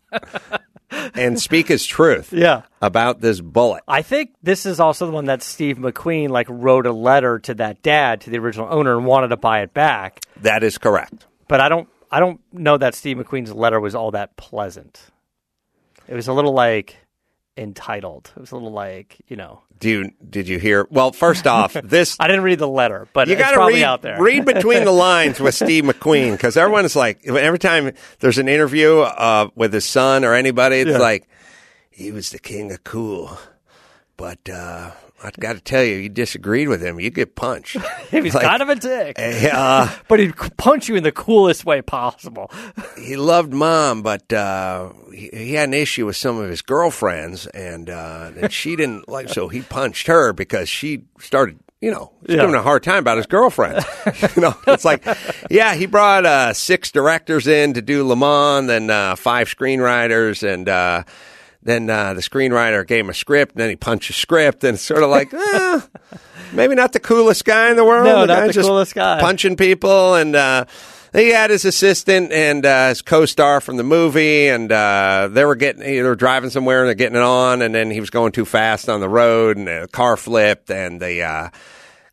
and 0.91 1.39
speak 1.39 1.67
his 1.67 1.86
truth 1.86 2.32
Yeah. 2.34 2.63
about 2.82 3.21
this 3.21 3.41
Bullitt. 3.41 3.84
I 3.88 4.02
think 4.02 4.32
this 4.41 4.65
is 4.65 4.80
also 4.80 5.06
the 5.06 5.12
one 5.12 5.25
that 5.25 5.43
Steve 5.43 5.78
McQueen 5.78 6.30
like 6.30 6.47
wrote 6.49 6.86
a 6.86 6.91
letter 6.91 7.39
to 7.39 7.54
that 7.56 7.82
dad 7.84 8.21
to 8.21 8.30
the 8.30 8.38
original 8.39 8.67
owner 8.69 8.95
and 8.97 9.06
wanted 9.06 9.30
to 9.30 9.38
buy 9.38 9.62
it 9.62 9.73
back. 9.73 10.19
That 10.41 10.63
is 10.63 10.78
correct. 10.78 11.25
But 11.47 11.62
I 11.62 11.69
don't 11.69 11.88
I 12.12 12.19
don't 12.19 12.41
know 12.52 12.78
that 12.78 12.95
Steve 12.95 13.17
McQueen's 13.17 13.54
letter 13.54 13.80
was 13.80 13.93
all 13.95 14.12
that 14.12 14.36
pleasant. 14.38 14.99
It 16.08 16.15
was 16.15 16.28
a 16.28 16.34
little 16.34 16.54
like 16.54 16.97
entitled. 17.56 18.32
It 18.36 18.39
was 18.39 18.52
a 18.52 18.56
little 18.56 18.71
like, 18.71 19.17
you 19.28 19.36
know. 19.36 19.62
Do 19.80 19.89
you, 19.89 20.12
did 20.30 20.48
you 20.50 20.60
hear? 20.60 20.86
Well, 20.92 21.12
first 21.13 21.48
off, 21.48 21.74
this 21.84 22.18
I 22.20 22.28
didn't 22.28 22.44
read 22.44 22.60
the 22.60 22.68
letter, 22.68 23.08
but 23.13 23.28
you 23.30 23.36
got 23.38 23.52
to 23.52 23.65
read 23.65 23.82
out 23.84 24.02
there. 24.02 24.22
read 24.22 24.44
between 24.46 24.84
the 24.84 24.92
lines 25.10 25.39
with 25.39 25.56
Steve 25.56 25.86
McQueen 25.86 26.34
because 26.34 26.58
everyone's 26.58 26.96
like 26.98 27.26
every 27.26 27.60
time 27.60 27.94
there's 28.20 28.38
an 28.38 28.50
interview 28.50 29.00
uh, 29.00 29.50
with 29.56 29.72
his 29.74 29.86
son 29.86 30.26
or 30.26 30.34
anybody, 30.34 30.78
it's 30.80 30.92
Yeah. 30.92 30.98
like 30.98 31.30
he 31.89 32.12
was 32.12 32.30
the 32.32 32.39
king 32.39 32.72
of 32.74 32.84
cool. 32.84 33.38
but 34.18 34.50
uh, 34.50 34.92
I 35.23 35.32
got 35.39 35.53
to 35.53 35.60
tell 35.62 35.84
you, 35.84 35.95
you 35.95 36.10
disagreed 36.10 36.67
with 36.69 36.82
him, 36.82 36.99
you 36.99 37.10
get 37.10 37.36
punched. 37.36 37.77
He 38.10 38.21
was 38.21 38.34
Like, 38.34 38.43
kind 38.45 38.62
of 38.62 38.69
a 38.69 38.75
dick, 38.75 39.17
uh, 39.19 39.88
but 40.08 40.19
he'd 40.19 40.36
punch 40.58 40.88
you 40.89 40.95
in 40.95 41.03
the 41.03 41.12
coolest 41.12 41.65
way 41.65 41.82
possible. 41.82 42.49
he 42.97 43.15
loved 43.17 43.53
mom, 43.53 44.01
but 44.01 44.32
uh, 44.34 44.91
he, 45.13 45.29
he 45.34 45.53
had 45.53 45.67
an 45.69 45.73
issue 45.75 46.05
with 46.08 46.15
some 46.15 46.38
of 46.39 46.49
his 46.49 46.62
girlfriends, 46.62 47.45
and, 47.47 47.89
uh, 47.89 48.32
and 48.39 48.51
she 48.51 48.75
didn't 48.75 49.08
like. 49.10 49.29
So 49.29 49.47
he 49.47 49.62
punched 49.62 50.08
her 50.08 50.34
because 50.34 50.69
she 50.69 51.03
started. 51.19 51.60
You 51.82 51.91
know, 51.91 52.12
he's 52.27 52.36
Yeah. 52.36 52.41
giving 52.41 52.55
a 52.55 52.62
hard 52.62 52.84
time 52.84 52.97
about 52.97 53.15
his 53.15 53.25
girlfriend. 53.25 53.86
you 54.36 54.41
know, 54.41 54.53
it's 54.67 54.84
like, 54.84 55.05
yeah, 55.49 55.75
he 55.75 55.86
brought 55.86 56.25
uh, 56.25 56.51
six 56.53 56.91
directors 56.91 57.47
in 57.47 57.73
to 57.75 57.82
do 57.82 58.05
Le 58.05 58.17
Mans, 58.17 58.67
then 58.67 58.89
uh, 58.89 59.15
five 59.15 59.47
screenwriters, 59.47 60.43
and 60.45 60.67
uh, 60.67 61.03
then 61.62 61.89
uh, 61.89 62.13
the 62.13 62.22
screenwriter 62.22 62.88
gave 62.88 63.04
him 63.04 63.10
a 63.10 63.13
script, 63.13 63.54
and 63.54 63.62
then 63.62 63.69
he 63.69 63.76
punched 63.76 64.10
a 64.10 64.13
script, 64.13 64.63
and 64.63 64.76
it's 64.76 64.84
sort 64.84 65.04
of 65.04 65.10
like, 65.10 65.34
eh, 65.34 65.82
maybe 66.54 66.76
not 66.76 66.93
the 66.93 67.00
coolest 67.00 67.43
guy 67.45 67.69
in 67.69 67.76
the 67.76 67.84
world. 67.84 68.06
No, 68.06 68.26
not 68.26 68.48
the 68.48 68.54
just 68.54 68.67
coolest 68.67 68.95
guy. 68.95 69.19
punching 69.19 69.58
people, 69.58 70.15
and 70.15 70.36
uh, 70.36 70.65
he 71.13 71.30
had 71.30 71.50
his 71.50 71.65
assistant 71.65 72.32
and 72.32 72.65
uh, 72.65 72.89
his 72.89 73.02
co-star 73.02 73.62
from 73.62 73.78
the 73.78 73.84
movie, 73.84 74.48
and 74.48 74.72
uh, 74.72 75.28
they 75.32 75.43
were 75.43 75.56
getting 75.56 75.82
they 75.82 76.02
were 76.02 76.15
driving 76.15 76.50
somewhere 76.50 76.82
and 76.82 76.88
they're 76.88 76.95
getting 76.95 77.17
it 77.17 77.24
on, 77.24 77.62
and 77.62 77.74
then 77.74 77.91
he 77.91 78.00
was 78.00 78.10
going 78.10 78.32
too 78.32 78.45
fast 78.45 78.88
on 78.88 79.00
the 79.00 79.10
road, 79.10 79.58
and 79.58 79.67
the 79.67 79.89
car 79.91 80.15
flipped, 80.17 80.69
and 80.69 81.02
the 81.02 81.24
uh, 81.24 81.50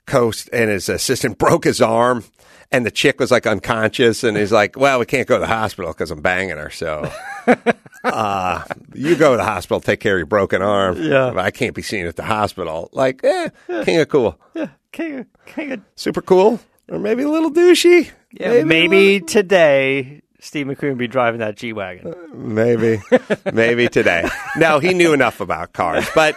coast 0.06 0.48
and 0.52 0.70
his 0.70 0.88
assistant 0.88 1.38
broke 1.38 1.64
his 1.64 1.80
arm. 1.80 2.24
And 2.72 2.84
the 2.84 2.90
chick 2.90 3.20
was 3.20 3.30
like 3.30 3.46
unconscious, 3.46 4.24
and 4.24 4.36
he's 4.36 4.52
like, 4.52 4.76
"Well, 4.76 4.98
we 4.98 5.06
can't 5.06 5.26
go 5.28 5.36
to 5.36 5.40
the 5.40 5.46
hospital 5.46 5.92
because 5.92 6.10
I'm 6.10 6.20
banging 6.20 6.56
her. 6.56 6.70
So, 6.70 7.10
uh, 8.04 8.64
you 8.92 9.16
go 9.16 9.32
to 9.32 9.36
the 9.36 9.44
hospital, 9.44 9.80
take 9.80 10.00
care 10.00 10.14
of 10.16 10.18
your 10.18 10.26
broken 10.26 10.62
arm. 10.62 11.00
Yeah. 11.00 11.30
But 11.32 11.44
I 11.44 11.50
can't 11.50 11.74
be 11.74 11.82
seen 11.82 12.06
at 12.06 12.16
the 12.16 12.24
hospital. 12.24 12.90
Like, 12.92 13.22
eh, 13.22 13.50
king 13.84 14.00
of 14.00 14.08
cool, 14.08 14.38
King 14.92 15.20
of, 15.20 15.26
king 15.46 15.72
of, 15.72 15.80
super 15.94 16.22
cool, 16.22 16.60
or 16.88 16.98
maybe 16.98 17.22
a 17.22 17.28
little 17.28 17.52
douchey. 17.52 18.10
yeah, 18.32 18.64
maybe, 18.64 19.20
today 19.20 20.22
Steve 20.40 20.66
McQueen 20.66 20.90
would 20.90 20.98
be 20.98 21.08
driving 21.08 21.40
that 21.40 21.56
G 21.56 21.72
wagon. 21.72 22.14
Maybe, 22.32 23.00
maybe 23.52 23.88
today. 23.88 24.28
No, 24.56 24.78
he 24.78 24.94
knew 24.94 25.12
enough 25.12 25.40
about 25.40 25.72
cars, 25.72 26.08
but 26.14 26.36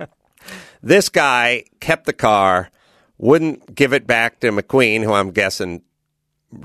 this 0.82 1.08
guy 1.08 1.64
kept 1.80 2.06
the 2.06 2.12
car, 2.12 2.70
wouldn't 3.18 3.74
give 3.74 3.92
it 3.92 4.06
back 4.06 4.40
to 4.40 4.50
McQueen, 4.50 5.02
who 5.02 5.12
I'm 5.12 5.30
guessing 5.30 5.82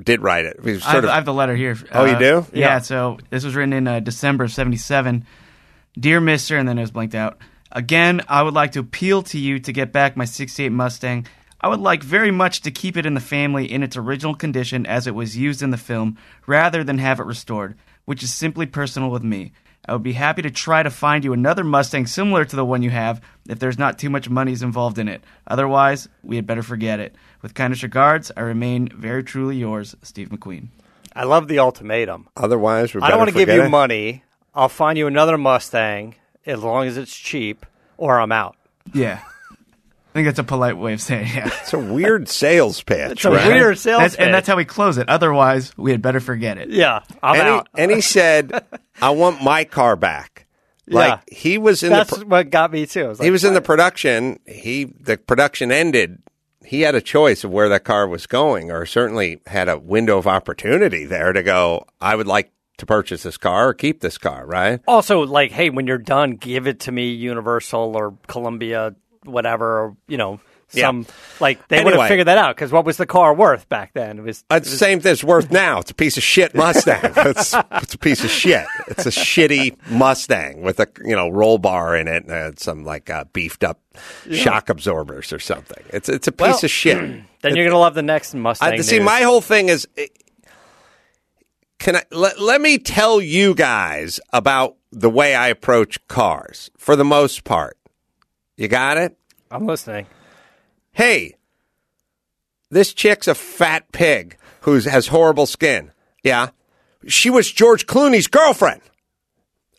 did 0.03 0.21
write 0.21 0.45
it. 0.45 0.57
I 0.63 0.91
have, 0.91 1.03
of, 1.03 1.09
I 1.09 1.15
have 1.15 1.25
the 1.25 1.33
letter 1.33 1.55
here. 1.55 1.75
Oh, 1.91 2.05
you 2.05 2.13
Uh, 2.13 2.19
do? 2.19 2.45
Yeah. 2.53 2.59
Yeah. 2.67 2.79
So 2.79 3.17
this 3.29 3.43
was 3.43 3.55
written 3.55 3.73
in 3.73 3.87
uh, 3.87 3.99
December 3.99 4.45
of 4.45 4.51
'77. 4.51 5.25
Dear 5.99 6.21
Mister, 6.21 6.57
and 6.57 6.67
then 6.67 6.77
it 6.77 6.81
was 6.81 6.91
blanked 6.91 7.15
out. 7.15 7.37
Again, 7.71 8.21
I 8.27 8.43
would 8.43 8.53
like 8.53 8.73
to 8.73 8.79
appeal 8.79 9.23
to 9.23 9.37
you 9.39 9.59
to 9.59 9.73
get 9.73 9.91
back 9.91 10.15
my 10.15 10.25
'68 10.25 10.69
Mustang. 10.69 11.25
I 11.59 11.67
would 11.67 11.79
like 11.79 12.01
very 12.03 12.31
much 12.31 12.61
to 12.61 12.71
keep 12.71 12.97
it 12.97 13.05
in 13.05 13.13
the 13.13 13.19
family 13.19 13.71
in 13.71 13.83
its 13.83 13.95
original 13.95 14.33
condition 14.35 14.85
as 14.85 15.05
it 15.07 15.13
was 15.15 15.37
used 15.37 15.61
in 15.61 15.69
the 15.71 15.77
film, 15.77 16.17
rather 16.47 16.83
than 16.83 16.97
have 16.97 17.19
it 17.19 17.25
restored, 17.25 17.77
which 18.05 18.23
is 18.23 18.33
simply 18.33 18.65
personal 18.65 19.11
with 19.11 19.23
me. 19.23 19.51
I 19.85 19.93
would 19.93 20.03
be 20.03 20.13
happy 20.13 20.43
to 20.43 20.51
try 20.51 20.83
to 20.83 20.91
find 20.91 21.23
you 21.23 21.33
another 21.33 21.63
Mustang 21.63 22.05
similar 22.05 22.45
to 22.45 22.55
the 22.55 22.65
one 22.65 22.83
you 22.83 22.91
have 22.91 23.21
if 23.49 23.59
there's 23.59 23.79
not 23.79 23.97
too 23.97 24.09
much 24.09 24.29
monies 24.29 24.61
involved 24.61 24.99
in 24.99 25.07
it. 25.07 25.23
Otherwise, 25.47 26.07
we 26.23 26.35
had 26.35 26.45
better 26.45 26.61
forget 26.61 26.99
it. 26.99 27.15
With 27.41 27.55
kindest 27.55 27.81
regards, 27.81 28.31
I 28.37 28.41
remain 28.41 28.89
very 28.89 29.23
truly 29.23 29.57
yours, 29.57 29.95
Steve 30.03 30.29
McQueen. 30.29 30.67
I 31.15 31.23
love 31.23 31.47
the 31.47 31.59
ultimatum. 31.59 32.29
otherwise, 32.37 32.93
we 32.93 33.01
I 33.01 33.09
don't 33.09 33.17
want 33.17 33.31
to 33.31 33.35
give 33.35 33.49
you 33.49 33.67
money. 33.67 34.23
I'll 34.53 34.69
find 34.69 34.97
you 34.97 35.07
another 35.07 35.37
Mustang 35.37 36.15
as 36.45 36.61
long 36.61 36.87
as 36.87 36.97
it's 36.97 37.15
cheap, 37.15 37.65
or 37.97 38.19
I'm 38.19 38.31
out. 38.31 38.55
Yeah. 38.93 39.21
I 40.11 40.13
think 40.13 40.27
that's 40.27 40.39
a 40.39 40.43
polite 40.43 40.77
way 40.77 40.91
of 40.93 41.01
saying 41.01 41.27
it. 41.27 41.35
Yeah. 41.35 41.47
It's 41.61 41.73
a 41.73 41.79
weird 41.79 42.27
sales 42.27 42.83
pitch. 42.83 43.11
It's 43.11 43.25
a 43.25 43.31
right? 43.31 43.47
weird 43.47 43.77
sales 43.79 44.01
That's, 44.01 44.15
and 44.15 44.33
that's 44.33 44.45
how 44.47 44.57
we 44.57 44.65
close 44.65 44.97
it. 44.97 45.07
Otherwise, 45.07 45.71
we 45.77 45.91
had 45.91 46.01
better 46.01 46.19
forget 46.19 46.57
it. 46.57 46.69
Yeah, 46.69 47.03
I'm 47.23 47.39
And 47.39 47.47
out. 47.47 47.67
he, 47.75 47.81
and 47.83 47.91
he 47.91 48.01
said, 48.01 48.63
"I 49.01 49.11
want 49.11 49.41
my 49.41 49.63
car 49.63 49.95
back." 49.95 50.47
Like 50.87 51.21
he 51.31 51.57
was 51.57 51.83
in 51.83 51.91
That's 51.91 52.09
the. 52.09 52.17
pro- 52.25 52.27
what 52.27 52.49
got 52.49 52.71
me 52.73 52.85
too. 52.85 53.05
I 53.05 53.07
was 53.07 53.19
he 53.19 53.23
like, 53.25 53.31
was 53.31 53.43
in 53.45 53.53
the 53.53 53.61
production. 53.61 54.39
He 54.45 54.83
the 54.85 55.17
production 55.17 55.71
ended. 55.71 56.21
He 56.65 56.81
had 56.81 56.95
a 56.95 57.01
choice 57.01 57.43
of 57.45 57.51
where 57.51 57.69
that 57.69 57.85
car 57.85 58.07
was 58.07 58.27
going, 58.27 58.69
or 58.71 58.85
certainly 58.85 59.39
had 59.47 59.69
a 59.69 59.79
window 59.79 60.17
of 60.17 60.27
opportunity 60.27 61.05
there 61.05 61.31
to 61.31 61.41
go. 61.43 61.85
I 62.01 62.15
would 62.15 62.27
like 62.27 62.51
to 62.77 62.85
purchase 62.85 63.23
this 63.23 63.37
car 63.37 63.69
or 63.69 63.73
keep 63.73 64.01
this 64.01 64.17
car, 64.17 64.45
right? 64.45 64.79
also 64.87 65.21
like, 65.25 65.51
hey, 65.51 65.69
when 65.69 65.87
you're 65.87 65.97
done, 65.97 66.31
give 66.35 66.67
it 66.67 66.81
to 66.81 66.91
me, 66.91 67.11
Universal 67.11 67.95
or 67.95 68.17
Columbia, 68.27 68.95
whatever. 69.25 69.79
Or, 69.79 69.97
you 70.07 70.17
know, 70.17 70.39
Yeah. 70.73 70.87
some 70.87 71.05
like 71.41 71.67
they 71.67 71.83
would 71.83 71.93
have 71.93 72.07
figured 72.07 72.27
that 72.27 72.37
out 72.37 72.55
because 72.55 72.71
what 72.71 72.85
was 72.85 72.95
the 72.97 73.05
car 73.05 73.33
worth 73.33 73.67
back 73.67 73.91
then? 73.93 74.19
It 74.19 74.21
was, 74.23 74.43
It's 74.51 74.71
the 74.71 74.77
same 74.77 75.01
thing 75.01 75.11
it's 75.11 75.23
worth 75.23 75.51
now. 75.51 75.79
It's 75.79 75.91
a 75.91 75.93
piece 75.95 76.15
of 76.15 76.23
shit 76.23 76.55
Mustang. 76.55 76.99
it's, 77.17 77.53
it's 77.53 77.93
a 77.93 77.97
piece 77.97 78.23
of 78.23 78.29
shit. 78.29 78.65
It's 78.87 79.05
a 79.05 79.09
shitty 79.09 79.75
Mustang 79.89 80.61
with 80.61 80.79
a 80.79 80.87
you 81.03 81.15
know 81.15 81.27
roll 81.29 81.57
bar 81.57 81.95
in 81.97 82.07
it 82.07 82.25
and 82.25 82.57
some 82.57 82.85
like 82.85 83.09
uh, 83.09 83.25
beefed 83.33 83.63
up 83.65 83.79
shock 84.31 84.69
absorbers 84.69 85.33
or 85.33 85.39
something. 85.39 85.83
It's 85.89 86.07
it's 86.07 86.27
a 86.27 86.31
piece 86.31 86.47
Well, 86.47 86.59
of 86.63 86.71
shit. 86.71 86.97
then 87.41 87.55
you're 87.55 87.65
gonna 87.65 87.77
love 87.77 87.93
the 87.95 88.01
next 88.03 88.33
Mustang. 88.33 88.71
I, 88.73 88.77
see, 88.77 88.97
news. 88.99 89.05
my 89.05 89.21
whole 89.23 89.41
thing 89.41 89.67
is, 89.67 89.87
eh, 89.97 90.07
can 91.79 91.97
I 91.97 92.03
let, 92.11 92.39
let 92.39 92.61
me 92.61 92.77
tell 92.77 93.19
you 93.19 93.55
guys 93.55 94.19
about 94.31 94.77
the 94.91 95.09
way 95.09 95.35
I 95.35 95.47
approach 95.49 96.05
cars 96.07 96.69
for 96.77 96.95
the 96.95 97.03
most 97.05 97.43
part. 97.43 97.77
You 98.57 98.67
got 98.67 98.97
it? 98.97 99.17
I'm 99.49 99.65
listening. 99.65 100.07
Hey, 100.91 101.35
this 102.69 102.93
chick's 102.93 103.27
a 103.27 103.35
fat 103.35 103.91
pig 103.91 104.37
who 104.61 104.79
has 104.79 105.07
horrible 105.07 105.45
skin. 105.45 105.91
Yeah. 106.23 106.49
She 107.07 107.29
was 107.29 107.51
George 107.51 107.87
Clooney's 107.87 108.27
girlfriend. 108.27 108.81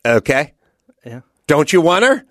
Okay. 0.05 0.53
Yeah. 1.05 1.21
Don't 1.47 1.71
you 1.71 1.81
want 1.81 2.05
her? 2.05 2.25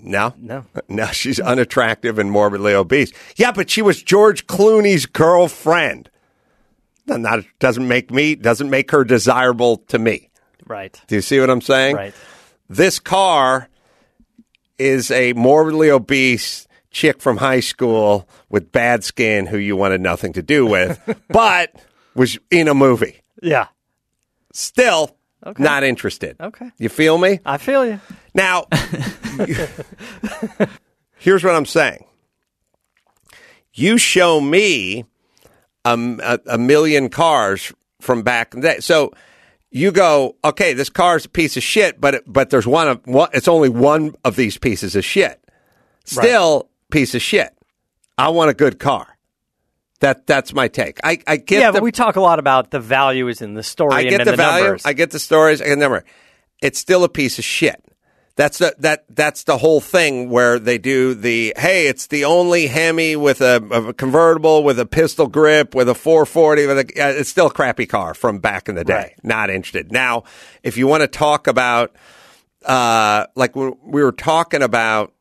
No. 0.00 0.34
No. 0.38 0.64
No, 0.88 1.06
she's 1.06 1.38
unattractive 1.38 2.18
and 2.18 2.30
morbidly 2.30 2.74
obese. 2.74 3.12
Yeah, 3.36 3.52
but 3.52 3.70
she 3.70 3.82
was 3.82 4.02
George 4.02 4.46
Clooney's 4.46 5.06
girlfriend. 5.06 6.10
That 7.06 7.44
doesn't 7.58 7.86
make 7.86 8.10
me 8.10 8.34
doesn't 8.36 8.70
make 8.70 8.90
her 8.92 9.04
desirable 9.04 9.78
to 9.88 9.98
me. 9.98 10.30
Right. 10.66 11.00
Do 11.08 11.16
you 11.16 11.22
see 11.22 11.40
what 11.40 11.50
I'm 11.50 11.60
saying? 11.60 11.96
Right. 11.96 12.14
This 12.68 12.98
car 13.00 13.68
is 14.80 15.10
a 15.10 15.34
morbidly 15.34 15.90
obese 15.90 16.66
chick 16.90 17.20
from 17.20 17.36
high 17.36 17.60
school 17.60 18.28
with 18.48 18.72
bad 18.72 19.04
skin 19.04 19.46
who 19.46 19.58
you 19.58 19.76
wanted 19.76 20.00
nothing 20.00 20.32
to 20.32 20.42
do 20.42 20.66
with, 20.66 20.98
but 21.28 21.72
was 22.14 22.38
in 22.50 22.66
a 22.66 22.74
movie. 22.74 23.20
Yeah. 23.42 23.68
Still 24.52 25.16
not 25.58 25.84
interested. 25.84 26.36
Okay. 26.40 26.70
You 26.78 26.88
feel 26.88 27.18
me? 27.18 27.40
I 27.46 27.58
feel 27.58 27.86
you. 27.86 28.00
Now, 28.34 28.66
here's 31.18 31.44
what 31.44 31.54
I'm 31.54 31.66
saying. 31.66 32.04
You 33.72 33.98
show 33.98 34.40
me 34.40 35.04
a, 35.84 35.94
a, 35.94 36.38
a 36.54 36.58
million 36.58 37.08
cars 37.08 37.72
from 38.00 38.22
back 38.22 38.54
in 38.54 38.60
the 38.60 38.68
day. 38.68 38.80
So 38.80 39.12
you 39.70 39.92
go, 39.92 40.36
okay, 40.44 40.72
this 40.72 40.90
car's 40.90 41.24
a 41.24 41.28
piece 41.28 41.56
of 41.56 41.62
shit, 41.62 42.00
but 42.00 42.14
it, 42.14 42.24
but 42.26 42.50
there's 42.50 42.66
one 42.66 42.88
of 42.88 43.06
one. 43.06 43.30
It's 43.32 43.48
only 43.48 43.68
one 43.68 44.14
of 44.24 44.36
these 44.36 44.58
pieces 44.58 44.96
of 44.96 45.04
shit. 45.04 45.40
Still, 46.04 46.68
piece 46.90 47.14
of 47.14 47.22
shit. 47.22 47.56
I 48.18 48.30
want 48.30 48.50
a 48.50 48.54
good 48.54 48.78
car. 48.78 49.16
That 50.00 50.26
that's 50.26 50.52
my 50.54 50.68
take. 50.68 50.98
I, 51.04 51.18
I 51.26 51.36
get 51.36 51.60
yeah, 51.60 51.70
the 51.70 51.74
but 51.74 51.82
we 51.82 51.92
talk 51.92 52.16
a 52.16 52.20
lot 52.20 52.38
about 52.38 52.70
the 52.70 52.80
value 52.80 53.28
is 53.28 53.42
in 53.42 53.54
the 53.54 53.62
story 53.62 53.94
I 53.94 54.00
and 54.00 54.10
get 54.10 54.24
the, 54.24 54.30
the, 54.32 54.36
value. 54.36 54.64
numbers. 54.64 54.86
I 54.86 54.92
get 54.94 55.10
the 55.10 55.18
stories. 55.18 55.60
I 55.60 55.66
get 55.66 55.74
the 55.74 55.80
number. 55.80 56.04
It's 56.62 56.78
still 56.78 57.04
a 57.04 57.08
piece 57.08 57.38
of 57.38 57.44
shit. 57.44 57.82
That's 58.36 58.58
the 58.58 58.74
that 58.78 59.04
that's 59.10 59.44
the 59.44 59.58
whole 59.58 59.80
thing 59.80 60.30
where 60.30 60.58
they 60.58 60.78
do 60.78 61.14
the 61.14 61.52
hey, 61.56 61.88
it's 61.88 62.06
the 62.06 62.24
only 62.24 62.68
Hemi 62.68 63.16
with 63.16 63.40
a, 63.40 63.56
a 63.56 63.92
convertible 63.92 64.64
with 64.64 64.78
a 64.78 64.86
pistol 64.86 65.26
grip 65.26 65.74
with 65.74 65.88
a 65.88 65.94
440. 65.94 66.66
With 66.66 66.78
a, 66.78 66.80
uh, 66.80 67.08
it's 67.08 67.28
still 67.28 67.48
a 67.48 67.52
crappy 67.52 67.86
car 67.86 68.14
from 68.14 68.38
back 68.38 68.68
in 68.68 68.76
the 68.76 68.84
day. 68.84 68.94
Right. 68.94 69.14
Not 69.22 69.50
interested. 69.50 69.92
Now, 69.92 70.24
if 70.62 70.76
you 70.76 70.86
want 70.86 71.02
to 71.02 71.08
talk 71.08 71.46
about 71.46 71.94
uh, 72.64 73.26
like 73.34 73.56
we 73.56 73.72
we 73.82 74.02
were 74.02 74.12
talking 74.12 74.62
about, 74.62 75.12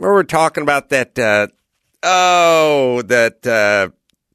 we 0.00 0.06
were 0.06 0.24
talking 0.24 0.62
about 0.62 0.88
that. 0.90 1.18
Uh, 1.18 1.48
oh, 2.02 3.02
that. 3.02 3.46
Uh, 3.46 3.90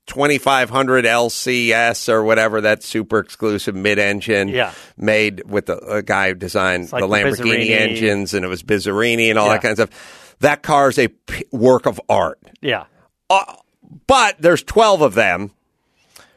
2500 0.07 1.05
LCS 1.05 2.09
or 2.09 2.23
whatever 2.23 2.61
that 2.61 2.83
super 2.83 3.19
exclusive 3.19 3.75
mid-engine 3.75 4.49
Yeah. 4.49 4.71
made 4.97 5.43
with 5.49 5.67
the 5.67 5.77
a 5.77 6.01
guy 6.01 6.29
who 6.29 6.35
designed 6.35 6.91
like 6.91 7.01
the 7.01 7.07
the 7.07 7.13
Lamborghini 7.13 7.67
Bizzarrini. 7.69 7.79
engines 7.79 8.33
and 8.33 8.43
it 8.43 8.47
was 8.49 8.63
Bizzarrini 8.63 9.29
and 9.29 9.39
all 9.39 9.47
Yeah. 9.47 9.53
that 9.53 9.61
kind 9.61 9.79
of 9.79 9.89
stuff. 9.89 10.35
That 10.39 10.61
car 10.63 10.89
is 10.89 10.99
a 10.99 11.07
p- 11.07 11.45
work 11.51 11.85
of 11.85 12.01
art. 12.09 12.39
yeah. 12.61 12.85
Uh, 13.29 13.55
but 14.07 14.35
there's 14.39 14.61
12 14.63 15.01
of 15.01 15.13
them 15.15 15.51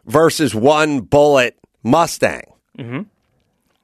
versus 0.06 0.54
one 0.54 1.00
Bullitt 1.00 1.58
Mustang. 1.82 2.44
Mm-hmm. 2.78 3.02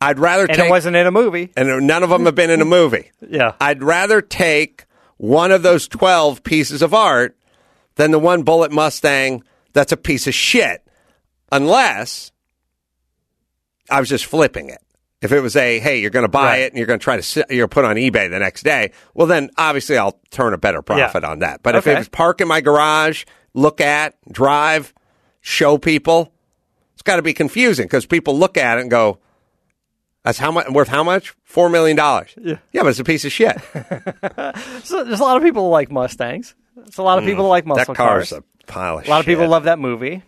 I'd 0.01 0.19
rather 0.19 0.45
and 0.45 0.55
take 0.55 0.67
it 0.67 0.71
wasn't 0.71 0.97
in 0.97 1.07
a 1.07 1.11
movie. 1.11 1.51
and 1.57 1.87
none 1.87 2.03
of 2.03 2.11
them 2.11 2.25
have 2.27 2.35
been 2.35 2.51
in 2.51 2.61
a 2.61 2.65
movie. 2.67 3.11
Yeah. 3.29 3.53
I'd 3.61 3.83
rather 3.83 4.21
take 4.21 4.85
one 5.17 5.51
of 5.53 5.63
those 5.63 5.89
12 5.89 6.43
pieces 6.45 6.83
of 6.83 6.93
art 6.95 7.37
than 7.97 8.11
the 8.11 8.19
one 8.19 8.43
Bullitt 8.43 8.73
Mustang 8.73 9.43
that's 9.73 9.93
a 9.93 9.97
piece 9.97 10.27
of 10.27 10.35
shit. 10.35 10.87
Unless 11.51 12.33
I 13.91 14.01
was 14.01 14.09
just 14.09 14.27
flipping 14.27 14.69
it. 14.71 14.81
If 15.21 15.31
it 15.33 15.41
was 15.41 15.55
a, 15.55 15.79
hey, 15.79 16.01
you're 16.01 16.11
going 16.11 16.25
to 16.25 16.29
buy 16.29 16.45
Right. 16.47 16.61
it 16.63 16.73
and 16.73 16.79
you're 16.79 16.87
going 16.87 16.99
to 16.99 17.05
try 17.05 17.21
to 17.21 17.47
you're 17.55 17.69
put 17.69 17.85
on 17.85 17.95
eBay 17.97 18.29
the 18.29 18.39
next 18.41 18.63
day, 18.63 18.91
well, 19.15 19.27
then 19.29 19.51
obviously 19.57 19.97
I'll 19.97 20.19
turn 20.31 20.53
a 20.53 20.59
better 20.59 20.83
profit 20.83 21.23
on 21.25 21.41
that. 21.41 21.63
But 21.63 21.77
if 21.77 21.87
Okay. 21.87 21.95
it 21.95 21.99
was 21.99 22.09
park 22.09 22.41
in 22.41 22.49
my 22.49 22.61
garage, 22.61 23.25
look 23.55 23.81
at, 23.81 24.15
drive, 24.33 24.93
show 25.41 25.79
people, 25.79 26.33
it's 26.95 27.03
got 27.03 27.17
to 27.17 27.23
be 27.23 27.35
confusing 27.35 27.85
because 27.87 28.05
people 28.05 28.37
look 28.37 28.57
at 28.57 28.79
it 28.79 28.81
and 28.81 28.91
go, 28.91 29.19
that's 30.25 30.39
how 30.39 30.51
much 30.51 30.69
worth 30.71 30.89
how 30.89 31.05
much? 31.05 31.35
Four 31.45 31.69
million 31.69 31.97
dollars. 31.97 32.35
Yeah. 32.41 32.57
yeah, 32.73 32.83
but 32.83 32.89
it's 32.89 32.99
a 33.01 33.05
piece 33.05 33.25
of 33.25 33.31
shit. 33.33 33.57
So 34.85 35.05
there's 35.05 35.21
a 35.21 35.25
lot 35.25 35.37
of 35.37 35.43
people 35.43 35.65
who 35.65 35.71
like 35.71 35.91
Mustangs. 35.91 36.55
There's 36.77 36.99
a 36.99 37.03
lot 37.03 37.19
of 37.19 37.25
people 37.25 37.45
who 37.45 37.51
like 37.51 37.67
muscle 37.67 37.85
Mm. 37.85 37.87
that 37.89 37.97
car's 37.97 38.31
cars. 38.31 38.33
a 38.33 38.45
pile 38.67 38.99
of 38.99 39.07
a 39.07 39.11
lot 39.11 39.21
of 39.21 39.25
shit. 39.25 39.35
people 39.35 39.49
love 39.49 39.65
that 39.65 39.79
movie. 39.79 40.23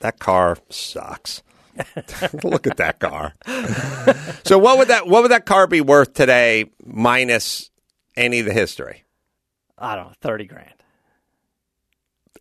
that 0.00 0.18
car 0.18 0.58
sucks. 0.70 1.42
Look 2.42 2.66
at 2.66 2.78
that 2.78 2.98
car. 3.00 3.34
so 4.44 4.56
what 4.58 4.78
would 4.78 4.88
that 4.88 5.06
what 5.06 5.22
would 5.22 5.30
that 5.30 5.44
car 5.44 5.66
be 5.66 5.80
worth 5.82 6.14
today 6.14 6.70
minus 6.84 7.70
any 8.16 8.40
of 8.40 8.46
the 8.46 8.52
history? 8.54 9.04
I 9.78 9.94
don't 9.94 10.06
know, 10.06 10.12
thirty 10.22 10.44
grand. 10.46 10.70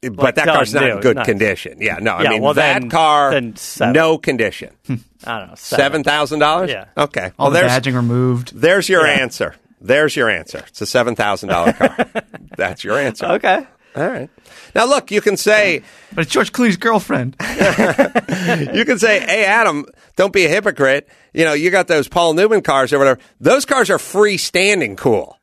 But 0.01 0.17
Like 0.19 0.35
that 0.35 0.45
car's 0.45 0.73
not 0.73 0.83
in 0.89 0.99
good 0.99 1.15
nice. 1.15 1.25
condition. 1.25 1.81
Yeah, 1.81 1.97
no, 1.99 2.11
I 2.13 2.23
Yeah, 2.23 2.29
mean 2.31 2.41
well, 2.43 2.53
that 2.53 2.81
then- 2.81 2.89
car 2.89 3.31
then 3.31 3.55
no 3.91 4.17
condition. 4.17 4.69
I 5.25 5.39
don't 5.39 5.47
know, 5.49 5.55
Seven 5.55 6.03
thousand 6.03 6.39
dollars? 6.39 6.69
Yeah. 6.69 6.85
Okay. 6.97 7.31
All 7.39 7.49
well 7.49 7.49
the 7.51 7.59
there's 7.67 7.71
badging 7.71 7.95
removed. 7.95 8.53
there's 8.55 8.87
your 8.87 9.05
Yeah. 9.07 9.13
answer. 9.13 9.55
There's 9.81 10.15
your 10.15 10.29
answer. 10.29 10.63
It's 10.67 10.81
a 10.81 10.85
seven 10.85 11.15
thousand 11.15 11.49
dollar 11.49 11.73
car. 11.73 12.07
That's 12.55 12.83
your 12.83 12.97
answer. 12.99 13.25
Okay. 13.25 13.65
All 13.95 14.07
right. 14.07 14.29
Now 14.73 14.85
look, 14.87 15.09
you 15.11 15.21
can 15.21 15.37
say 15.37 15.81
But 16.13 16.23
it's 16.25 16.31
George 16.31 16.51
Clooney's 16.51 16.77
girlfriend. 16.77 17.35
you 18.75 18.85
can 18.85 18.99
say, 18.99 19.19
"Hey, 19.21 19.45
Adam, 19.45 19.85
don't 20.15 20.33
be 20.33 20.45
a 20.45 20.49
hypocrite." 20.49 21.07
You 21.33 21.45
know, 21.45 21.53
you 21.53 21.71
got 21.71 21.87
those 21.87 22.07
Paul 22.07 22.33
Newman 22.33 22.61
cars 22.61 22.91
or 22.93 22.99
whatever. 22.99 23.19
Those 23.39 23.65
cars 23.65 23.89
are 23.89 23.97
freestanding 23.97 24.97
cool. 24.97 25.37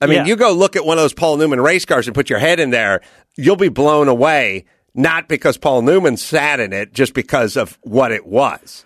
I 0.00 0.06
mean, 0.06 0.18
Yeah. 0.18 0.24
you 0.26 0.36
go 0.36 0.52
look 0.52 0.74
at 0.74 0.84
one 0.84 0.98
of 0.98 1.02
those 1.04 1.12
Paul 1.14 1.36
Newman 1.36 1.60
race 1.60 1.84
cars 1.84 2.08
and 2.08 2.14
put 2.14 2.28
your 2.28 2.40
head 2.40 2.58
in 2.58 2.70
there, 2.70 3.00
you'll 3.36 3.56
be 3.56 3.68
blown 3.68 4.08
away. 4.08 4.64
Not 4.94 5.28
because 5.28 5.56
Paul 5.56 5.82
Newman 5.82 6.16
sat 6.16 6.60
in 6.60 6.72
it, 6.72 6.92
just 6.92 7.14
because 7.14 7.56
of 7.56 7.78
what 7.82 8.12
it 8.12 8.26
was. 8.26 8.84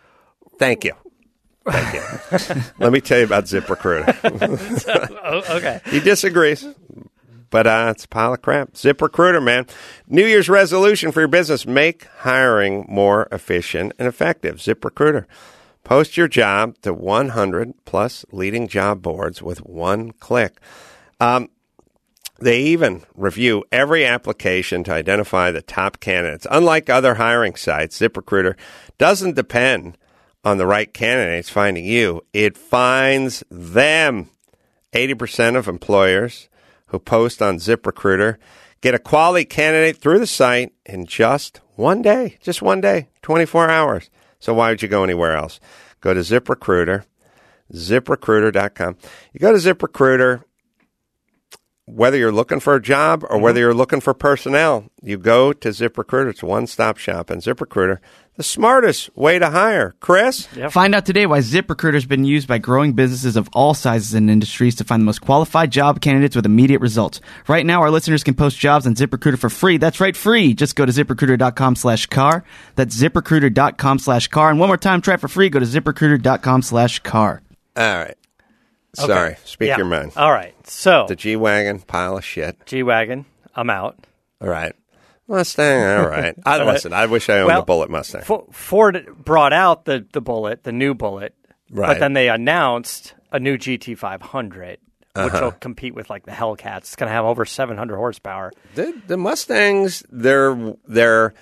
Thank 0.58 0.84
you. 0.84 0.92
Thank 1.68 1.94
you. 1.94 2.62
Let 2.78 2.92
me 2.92 3.00
tell 3.00 3.18
you 3.18 3.24
about 3.24 3.44
ZipRecruiter. 3.44 4.14
Okay. 5.56 5.80
He 5.90 5.98
disagrees, 6.00 6.64
but 7.50 7.66
uh, 7.66 7.88
it's 7.94 8.04
a 8.04 8.08
pile 8.08 8.34
of 8.34 8.42
crap. 8.42 8.72
ZipRecruiter, 8.72 9.42
man. 9.42 9.66
New 10.06 10.26
Year's 10.26 10.48
resolution 10.48 11.12
for 11.12 11.20
your 11.20 11.28
business 11.28 11.66
make 11.66 12.06
hiring 12.18 12.86
more 12.88 13.28
efficient 13.32 13.92
and 13.98 14.08
effective. 14.08 14.56
ZipRecruiter. 14.56 15.26
Post 15.84 16.16
your 16.16 16.28
job 16.28 16.76
to 16.82 16.92
100 16.92 17.74
plus 17.84 18.24
leading 18.32 18.66
job 18.66 19.02
boards 19.02 19.40
with 19.42 19.64
one 19.64 20.10
click. 20.12 20.60
Um, 21.20 21.48
they 22.40 22.60
even 22.60 23.02
review 23.14 23.64
every 23.72 24.04
application 24.04 24.84
to 24.84 24.92
identify 24.92 25.50
the 25.50 25.62
top 25.62 26.00
candidates. 26.00 26.46
Unlike 26.50 26.90
other 26.90 27.14
hiring 27.14 27.54
sites, 27.54 27.98
ZipRecruiter 27.98 28.56
doesn't 28.98 29.36
depend 29.36 29.96
on 30.44 30.58
the 30.58 30.66
right 30.66 30.92
candidates 30.92 31.50
finding 31.50 31.84
you, 31.84 32.24
it 32.32 32.56
finds 32.56 33.42
them. 33.50 34.30
80% 34.92 35.56
of 35.56 35.68
employers 35.68 36.48
post 36.98 37.42
on 37.42 37.56
ZipRecruiter 37.56 38.36
get 38.80 38.94
a 38.94 38.98
quality 38.98 39.44
candidate 39.44 39.96
through 39.96 40.18
the 40.18 40.26
site 40.26 40.72
in 40.84 41.06
just 41.06 41.60
one 41.74 42.02
day. 42.02 42.38
Just 42.40 42.62
one 42.62 42.80
day, 42.80 43.08
24 43.22 43.70
hours. 43.70 44.10
So 44.38 44.54
why 44.54 44.70
would 44.70 44.82
you 44.82 44.88
go 44.88 45.04
anywhere 45.04 45.36
else? 45.36 45.60
Go 46.00 46.14
to 46.14 46.20
ZipRecruiter, 46.20 47.04
ziprecruiter.com. 47.72 48.96
You 49.32 49.40
go 49.40 49.52
to 49.52 49.74
ZipRecruiter, 49.74 50.44
whether 51.86 52.16
you're 52.16 52.32
looking 52.32 52.60
for 52.60 52.74
a 52.74 52.82
job 52.82 53.24
or 53.24 53.28
mm-hmm. 53.28 53.42
whether 53.42 53.60
you're 53.60 53.74
looking 53.74 54.00
for 54.00 54.14
personnel, 54.14 54.90
you 55.02 55.18
go 55.18 55.52
to 55.52 55.68
ZipRecruiter. 55.70 56.30
It's 56.30 56.42
a 56.42 56.46
one 56.46 56.66
stop 56.66 56.98
shop. 56.98 57.30
And 57.30 57.42
ZipRecruiter, 57.42 57.98
the 58.36 58.42
smartest 58.42 59.14
way 59.16 59.38
to 59.38 59.50
hire. 59.50 59.94
Chris? 60.00 60.46
Find 60.70 60.94
out 60.94 61.06
today 61.06 61.26
why 61.26 61.38
ZipRecruiter 61.40 61.94
has 61.94 62.04
been 62.06 62.24
used 62.24 62.46
by 62.46 62.58
growing 62.58 62.92
businesses 62.92 63.36
of 63.36 63.48
all 63.52 63.74
sizes 63.74 64.14
and 64.14 64.28
industries 64.30 64.74
to 64.76 64.84
find 64.84 65.00
the 65.00 65.04
most 65.06 65.20
qualified 65.22 65.70
job 65.70 66.00
candidates 66.00 66.36
with 66.36 66.44
immediate 66.46 66.80
results. 66.80 67.20
Right 67.48 67.64
now, 67.66 67.80
our 67.82 67.90
listeners 67.90 68.22
can 68.22 68.34
post 68.34 68.58
jobs 68.58 68.86
on 68.86 68.94
ZipRecruiter 68.94 69.38
for 69.38 69.48
free. 69.50 69.78
That's 69.78 70.00
right, 70.00 70.16
free. 70.16 70.54
Just 70.54 70.76
go 70.76 70.84
to 70.86 70.92
ziprecruiter.com 70.92 71.76
slash 71.76 72.06
car. 72.06 72.44
That's 72.74 72.94
ziprecruiter.com 72.96 73.98
slash 73.98 74.28
car. 74.28 74.50
And 74.50 74.60
one 74.60 74.68
more 74.68 74.76
time, 74.76 75.00
try 75.00 75.14
it 75.14 75.20
for 75.20 75.28
free. 75.28 75.48
Go 75.48 75.58
to 75.60 75.66
ziprecruiter.com 75.66 76.62
slash 76.62 76.98
car. 77.00 77.42
All 77.76 77.84
right. 77.98 78.16
Sorry. 78.94 79.36
Speak 79.44 79.68
Yeah. 79.68 79.76
your 79.76 79.86
mind. 79.86 80.12
All 80.16 80.32
right. 80.32 80.54
So 80.66 81.04
The 81.08 81.16
G 81.16 81.36
Wagon, 81.36 81.80
pile 81.80 82.16
of 82.16 82.24
shit. 82.24 82.56
G 82.66 82.82
wagon, 82.82 83.26
I'm 83.54 83.68
out. 83.70 83.98
All 84.40 84.48
right. 84.48 84.74
Mustang, 85.28 85.82
all 85.82 86.08
right. 86.08 86.34
I 86.46 86.62
listen, 86.64 86.92
I 86.92 87.06
wish 87.06 87.28
I 87.28 87.38
owned 87.38 87.48
Well, 87.48 87.62
a 87.62 87.64
Bullitt 87.64 87.90
Mustang. 87.90 88.22
Fo- 88.22 88.48
Ford 88.52 89.06
brought 89.24 89.52
out 89.52 89.84
the 89.84 90.06
the 90.12 90.20
Bullitt, 90.20 90.62
the 90.64 90.72
new 90.72 90.94
Bullitt, 90.94 91.34
Right. 91.70 91.88
but 91.88 91.98
then 92.00 92.12
they 92.12 92.28
announced 92.28 93.14
a 93.32 93.40
new 93.40 93.58
GT500, 93.58 94.70
which 94.70 94.78
Uh-huh. 95.16 95.40
will 95.46 95.52
compete 95.52 95.94
with 95.94 96.08
like 96.10 96.24
the 96.26 96.32
Hellcats. 96.32 96.78
It's 96.78 96.96
going 96.96 97.08
to 97.08 97.12
have 97.12 97.24
over 97.24 97.44
700 97.44 97.96
horsepower. 97.96 98.52
the, 98.74 98.94
the 99.08 99.16
Mustangs, 99.16 100.04
they're 100.10 100.74
they're 100.86 101.34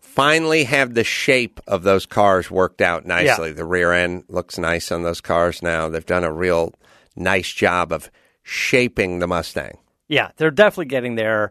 finally 0.00 0.64
have 0.64 0.94
the 0.94 1.04
shape 1.04 1.60
of 1.66 1.82
those 1.82 2.06
cars 2.06 2.50
worked 2.50 2.80
out 2.80 3.04
nicely. 3.04 3.48
Yeah. 3.48 3.54
The 3.54 3.64
rear 3.66 3.92
end 3.92 4.24
looks 4.28 4.56
nice 4.56 4.90
on 4.90 5.02
those 5.02 5.20
cars 5.20 5.62
now. 5.62 5.90
They've 5.90 6.06
done 6.06 6.24
a 6.24 6.32
real 6.32 6.72
nice 7.14 7.52
job 7.52 7.92
of 7.92 8.10
shaping 8.42 9.18
the 9.18 9.26
Mustang. 9.26 9.76
Yeah, 10.08 10.30
they're 10.36 10.50
definitely 10.50 10.86
getting 10.86 11.16
there. 11.16 11.50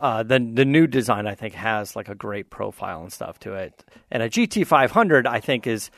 Uh, 0.00 0.22
the 0.22 0.38
the 0.38 0.64
new 0.64 0.86
design 0.86 1.26
I 1.26 1.34
think 1.34 1.54
has 1.54 1.96
like 1.96 2.08
a 2.08 2.14
great 2.14 2.50
profile 2.50 3.02
and 3.02 3.12
stuff 3.12 3.38
to 3.40 3.54
it, 3.54 3.84
and 4.10 4.22
a 4.22 4.28
GT500 4.28 5.26
I 5.26 5.40
think 5.40 5.66
is 5.66 5.90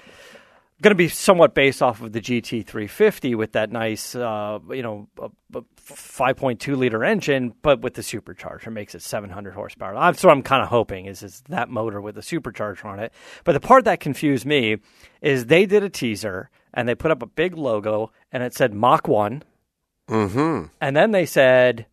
going 0.82 0.92
to 0.92 0.96
be 0.96 1.09
somewhat 1.09 1.55
based 1.55 1.82
off 1.82 2.01
of 2.01 2.12
the 2.12 2.20
GT350 2.20 3.36
with 3.36 3.53
that 3.53 3.70
nice, 3.70 4.14
uh, 4.14 4.59
you 4.70 4.82
know, 4.82 5.09
a, 5.18 5.59
a 5.59 5.62
5.2 5.76 6.76
liter 6.76 7.05
engine, 7.05 7.53
but 7.62 7.80
with 7.82 7.94
the 7.94 8.03
supercharger 8.03 8.72
makes 8.72 8.94
it 8.94 9.03
700 9.03 9.53
horsepower. 9.53 9.94
That's 9.94 10.24
what 10.24 10.32
I'm 10.32 10.42
kind 10.42 10.62
of 10.62 10.68
hoping 10.68 11.07
is 11.07 11.22
is 11.22 11.42
that 11.48 11.68
motor 11.68 12.01
with 12.01 12.14
the 12.14 12.22
supercharger 12.22 12.84
on 12.86 12.98
it. 12.98 13.12
But 13.44 13.53
the 13.53 13.61
part 13.61 13.84
that 13.84 14.01
confused 14.01 14.46
me 14.46 14.78
is 15.20 15.46
they 15.46 15.66
did 15.66 15.82
a 15.82 15.90
teaser 15.90 16.48
and 16.72 16.88
they 16.88 16.94
put 16.94 17.11
up 17.11 17.22
a 17.22 17.26
big 17.26 17.57
logo 17.57 18.12
and 18.32 18.42
it 18.42 18.55
said 18.55 18.72
Mach 18.72 19.07
One. 19.07 19.42
Mm-hmm. 20.09 20.66
And 20.80 20.96
then 20.96 21.11
they 21.12 21.26
said, 21.26 21.86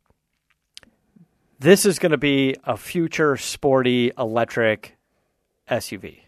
this 1.59 1.85
is 1.85 1.99
going 1.99 2.11
to 2.11 2.17
be 2.17 2.55
a 2.63 2.77
future 2.77 3.37
sporty 3.37 4.11
electric 4.17 4.95
SUV. 5.69 6.19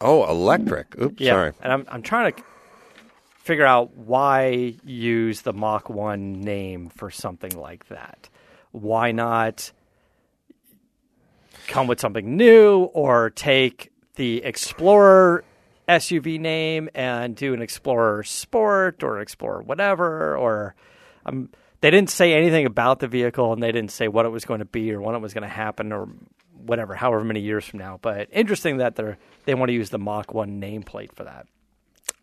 Oh, 0.00 0.28
electric. 0.28 0.98
Oops, 1.00 1.20
Yeah. 1.20 1.32
sorry. 1.32 1.52
And 1.60 1.72
I'm, 1.72 1.84
I'm 1.88 2.02
trying 2.02 2.32
to 2.32 2.42
figure 3.38 3.64
out 3.66 3.96
why 3.96 4.74
use 4.84 5.42
the 5.42 5.52
Mach 5.52 5.88
1 5.88 6.40
name 6.40 6.88
for 6.90 7.10
something 7.10 7.56
like 7.56 7.88
that. 7.88 8.28
Why 8.72 9.12
not 9.12 9.72
come 11.68 11.86
with 11.86 12.00
something 12.00 12.36
new 12.36 12.84
or 12.92 13.30
take 13.30 13.90
the 14.16 14.42
Explorer 14.44 15.44
SUV 15.88 16.38
name 16.40 16.88
and 16.94 17.34
do 17.36 17.54
an 17.54 17.62
Explorer 17.62 18.22
Sport 18.24 19.02
or 19.02 19.20
Explorer 19.20 19.62
whatever 19.62 20.36
or 20.36 20.74
um, 21.24 21.48
they 21.80 21.90
didn't 21.90 22.10
say 22.10 22.32
anything 22.32 22.66
about 22.66 23.00
the 23.00 23.08
vehicle 23.08 23.52
and 23.52 23.62
they 23.62 23.72
didn't 23.72 23.90
say 23.90 24.08
what 24.08 24.26
it 24.26 24.30
was 24.30 24.44
going 24.44 24.60
to 24.60 24.66
be 24.66 24.92
or 24.92 25.00
when 25.00 25.14
it 25.14 25.20
was 25.20 25.34
going 25.34 25.42
to 25.42 25.48
happen 25.48 25.92
or 25.92 26.08
whatever, 26.54 26.94
however 26.94 27.24
many 27.24 27.40
years 27.40 27.64
from 27.64 27.78
now. 27.78 27.98
But 28.00 28.28
interesting 28.32 28.78
that 28.78 28.96
they're 28.96 29.18
they 29.44 29.54
want 29.54 29.68
to 29.68 29.74
use 29.74 29.90
the 29.90 29.98
Mach 29.98 30.32
One 30.34 30.60
nameplate 30.60 31.12
for 31.12 31.24
that. 31.24 31.46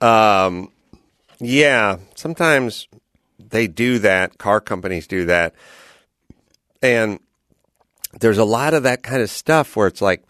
Um, 0.06 0.72
yeah, 1.40 1.98
sometimes 2.16 2.88
they 3.40 3.68
do 3.68 4.00
that. 4.00 4.38
Car 4.38 4.60
companies 4.60 5.08
do 5.08 5.26
that, 5.26 5.54
and 6.82 7.20
there's 8.20 8.38
a 8.38 8.46
lot 8.46 8.74
of 8.74 8.84
that 8.84 9.04
kind 9.04 9.22
of 9.22 9.30
stuff 9.30 9.76
where 9.76 9.88
it's 9.88 10.02
like 10.02 10.24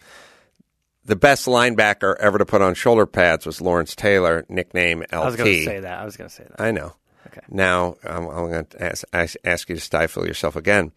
the 1.04 1.16
best 1.16 1.46
linebacker 1.46 2.16
ever 2.18 2.38
to 2.38 2.46
put 2.46 2.62
on 2.62 2.74
shoulder 2.74 3.06
pads 3.06 3.46
was 3.46 3.60
Lawrence 3.60 3.94
Taylor, 3.94 4.44
nickname 4.48 5.00
LT. 5.00 5.12
I 5.12 5.24
was 5.24 5.36
going 5.36 5.52
to 5.52 5.64
say 5.64 5.80
that. 5.80 5.98
I 5.98 6.04
was 6.04 6.16
going 6.16 6.30
to 6.30 6.34
say 6.34 6.44
that. 6.44 6.60
I 6.60 6.70
know. 6.70 6.94
Okay. 7.26 7.40
Now 7.48 7.96
I'm, 8.04 8.26
I'm 8.28 8.50
going 8.50 8.66
to 8.66 8.82
ask, 9.12 9.36
ask, 9.44 9.68
you 9.68 9.74
to 9.76 9.80
stifle 9.80 10.26
yourself 10.26 10.56
again. 10.56 10.92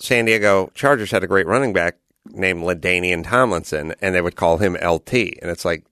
San 0.00 0.26
Diego 0.26 0.70
Chargers 0.74 1.10
had 1.10 1.24
a 1.24 1.26
great 1.26 1.46
running 1.46 1.72
back 1.72 1.96
named 2.26 2.62
LaDainian 2.62 3.24
Tomlinson, 3.24 3.94
and 4.00 4.14
they 4.14 4.20
would 4.20 4.36
call 4.36 4.58
him 4.58 4.74
LT. 4.74 5.12
And 5.14 5.50
it's 5.50 5.64
like 5.64 5.84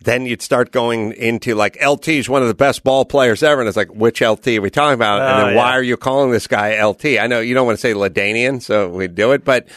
then 0.00 0.26
you'd 0.26 0.40
start 0.42 0.70
going 0.70 1.12
into 1.12 1.54
like 1.56 1.76
LT 1.84 2.08
is 2.08 2.28
one 2.28 2.40
of 2.42 2.48
the 2.48 2.54
best 2.54 2.84
ball 2.84 3.04
players 3.04 3.42
ever, 3.42 3.60
and 3.60 3.68
it's 3.68 3.76
like 3.76 3.92
which 3.92 4.20
LT 4.22 4.46
are 4.48 4.60
we 4.62 4.70
talking 4.70 4.94
about? 4.94 5.20
and 5.20 5.28
Oh, 5.28 5.44
then 5.46 5.54
yeah. 5.54 5.60
why 5.60 5.72
are 5.72 5.82
you 5.82 5.96
calling 5.96 6.30
this 6.30 6.46
guy 6.46 6.82
LT? 6.82 7.18
I 7.18 7.26
know 7.26 7.40
you 7.40 7.52
don't 7.54 7.66
want 7.66 7.76
to 7.78 7.80
say 7.80 7.92
LaDainian, 7.94 8.62
so 8.62 8.88
we 8.88 9.08
do 9.08 9.32
it, 9.32 9.44
but 9.44 9.68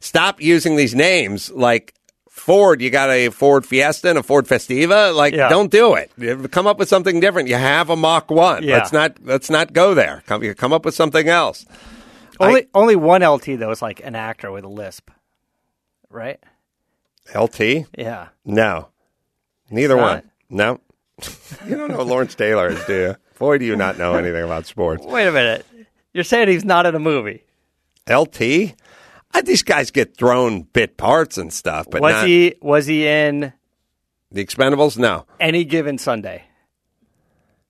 stop 0.00 0.40
using 0.40 0.76
these 0.76 0.94
names 0.94 1.50
like. 1.50 1.94
Ford, 2.48 2.80
you 2.80 2.88
got 2.88 3.10
a 3.10 3.28
Ford 3.28 3.66
Fiesta 3.66 4.08
and 4.08 4.18
a 4.18 4.22
Ford 4.22 4.46
Festiva. 4.46 5.14
Like, 5.14 5.34
Yeah. 5.34 5.50
don't 5.50 5.70
do 5.70 5.92
it. 5.92 6.10
Come 6.50 6.66
up 6.66 6.78
with 6.78 6.88
something 6.88 7.20
different. 7.20 7.46
You 7.50 7.56
have 7.56 7.90
a 7.90 7.96
Mach 7.96 8.30
One. 8.30 8.62
Yeah. 8.62 8.78
Let's 8.78 8.90
not 8.90 9.18
let's 9.22 9.50
not 9.50 9.74
go 9.74 9.92
there. 9.92 10.22
Come, 10.26 10.54
come 10.54 10.72
up 10.72 10.86
with 10.86 10.94
something 10.94 11.28
else. 11.28 11.66
Only 12.40 12.66
only 12.72 12.96
one 12.96 13.22
LT 13.22 13.56
though 13.58 13.70
is 13.70 13.82
like 13.82 14.00
an 14.02 14.14
actor 14.14 14.50
with 14.50 14.64
a 14.64 14.68
lisp, 14.68 15.10
right? 16.08 16.40
LT? 17.34 17.84
Yeah. 17.98 18.28
No. 18.46 18.88
Neither 19.70 19.98
one. 19.98 20.22
No. 20.48 20.80
you 21.66 21.76
don't 21.76 21.90
know 21.90 22.02
Lawrence 22.02 22.34
Taylor 22.34 22.68
is, 22.68 22.82
do 22.86 22.94
you? 22.94 23.16
Boy, 23.38 23.58
do 23.58 23.66
you 23.66 23.76
not 23.76 23.98
know 23.98 24.14
anything 24.14 24.42
about 24.42 24.64
sports. 24.64 25.04
Wait 25.04 25.26
a 25.26 25.32
minute. 25.32 25.66
You're 26.14 26.24
saying 26.24 26.48
he's 26.48 26.64
not 26.64 26.86
in 26.86 26.94
a 26.94 26.98
movie? 26.98 27.44
LT? 28.08 28.72
Uh, 29.34 29.42
these 29.42 29.62
guys 29.62 29.90
get 29.90 30.16
thrown 30.16 30.62
bit 30.62 30.96
parts 30.96 31.38
and 31.38 31.52
stuff, 31.52 31.86
but 31.90 32.00
was 32.00 32.12
not 32.12 32.26
he 32.26 32.54
was 32.62 32.86
he 32.86 33.06
in 33.06 33.52
the 34.30 34.44
Expendables. 34.44 34.96
No. 34.98 35.26
any 35.38 35.64
given 35.64 35.98
Sunday? 35.98 36.44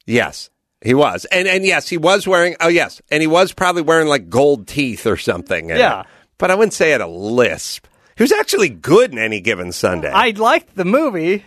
Yes, 0.07 0.51
he 0.81 0.95
was, 0.95 1.25
and 1.27 1.47
and 1.49 1.65
yes, 1.65 1.89
he 1.89 1.97
was 1.99 2.27
wearing. 2.27 2.57
Oh 2.61 2.69
yes, 2.69 3.03
and 3.11 3.21
he 3.21 3.27
was 3.27 3.53
probably 3.53 3.83
wearing 3.83 4.09
like 4.09 4.29
gold 4.31 4.67
teeth 4.67 5.07
or 5.07 5.17
something. 5.17 5.71
in 5.71 5.77
it. 5.77 5.81
Yeah. 5.81 6.05
but 6.39 6.51
I 6.51 6.55
wouldn't 6.55 6.73
say 6.73 6.93
it 6.93 7.01
a 7.01 7.07
lisp. 7.07 7.87
He 8.17 8.23
was 8.23 8.33
actually 8.33 8.69
good 8.69 9.13
in 9.13 9.19
any 9.19 9.41
given 9.41 9.71
Sunday. 9.73 10.11
I 10.11 10.31
liked 10.31 10.75
the 10.75 10.85
movie, 10.85 11.45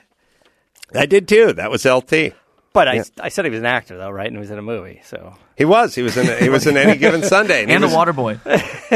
I 0.93 1.05
did 1.05 1.28
too. 1.28 1.53
That 1.53 1.72
was 1.72 1.86
LT. 1.86 2.34
but 2.74 2.88
I, 2.88 3.03
I 3.22 3.30
said 3.30 3.45
he 3.45 3.51
was 3.51 3.59
an 3.59 3.65
actor 3.65 3.97
though, 3.97 4.09
right? 4.09 4.28
And 4.28 4.36
he 4.36 4.39
was 4.39 4.51
in 4.51 4.57
a 4.57 4.61
movie, 4.61 5.01
so 5.05 5.36
He 5.57 5.65
was. 5.65 5.93
He 5.95 6.01
was 6.01 6.15
in. 6.17 6.41
He 6.43 6.49
was 6.49 6.65
in 6.67 6.78
any 6.78 6.97
given 6.97 7.22
Sunday, 7.24 7.65
he 7.65 7.72
and 7.74 7.84
the 7.84 7.88
was, 7.88 7.95
water 7.95 8.13
boy. 8.13 8.39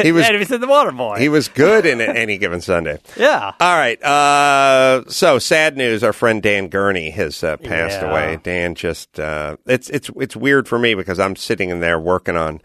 He 0.02 0.12
was. 0.12 0.26
and 0.26 0.34
he 0.34 0.40
was 0.40 0.52
in 0.52 0.62
the 0.62 0.68
Water 0.68 0.92
Boy. 0.92 1.18
He 1.20 1.30
was 1.30 1.48
good 1.48 1.86
in 1.86 2.02
any 2.02 2.38
given 2.38 2.62
Sunday. 2.62 3.00
yeah. 3.18 3.54
All 3.60 3.78
right. 3.78 4.02
Uh, 4.04 5.04
so 5.08 5.40
sad 5.40 5.78
news. 5.78 6.04
Our 6.04 6.14
friend 6.14 6.42
Dan 6.42 6.68
Gurney 6.70 7.12
has 7.12 7.44
uh, 7.44 7.58
passed 7.58 8.02
Yeah. 8.02 8.10
away. 8.12 8.40
Dan 8.44 8.76
just 8.76 9.20
uh, 9.20 9.58
it's 9.66 9.90
it's 9.90 10.10
it's 10.18 10.36
weird 10.36 10.68
for 10.68 10.78
me 10.80 10.96
because 10.96 11.20
I'm 11.20 11.36
sitting 11.36 11.70
in 11.70 11.80
there 11.80 12.00
working 12.00 12.36
on 12.38 12.62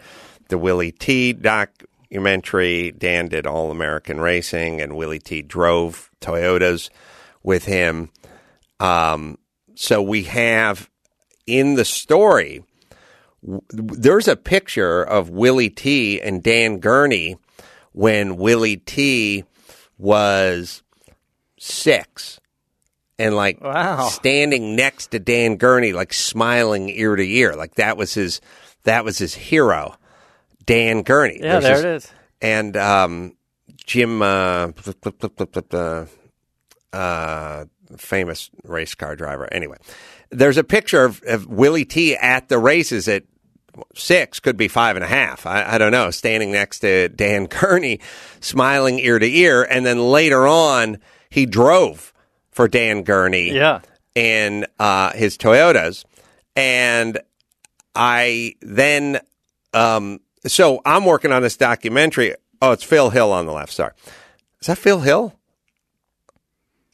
the 0.48 0.58
Willy 0.58 0.90
T 0.92 1.32
documentary. 1.32 2.92
Dan 2.92 3.28
did 3.28 3.46
All 3.46 3.70
American 3.70 4.20
Racing, 4.20 4.80
and 4.80 4.96
Willy 4.96 5.18
T 5.18 5.42
drove 5.42 6.10
Toyotas 6.20 6.90
with 7.42 7.64
him. 7.64 8.10
Um, 8.78 9.38
so 9.74 10.02
we 10.02 10.24
have 10.24 10.88
in 11.58 11.74
the 11.74 11.84
story. 11.84 12.62
There's 13.72 14.28
a 14.28 14.36
picture 14.36 15.02
of 15.02 15.30
Willy 15.30 15.70
T 15.70 16.20
and 16.20 16.42
Dan 16.42 16.78
Gurney 16.78 17.36
when 17.92 18.36
Willy 18.36 18.76
T 18.76 19.44
was 19.98 20.82
six 21.58 22.38
and 23.18 23.34
like 23.34 23.60
Wow. 23.62 24.08
standing 24.08 24.76
next 24.76 25.08
to 25.12 25.18
Dan 25.18 25.56
Gurney, 25.56 25.92
like 25.92 26.12
smiling 26.12 26.88
ear 26.90 27.16
to 27.16 27.22
ear. 27.26 27.54
Like 27.54 27.74
that 27.76 27.96
was 27.96 28.14
his 28.14 28.40
that 28.84 29.04
was 29.04 29.18
his 29.18 29.34
hero, 29.34 29.94
Dan 30.64 31.02
Gurney. 31.02 31.38
Yeah, 31.40 31.60
There's 31.60 31.64
there 31.64 31.76
this- 31.94 32.04
it 32.04 32.08
is. 32.08 32.12
And 32.42 32.76
um, 32.78 33.36
Jim, 33.84 34.22
uh, 34.22 34.70
uh, 36.92 37.64
famous 37.96 38.50
race 38.64 38.94
car 38.94 39.16
driver. 39.16 39.46
Anyway, 39.52 39.76
there's 40.30 40.56
a 40.56 40.64
picture 40.64 41.04
of, 41.04 41.22
of 41.26 41.46
Willy 41.46 41.84
T 41.84 42.16
at 42.16 42.48
the 42.48 42.58
races 42.58 43.08
at 43.08 43.24
six, 43.94 44.40
could 44.40 44.56
be 44.56 44.68
five 44.68 44.96
and 44.96 45.04
a 45.04 45.08
half. 45.08 45.46
I, 45.46 45.74
I 45.74 45.78
don't 45.78 45.92
know, 45.92 46.10
standing 46.10 46.52
next 46.52 46.80
to 46.80 47.08
Dan 47.08 47.46
Gurney, 47.50 48.00
smiling 48.40 48.98
ear 48.98 49.18
to 49.18 49.26
ear. 49.26 49.62
And 49.62 49.84
then 49.86 49.98
later 49.98 50.46
on, 50.46 50.98
he 51.30 51.46
drove 51.46 52.12
for 52.50 52.68
Dan 52.68 53.02
Gurney 53.04 53.52
Yeah. 53.52 53.80
in 54.14 54.66
uh, 54.78 55.12
his 55.12 55.38
Toyotas. 55.38 56.04
And 56.56 57.18
I 57.94 58.54
then, 58.60 59.20
um, 59.72 60.20
so 60.46 60.80
I'm 60.84 61.04
working 61.04 61.32
on 61.32 61.42
this 61.42 61.56
documentary. 61.56 62.34
Oh, 62.60 62.72
it's 62.72 62.84
Phil 62.84 63.10
Hill 63.10 63.32
on 63.32 63.46
the 63.46 63.52
left. 63.52 63.72
Sorry. 63.72 63.92
Is 64.60 64.66
that 64.66 64.78
Phil 64.78 65.00
Hill? 65.00 65.34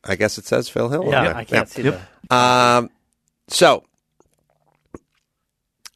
I 0.05 0.15
guess 0.15 0.39
it 0.39 0.45
says 0.47 0.69
Phil 0.69 0.89
Hill. 0.89 1.07
Yeah, 1.11 1.33
I 1.37 1.45
can't 1.45 1.69
see 1.69 1.83
Yep. 1.83 2.01
the. 2.31 2.37
Um, 2.37 2.91
so 3.49 3.85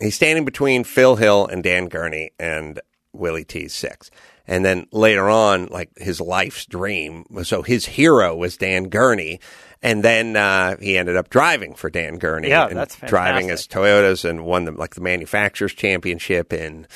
he's 0.01 0.15
standing 0.15 0.45
between 0.45 0.85
Phil 0.85 1.17
Hill 1.17 1.47
and 1.47 1.63
Dan 1.63 1.89
Gurney 1.89 2.31
and 2.39 2.81
Willy 3.13 3.45
T's 3.45 3.75
six. 3.75 4.11
And 4.47 4.65
then 4.65 4.87
later 4.91 5.29
on, 5.31 5.67
like 5.67 5.91
his 5.97 6.21
life's 6.21 6.67
dream. 6.67 7.25
So 7.45 7.63
his 7.63 7.87
hero 7.87 8.35
was 8.35 8.57
Dan 8.57 8.89
Gurney. 8.89 9.41
And 9.83 10.03
then 10.03 10.37
uh, 10.37 10.77
he 10.79 10.99
ended 10.99 11.17
up 11.17 11.31
driving 11.31 11.75
for 11.75 11.89
Dan 11.89 12.19
Gurney. 12.19 12.49
Yeah, 12.49 12.67
and 12.67 12.77
that's 12.77 12.97
driving 12.97 13.49
his. 13.49 13.67
Toyotas 13.67 14.29
and 14.29 14.45
won 14.45 14.65
the, 14.65 14.73
like 14.73 14.95
the 14.95 15.01
manufacturers 15.01 15.73
championship 15.73 16.53
in 16.53 16.87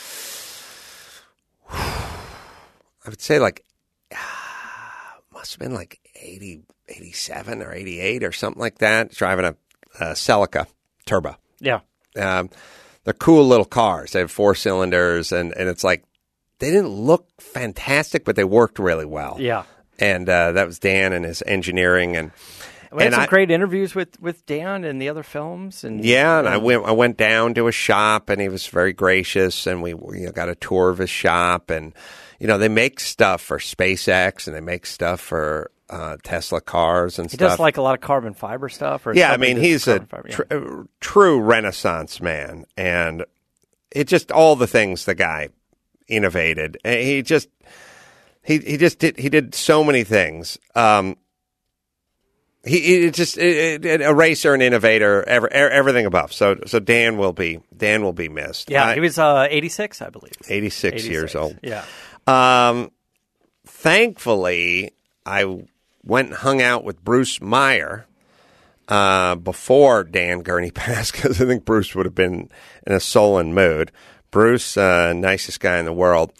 I 1.70 3.10
would 3.10 3.20
say 3.20 3.38
like 3.38 3.64
must 5.32 5.52
have 5.52 5.60
been 5.60 5.74
like 5.74 6.00
80, 6.14 6.62
87 6.88 7.62
or 7.62 7.72
88 7.72 8.24
or 8.24 8.32
something 8.32 8.60
like 8.60 8.78
that. 8.78 9.10
Driving 9.12 9.44
a, 9.44 9.56
a 10.00 10.12
Celica 10.12 10.66
turbo. 11.06 11.36
Yeah. 11.60 11.80
Um, 12.16 12.50
they're 13.04 13.12
cool 13.14 13.46
little 13.46 13.64
cars. 13.66 14.12
They 14.12 14.20
have 14.20 14.30
four 14.30 14.54
cylinders, 14.54 15.32
and, 15.32 15.52
and 15.56 15.68
it's 15.68 15.84
like 15.84 16.04
they 16.58 16.70
didn't 16.70 16.88
look 16.88 17.28
fantastic, 17.40 18.24
but 18.24 18.36
they 18.36 18.44
worked 18.44 18.78
really 18.78 19.04
well. 19.04 19.36
Yeah. 19.38 19.64
And 19.98 20.28
uh, 20.28 20.52
that 20.52 20.66
was 20.66 20.78
Dan 20.78 21.12
and 21.12 21.24
his 21.24 21.42
engineering, 21.46 22.16
and 22.16 22.30
We 22.92 23.02
had 23.02 23.06
And 23.08 23.14
some 23.14 23.22
I- 23.24 23.26
great 23.26 23.50
interviews 23.50 23.94
with, 23.94 24.18
with 24.20 24.44
Dan 24.46 24.84
and 24.84 25.00
the 25.02 25.08
other 25.08 25.22
films, 25.22 25.84
and 25.84 26.04
Yeah, 26.04 26.38
and 26.38 26.48
I 26.48 26.56
went 26.56 26.84
I 26.84 26.92
went 26.92 27.16
down 27.16 27.54
to 27.54 27.68
a 27.68 27.72
shop, 27.72 28.28
and 28.30 28.40
he 28.40 28.48
was 28.48 28.66
very 28.66 28.92
gracious, 28.92 29.66
and 29.66 29.82
we 29.82 29.90
you 29.90 30.26
know, 30.26 30.32
got 30.32 30.48
a 30.48 30.54
tour 30.54 30.88
of 30.90 30.98
his 30.98 31.10
shop, 31.10 31.70
and 31.70 31.92
you 32.40 32.46
know 32.46 32.56
they 32.58 32.68
make 32.68 33.00
stuff 33.00 33.40
for 33.42 33.58
SpaceX, 33.58 34.46
and 34.46 34.56
they 34.56 34.60
make 34.60 34.86
stuff 34.86 35.20
for 35.20 35.70
uh, 35.90 36.16
Tesla 36.22 36.60
cars 36.60 37.18
and 37.18 37.30
he 37.30 37.36
stuff. 37.36 37.46
He 37.48 37.52
does 37.52 37.58
like 37.60 37.76
a 37.76 37.82
lot 37.82 37.94
of 37.94 38.00
carbon 38.00 38.34
fiber 38.34 38.68
stuff. 38.68 39.06
Or 39.06 39.14
yeah, 39.14 39.32
I 39.32 39.36
mean 39.36 39.56
he's 39.56 39.86
a 39.86 40.00
fiber, 40.00 40.28
yeah. 40.28 40.34
tr- 40.36 40.82
true 41.00 41.40
Renaissance 41.40 42.20
man, 42.20 42.64
and 42.76 43.24
it 43.90 44.08
just 44.08 44.32
all 44.32 44.56
the 44.56 44.66
things 44.66 45.04
the 45.04 45.14
guy 45.14 45.50
innovated. 46.08 46.78
And 46.84 47.00
He 47.00 47.22
just 47.22 47.48
he 48.42 48.58
he 48.58 48.76
just 48.76 48.98
did 48.98 49.18
he 49.18 49.28
did 49.28 49.54
so 49.54 49.84
many 49.84 50.04
things. 50.04 50.58
Um, 50.74 51.16
he, 52.66 53.10
just 53.10 53.36
it, 53.36 53.84
it, 53.84 54.00
a 54.00 54.14
racer, 54.14 54.54
an 54.54 54.62
innovator, 54.62 55.22
ever, 55.28 55.48
e- 55.48 55.50
everything 55.50 56.06
above. 56.06 56.32
So 56.32 56.56
so 56.66 56.80
Dan 56.80 57.18
will 57.18 57.34
be 57.34 57.60
Dan 57.76 58.02
will 58.02 58.14
be 58.14 58.30
missed. 58.30 58.70
yeah, 58.70 58.86
I- 58.86 58.94
he 58.94 59.00
was 59.00 59.18
uh, 59.18 59.46
86, 59.50 60.00
I 60.00 60.08
believe. 60.08 60.32
86, 60.48 61.06
years 61.06 61.34
old. 61.34 61.58
Yeah. 61.62 61.84
Um, 62.26 62.90
thankfully, 63.66 64.92
I 65.26 65.62
went 66.04 66.28
and 66.28 66.36
hung 66.36 66.60
out 66.62 66.84
with 66.84 67.02
Bruce 67.04 67.40
Meyer 67.40 68.06
uh, 68.88 69.34
before 69.36 70.04
Dan 70.04 70.42
Gurney 70.42 70.70
passed 70.74 71.12
because 71.12 71.40
I 71.40 71.46
think 71.46 71.64
Bruce 71.64 71.94
would 71.94 72.06
have 72.06 72.14
been 72.14 72.48
in 72.86 72.92
a 72.92 73.00
sullen 73.00 73.54
mood. 73.54 73.90
Bruce, 74.30 74.76
uh, 74.76 75.12
nicest 75.12 75.60
guy 75.60 75.78
in 75.78 75.84
the 75.84 75.92
world. 75.92 76.32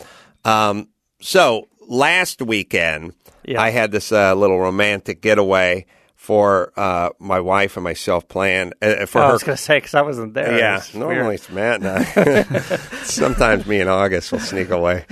Um, 0.45 0.89
so 1.21 1.69
last 1.89 2.43
weekend, 2.43 3.15
Yeah. 3.45 3.61
I 3.63 3.71
had 3.71 3.93
this 3.93 4.11
uh, 4.13 4.35
little 4.35 4.59
romantic 4.59 5.21
getaway 5.23 5.87
for 6.25 6.73
uh, 6.75 7.11
my 7.19 7.39
wife 7.39 7.77
and 7.77 7.85
myself 7.85 8.27
planned 8.29 8.73
uh, 8.81 9.05
for 9.05 9.21
Oh, 9.21 9.27
I 9.27 9.33
was 9.33 9.43
going 9.43 9.57
to 9.59 9.63
say 9.63 9.77
because 9.77 9.93
I 9.93 10.01
wasn't 10.01 10.33
there. 10.33 10.59
yeah, 10.59 10.79
It's 10.79 10.95
weird. 10.95 11.09
normally 11.11 11.35
it's 11.35 11.51
Matt 11.51 11.83
and 11.83 11.89
I. 11.89 12.63
Sometimes 13.05 13.67
me 13.67 13.79
and 13.81 13.91
August 13.91 14.33
will 14.33 14.39
sneak 14.41 14.71
away 14.71 15.05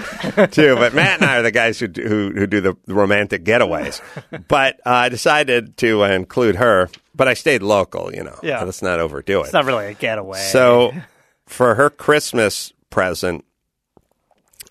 too, 0.53 0.75
but 0.77 0.95
Matt 0.95 1.21
and 1.21 1.31
I 1.31 1.37
are 1.37 1.43
the 1.43 1.51
guys 1.51 1.79
who 1.79 1.89
do, 1.89 2.03
who, 2.03 2.31
who 2.35 2.47
do 2.47 2.63
the 2.63 2.75
romantic 2.87 3.45
getaways. 3.45 4.01
But 4.49 4.81
uh, 4.87 4.91
I 4.91 5.09
decided 5.11 5.77
to 5.79 6.03
uh, 6.03 6.09
include 6.09 6.57
her, 6.57 6.89
but 7.15 7.29
I 7.29 7.35
stayed 7.35 7.63
local. 7.63 8.11
You 8.15 8.25
know, 8.25 8.39
Yeah. 8.43 8.65
let's 8.65 8.81
not 8.81 8.99
overdo 8.99 9.41
it. 9.41 9.45
It's 9.45 9.53
not 9.53 9.67
really 9.67 9.89
a 9.89 9.95
getaway. 9.95 10.39
So 10.39 10.95
for 11.47 11.75
her 11.75 11.91
Christmas 11.91 12.73
present, 12.89 13.45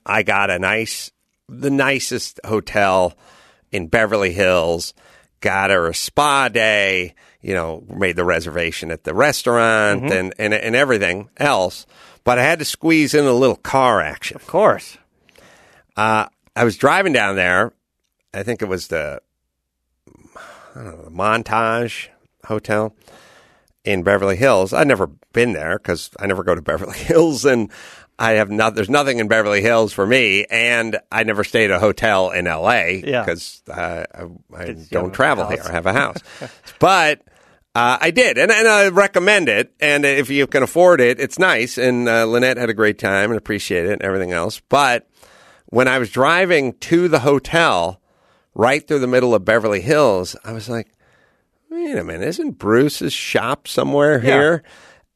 I 0.08 0.24
got 0.24 0.50
a 0.50 0.58
nice, 0.58 1.12
the 1.48 1.70
nicest 1.70 2.40
hotel 2.46 3.14
in 3.72 3.88
Beverly 3.90 4.34
Hills. 4.34 4.96
Got 5.42 5.70
her 5.72 5.88
a 5.88 5.94
spa 5.94 6.50
day. 6.50 7.16
You 7.42 7.56
know, 7.56 7.84
made 7.90 8.16
the 8.16 8.24
reservation 8.24 8.92
at 8.92 9.04
the 9.04 9.16
restaurant 9.16 10.12
and, 10.12 10.34
and 10.38 10.54
and 10.54 10.76
everything 10.76 11.30
else. 11.38 11.88
But 12.24 12.38
I 12.38 12.44
had 12.44 12.60
to 12.60 12.66
squeeze 12.66 13.16
in 13.16 13.26
a 13.26 13.34
little 13.34 13.56
car 13.56 14.00
action. 14.00 14.36
of 14.38 14.46
course. 14.46 14.98
Uh, 15.98 16.28
I 16.56 16.64
was 16.64 16.78
driving 16.78 17.14
down 17.14 17.36
there. 17.36 17.74
I 18.34 18.44
think 18.44 18.62
it 18.62 18.68
was 18.68 18.88
the 18.88 19.22
I 20.76 20.84
don't 20.84 20.86
know 20.86 21.04
the 21.04 21.12
montage 21.12 22.08
Hotel 22.46 22.96
in 23.84 24.04
Beverly 24.04 24.36
Hills. 24.36 24.74
I'd 24.74 24.88
never 24.88 25.08
been 25.34 25.54
there 25.54 25.78
because 25.78 26.12
I 26.20 26.28
never 26.28 26.44
go 26.44 26.56
to 26.56 26.62
Beverly 26.72 26.98
Hills, 26.98 27.46
and 27.46 27.72
I 28.22 28.34
have 28.34 28.52
not. 28.52 28.76
There's 28.76 28.90
nothing 28.90 29.20
in 29.20 29.28
Beverly 29.28 29.62
Hills 29.62 29.94
for 29.94 30.06
me, 30.06 30.46
and 30.46 31.00
I 31.12 31.24
never 31.24 31.44
stayed 31.44 31.72
at 31.72 31.78
a 31.78 31.80
hotel 31.80 32.30
in 32.30 32.46
L.A. 32.46 33.04
Yeah. 33.06 33.24
because 33.24 33.64
uh, 33.68 34.06
I, 34.14 34.24
I 34.56 34.76
don't 34.92 35.12
travel 35.12 35.48
here. 35.48 35.64
I 35.66 35.72
have 35.72 35.86
a 35.86 35.94
house, 35.94 36.18
but. 36.80 37.22
Uh, 37.74 37.98
I 38.02 38.12
did, 38.12 38.38
and, 38.38 38.52
and 38.52 38.68
I 38.68 38.90
recommend 38.90 39.48
it. 39.48 39.74
And 39.80 40.04
if 40.04 40.30
you 40.30 40.46
can 40.46 40.62
afford 40.62 41.00
it, 41.00 41.22
it's 41.22 41.40
nice. 41.40 41.78
And 41.78 42.10
uh, 42.10 42.26
Lynette 42.26 42.58
had 42.58 42.70
a 42.70 42.74
great 42.74 43.00
time 43.00 43.32
and 43.32 43.38
appreciate 43.38 43.86
it 43.86 43.94
and 43.94 44.02
everything 44.02 44.34
else. 44.34 44.60
But 44.68 45.08
when 45.68 45.88
I 45.88 45.98
was 45.98 46.10
driving 46.10 46.74
to 46.74 47.08
the 47.08 47.20
hotel, 47.20 48.02
right 48.54 48.86
through 48.86 49.00
the 49.00 49.08
middle 49.08 49.34
of 49.34 49.46
Beverly 49.46 49.80
Hills, 49.80 50.36
I 50.44 50.52
was 50.52 50.68
like, 50.68 50.92
wait 51.70 51.98
a 51.98 52.04
minute, 52.04 52.28
isn't 52.28 52.58
Bruce's 52.58 53.14
shop 53.14 53.70
somewhere 53.70 54.20
here? 54.20 54.64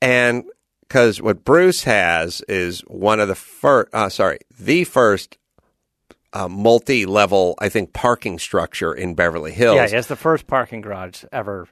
And 0.01 0.45
because 0.87 1.21
what 1.21 1.43
Bruce 1.43 1.83
has 1.83 2.41
is 2.47 2.81
one 2.81 3.19
of 3.19 3.27
the 3.27 3.35
first, 3.35 3.89
uh, 3.93 4.09
sorry, 4.09 4.39
the 4.59 4.83
first 4.83 5.37
uh, 6.33 6.47
multi 6.47 7.05
level, 7.05 7.55
I 7.59 7.69
think, 7.69 7.93
parking 7.93 8.39
structure 8.39 8.93
in 8.93 9.13
Beverly 9.15 9.51
Hills 9.53 9.75
Yeah, 9.91 9.97
it's 9.99 10.07
the 10.07 10.15
first 10.15 10.47
parking 10.47 10.81
garage 10.81 11.23
ever. 11.31 11.67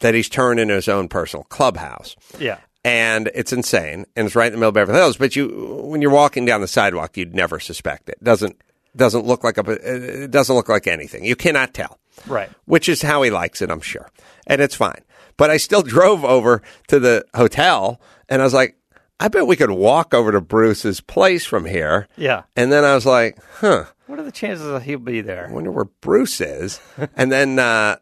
that 0.00 0.14
he's 0.14 0.28
turned 0.28 0.60
into 0.60 0.74
his 0.74 0.88
own 0.88 1.08
personal 1.08 1.44
clubhouse. 1.44 2.16
Yeah. 2.38 2.58
And 2.86 3.30
it's 3.34 3.50
insane, 3.52 4.04
and 4.14 4.26
it's 4.26 4.36
right 4.36 4.48
in 4.48 4.52
the 4.52 4.58
middle 4.58 4.68
of 4.68 4.74
Beverly 4.74 4.98
Hills. 4.98 5.16
But 5.16 5.34
you, 5.34 5.80
when 5.86 6.02
you're 6.02 6.10
walking 6.10 6.44
down 6.44 6.60
the 6.60 6.68
sidewalk, 6.68 7.16
you'd 7.16 7.34
never 7.34 7.58
suspect 7.58 8.08
it. 8.10 8.22
Doesn't 8.22 8.60
doesn't 8.96 9.24
look 9.26 9.42
like 9.42 9.56
a 9.58 9.70
it 9.70 10.30
doesn't 10.30 10.54
look 10.54 10.68
like 10.68 10.86
anything. 10.86 11.24
You 11.24 11.34
cannot 11.34 11.72
tell. 11.74 11.98
Right. 12.28 12.48
which 12.66 12.88
is 12.88 13.02
how 13.02 13.22
he 13.22 13.30
likes 13.30 13.60
it, 13.60 13.70
I'm 13.70 13.80
sure. 13.80 14.08
And 14.46 14.60
it's 14.62 14.76
fine. 14.76 15.00
But 15.36 15.50
I 15.50 15.56
still 15.56 15.82
drove 15.96 16.24
over 16.24 16.62
to 16.88 17.00
the 17.00 17.24
hotel 17.34 18.00
and 18.28 18.40
I 18.40 18.44
was 18.44 18.54
like, 18.54 18.76
I 19.20 19.28
bet 19.28 19.46
we 19.46 19.56
could 19.56 19.70
walk 19.70 20.12
over 20.14 20.32
to 20.32 20.40
Bruce's 20.40 21.00
place 21.00 21.44
from 21.46 21.64
here. 21.64 22.08
Yeah. 22.16 22.42
And 22.56 22.72
then 22.72 22.84
I 22.84 22.94
was 22.94 23.06
like, 23.06 23.38
huh, 23.60 23.84
What 24.06 24.18
are 24.18 24.24
the 24.24 24.32
chances 24.32 24.66
that 24.66 24.82
he'll 24.82 24.98
be 24.98 25.20
there? 25.20 25.48
I 25.48 25.52
wonder 25.52 25.70
where 25.70 25.84
Bruce 25.84 26.40
is. 26.40 26.80
and 27.16 27.30
then 27.30 27.58
uh, 27.60 27.96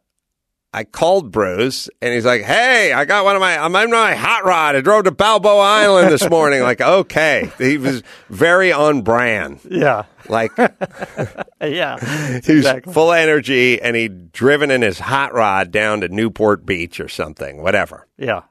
I 0.73 0.85
called 0.85 1.31
Bruce 1.31 1.91
and 2.01 2.15
he's 2.15 2.25
like, 2.25 2.41
hey, 2.43 2.95
I 2.95 3.05
got 3.05 3.27
one 3.27 3.37
of 3.37 3.41
my, 3.41 3.59
I'm 3.59 3.77
on 3.77 3.91
my 3.91 4.15
hot 4.15 4.47
rod. 4.47 4.75
I 4.75 4.81
drove 4.81 5.05
to 5.05 5.11
Balboa 5.11 5.61
Island 5.61 6.11
this 6.11 6.29
morning. 6.31 6.63
like, 6.63 6.81
okay. 6.81 7.53
He 7.59 7.77
was 7.77 8.03
very 8.31 8.73
on 8.73 9.03
brand. 9.03 9.61
Yeah. 9.71 10.05
Like, 10.31 10.53
Yeah. 11.61 11.99
He 12.01 12.35
was 12.37 12.49
Exactly. 12.49 12.93
full 12.93 13.13
energy, 13.13 13.81
and 13.83 13.95
he'd 13.95 14.33
driven 14.33 14.71
in 14.71 14.81
his 14.83 14.99
hot 14.99 15.35
rod 15.35 15.71
down 15.71 16.01
to 16.01 16.09
Newport 16.09 16.65
Beach 16.65 17.01
or 17.01 17.09
something, 17.09 17.63
whatever. 17.63 18.07
Yeah. 18.17 18.43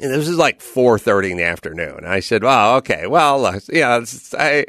And 0.00 0.10
this 0.12 0.26
is 0.28 0.38
like 0.38 0.60
four 0.60 0.98
thirty 0.98 1.30
in 1.30 1.36
the 1.36 1.44
afternoon. 1.44 2.00
I 2.06 2.20
said, 2.20 2.42
"Well, 2.42 2.76
okay, 2.76 3.06
well, 3.06 3.44
uh, 3.46 3.60
yeah, 3.68 3.96
it's- 3.96 4.34
I." 4.38 4.64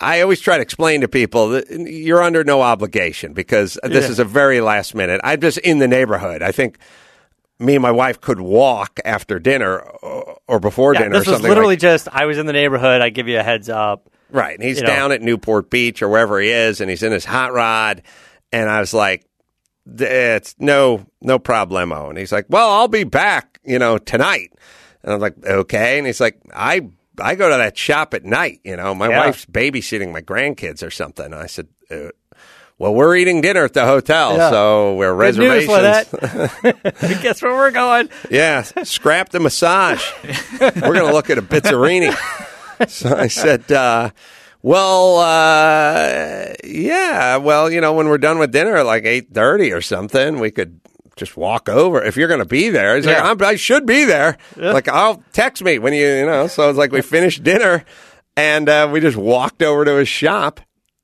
I 0.00 0.22
always 0.22 0.40
try 0.40 0.56
to 0.56 0.62
explain 0.62 1.02
to 1.02 1.08
people 1.08 1.50
that 1.50 1.70
you're 1.70 2.20
under 2.20 2.42
no 2.42 2.62
obligation 2.62 3.32
because 3.32 3.78
this 3.84 4.04
Yeah. 4.06 4.10
is 4.10 4.18
a 4.18 4.24
very 4.24 4.60
last 4.60 4.92
minute. 4.92 5.20
I'm 5.22 5.40
just 5.40 5.58
in 5.58 5.78
the 5.78 5.86
neighborhood. 5.86 6.42
I 6.42 6.50
think 6.50 6.78
me 7.60 7.76
and 7.76 7.82
my 7.82 7.92
wife 7.92 8.20
could 8.20 8.40
walk 8.40 8.98
after 9.04 9.38
dinner 9.38 9.78
or, 9.78 10.36
or 10.48 10.58
before 10.58 10.94
Yeah, 10.94 11.02
dinner 11.04 11.14
or 11.14 11.18
this 11.20 11.28
was 11.28 11.42
literally 11.42 11.74
like, 11.74 11.78
just 11.78 12.08
I 12.12 12.26
was 12.26 12.38
in 12.38 12.46
the 12.46 12.52
neighborhood. 12.52 13.02
I 13.02 13.10
give 13.10 13.28
you 13.28 13.38
a 13.38 13.42
heads 13.44 13.68
up. 13.68 14.10
Right. 14.32 14.58
And 14.58 14.66
he's 14.66 14.78
you 14.78 14.82
know. 14.82 14.88
down 14.88 15.12
at 15.12 15.22
Newport 15.22 15.70
Beach 15.70 16.02
or 16.02 16.08
wherever 16.08 16.40
he 16.40 16.50
is, 16.50 16.80
and 16.80 16.90
he's 16.90 17.04
in 17.04 17.12
his 17.12 17.24
hot 17.24 17.52
rod. 17.52 18.02
And 18.50 18.68
I 18.68 18.80
was 18.80 18.92
like, 18.92 19.24
it's 19.86 20.54
no, 20.58 21.06
no 21.20 21.38
problemo. 21.38 22.08
And 22.08 22.18
he's 22.18 22.32
like, 22.32 22.46
well, 22.48 22.70
I'll 22.70 22.88
be 22.88 23.04
back, 23.04 23.60
you 23.64 23.78
know, 23.78 23.98
tonight. 23.98 24.52
And 25.02 25.12
I'm 25.12 25.20
like, 25.20 25.34
okay. 25.44 25.98
And 25.98 26.06
he's 26.06 26.20
like, 26.20 26.40
I, 26.54 26.88
I 27.20 27.34
go 27.34 27.50
to 27.50 27.56
that 27.56 27.76
shop 27.76 28.14
at 28.14 28.24
night, 28.24 28.60
you 28.64 28.76
know, 28.76 28.94
my 28.94 29.08
Yeah. 29.08 29.26
wife's 29.26 29.44
babysitting 29.46 30.12
my 30.12 30.20
grandkids 30.22 30.86
or 30.86 30.90
something. 30.90 31.26
And 31.26 31.34
I 31.34 31.46
said, 31.46 31.68
uh, 31.90 32.08
well, 32.78 32.92
we're 32.92 33.14
eating 33.14 33.40
dinner 33.40 33.64
at 33.64 33.72
the 33.74 33.84
hotel, 33.86 34.36
Yeah. 34.36 34.50
so 34.50 34.94
we're 34.96 35.12
Good 35.12 35.36
reservations. 35.38 37.22
Guess 37.22 37.40
where 37.42 37.52
we're 37.54 37.70
going? 37.70 38.08
Yeah, 38.30 38.62
scrap 38.62 39.28
the 39.28 39.38
massage. 39.40 40.04
We're 40.60 40.70
going 40.72 41.06
to 41.06 41.12
look 41.12 41.30
at 41.30 41.38
a 41.38 41.42
Bizzarrini. 41.42 42.14
So 42.88 43.14
I 43.16 43.28
said, 43.28 43.70
uh, 43.70 44.10
well, 44.64 45.18
uh, 45.18 46.54
yeah, 46.64 47.36
well, 47.36 47.70
you 47.70 47.82
know, 47.82 47.92
when 47.92 48.08
we're 48.08 48.16
done 48.16 48.38
with 48.38 48.50
dinner 48.50 48.76
at 48.76 48.86
like 48.86 49.04
8.30 49.04 49.76
or 49.76 49.82
something, 49.82 50.40
we 50.40 50.50
could 50.50 50.80
just 51.16 51.36
walk 51.36 51.68
over 51.68 52.02
if 52.02 52.16
you're 52.16 52.28
going 52.28 52.40
to 52.40 52.46
be 52.46 52.70
there. 52.70 52.96
Yeah. 52.96 53.22
like, 53.24 53.42
I'm, 53.42 53.46
I 53.46 53.56
should 53.56 53.84
be 53.84 54.04
there. 54.06 54.38
Like, 54.56 54.88
I'll 54.88 55.22
text 55.34 55.62
me 55.62 55.78
when 55.78 55.92
you, 55.92 56.06
you 56.06 56.24
know. 56.24 56.46
So 56.46 56.70
it's 56.70 56.78
like 56.78 56.92
we 56.92 57.02
finished 57.02 57.42
dinner 57.42 57.84
and 58.38 58.66
uh, 58.68 58.88
we 58.90 59.00
just 59.00 59.18
walked 59.18 59.62
over 59.62 59.84
to 59.84 59.96
his 59.96 60.08
shop 60.08 60.62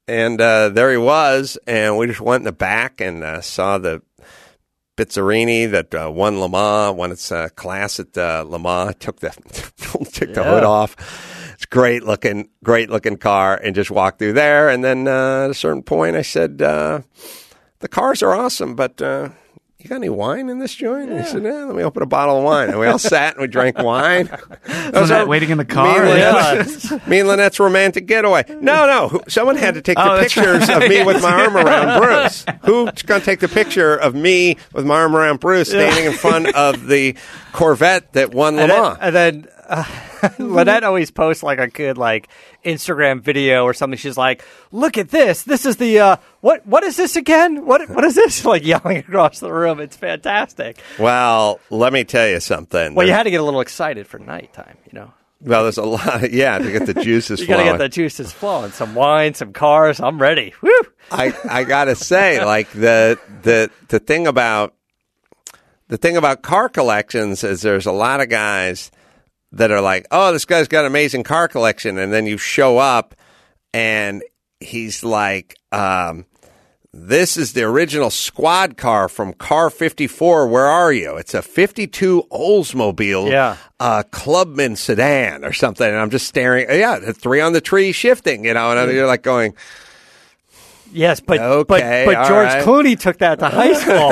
and 0.08 0.40
uh, 0.40 0.70
there 0.70 0.90
he 0.90 0.96
was. 0.96 1.58
And 1.66 1.98
we 1.98 2.06
just 2.06 2.22
went 2.22 2.40
in 2.40 2.44
the 2.46 2.52
back 2.52 3.02
and 3.02 3.22
uh, 3.22 3.42
saw 3.42 3.76
the 3.76 4.00
Bizzarrini 4.96 5.70
that 5.70 5.94
uh, 5.94 6.10
won 6.10 6.40
Le 6.40 6.48
Mans, 6.48 6.96
won 6.96 7.12
its 7.12 7.30
uh, 7.30 7.48
class 7.56 8.00
at 8.00 8.16
uh, 8.16 8.42
Le 8.48 8.58
Mans. 8.58 8.94
Took 8.98 9.20
the 9.20 9.30
took 10.12 10.32
the 10.32 10.40
Yeah. 10.42 10.50
hood 10.50 10.64
off. 10.64 10.96
It's 11.60 11.66
great 11.66 12.04
looking, 12.04 12.48
great 12.64 12.88
looking 12.88 13.18
car, 13.18 13.54
and 13.54 13.74
just 13.74 13.90
walked 13.90 14.18
through 14.18 14.32
there. 14.32 14.70
And 14.70 14.82
then 14.82 15.06
uh, 15.06 15.44
at 15.44 15.50
a 15.50 15.54
certain 15.54 15.82
point, 15.82 16.16
I 16.16 16.22
said, 16.22 16.62
uh, 16.62 17.00
"The 17.80 17.88
cars 17.88 18.22
are 18.22 18.32
awesome, 18.34 18.74
but." 18.74 19.02
Uh, 19.02 19.28
you 19.78 19.88
got 19.88 19.94
any 19.96 20.10
wine 20.10 20.50
in 20.50 20.58
this 20.58 20.74
joint? 20.74 21.08
And 21.10 21.18
he 21.22 21.26
said, 21.26 21.42
yeah, 21.42 21.64
let 21.64 21.74
me 21.74 21.82
open 21.82 22.02
a 22.02 22.06
bottle 22.06 22.36
of 22.36 22.44
wine. 22.44 22.68
And 22.68 22.78
we 22.78 22.86
all 22.86 22.98
sat 22.98 23.32
and 23.32 23.40
we 23.40 23.46
drank 23.48 23.78
wine. 23.82 24.28
Was 24.92 25.10
our- 25.10 25.26
waiting 25.26 25.48
in 25.48 25.56
the 25.56 25.64
Me 25.64 25.70
car. 25.70 26.04
and, 26.04 26.68
Yeah. 26.68 26.98
Me 27.08 27.20
and 27.20 27.26
Lynette's 27.30 27.58
romantic 27.58 28.04
getaway. 28.04 28.44
No, 28.46 28.86
no. 28.86 29.22
Someone 29.26 29.56
had 29.56 29.72
to 29.76 29.80
take 29.80 29.96
the 29.96 30.06
Oh, 30.06 30.18
that's 30.18 30.34
pictures 30.34 30.68
of 30.68 30.80
me 30.86 31.02
with 31.06 31.22
my 31.22 31.32
arm 31.32 31.56
around 31.56 31.98
Bruce. 31.98 32.44
Who's 32.64 33.00
going 33.04 33.22
to 33.22 33.24
take 33.24 33.40
the 33.40 33.48
picture 33.48 33.96
of 33.96 34.14
me 34.14 34.58
with 34.74 34.84
my 34.84 34.96
arm 35.00 35.16
around 35.16 35.40
Bruce 35.40 35.70
standing 35.70 36.04
in 36.04 36.12
front 36.12 36.54
of 36.54 36.86
the 36.86 37.16
Corvette 37.54 38.12
that 38.12 38.34
won 38.34 38.56
Le 38.56 38.62
And 38.64 38.70
then, 38.70 38.82
Mans? 38.82 38.98
and 39.00 39.14
then 39.16 39.48
uh, 39.66 39.84
Lynette 40.38 40.84
always 40.84 41.10
posts 41.10 41.42
like 41.42 41.58
a 41.58 41.68
good 41.68 41.98
like 41.98 42.28
Instagram 42.64 43.20
video 43.20 43.64
or 43.64 43.74
something. 43.74 43.98
She's 43.98 44.16
like, 44.16 44.44
"Look 44.72 44.98
at 44.98 45.10
this! 45.10 45.42
This 45.42 45.66
is 45.66 45.76
the 45.76 45.98
uh, 46.00 46.16
what? 46.40 46.66
What 46.66 46.84
is 46.84 46.96
this 46.96 47.16
again? 47.16 47.66
What? 47.66 47.88
What 47.88 48.04
is 48.04 48.14
this?" 48.14 48.44
Like 48.50 48.64
yelling 48.64 48.96
across 48.96 49.38
the 49.38 49.52
room. 49.52 49.80
It's 49.80 49.96
fantastic. 49.96 50.80
Well, 50.98 51.60
let 51.70 51.92
me 51.92 52.04
tell 52.04 52.26
you 52.26 52.40
something. 52.40 52.94
Well, 52.94 53.06
you 53.06 53.12
had 53.12 53.24
to 53.24 53.30
get 53.30 53.40
a 53.40 53.44
little 53.44 53.60
excited 53.60 54.06
for 54.06 54.18
nighttime. 54.18 54.76
You 54.86 54.98
know, 54.98 55.12
well, 55.42 55.62
there's 55.62 55.78
a 55.78 55.84
lot. 55.84 56.24
Of, 56.24 56.32
yeah, 56.32 56.58
to 56.58 56.72
get 56.72 56.86
the 56.86 56.94
juices 56.94 57.40
you 57.40 57.46
got 57.46 57.56
to 57.56 57.62
flowing. 57.62 57.78
get 57.78 57.84
the 57.84 57.88
juices 57.88 58.32
flowing. 58.32 58.72
Some 58.72 58.94
wine, 58.94 59.34
some 59.34 59.52
cars. 59.52 60.00
I'm 60.00 60.20
ready. 60.20 60.52
Woo! 60.62 60.70
I 61.10 61.32
I 61.48 61.64
gotta 61.64 61.94
say, 61.94 62.44
like 62.44 62.70
the 62.72 63.18
the 63.42 63.70
the 63.88 63.98
thing 63.98 64.26
about 64.26 64.74
the 65.88 65.96
thing 65.96 66.16
about 66.16 66.42
car 66.42 66.68
collections 66.68 67.42
is 67.42 67.62
there's 67.62 67.86
a 67.86 67.92
lot 67.92 68.20
of 68.20 68.28
guys 68.28 68.90
that 69.52 69.70
are 69.70 69.80
like, 69.80 70.06
oh, 70.10 70.32
this 70.32 70.44
guy's 70.44 70.68
got 70.68 70.80
an 70.80 70.86
amazing 70.86 71.22
car 71.24 71.48
collection, 71.48 71.98
and 71.98 72.12
then 72.12 72.26
you 72.26 72.38
show 72.38 72.78
up 72.78 73.14
and 73.74 74.22
he's 74.60 75.02
like, 75.04 75.56
um, 75.72 76.26
this 76.92 77.36
is 77.36 77.52
the 77.52 77.62
original 77.62 78.10
squad 78.10 78.76
car 78.76 79.08
from 79.08 79.32
Car 79.32 79.70
54. 79.70 80.48
Where 80.48 80.66
are 80.66 80.92
you? 80.92 81.16
It's 81.16 81.34
a 81.34 81.42
52 81.42 82.24
Oldsmobile 82.32 83.30
Yeah. 83.30 83.56
uh, 83.78 84.02
Clubman 84.10 84.74
sedan 84.74 85.44
or 85.44 85.52
something. 85.52 85.86
And 85.86 85.96
I'm 85.96 86.10
just 86.10 86.26
staring. 86.26 86.66
Yeah, 86.68 86.98
the 86.98 87.12
three 87.12 87.40
on 87.40 87.52
the 87.52 87.60
tree 87.60 87.92
shifting, 87.92 88.44
you 88.44 88.54
know, 88.54 88.72
and 88.76 88.92
you're 88.92 89.06
like 89.06 89.22
going, 89.22 89.54
Yes, 90.92 91.20
but 91.20 91.38
Okay, 91.38 92.04
but 92.04 92.14
but 92.14 92.26
George 92.28 92.48
right. 92.48 92.64
Clooney 92.64 92.98
took 92.98 93.18
that 93.18 93.38
to 93.38 93.48
high 93.48 93.72
school. 93.74 94.10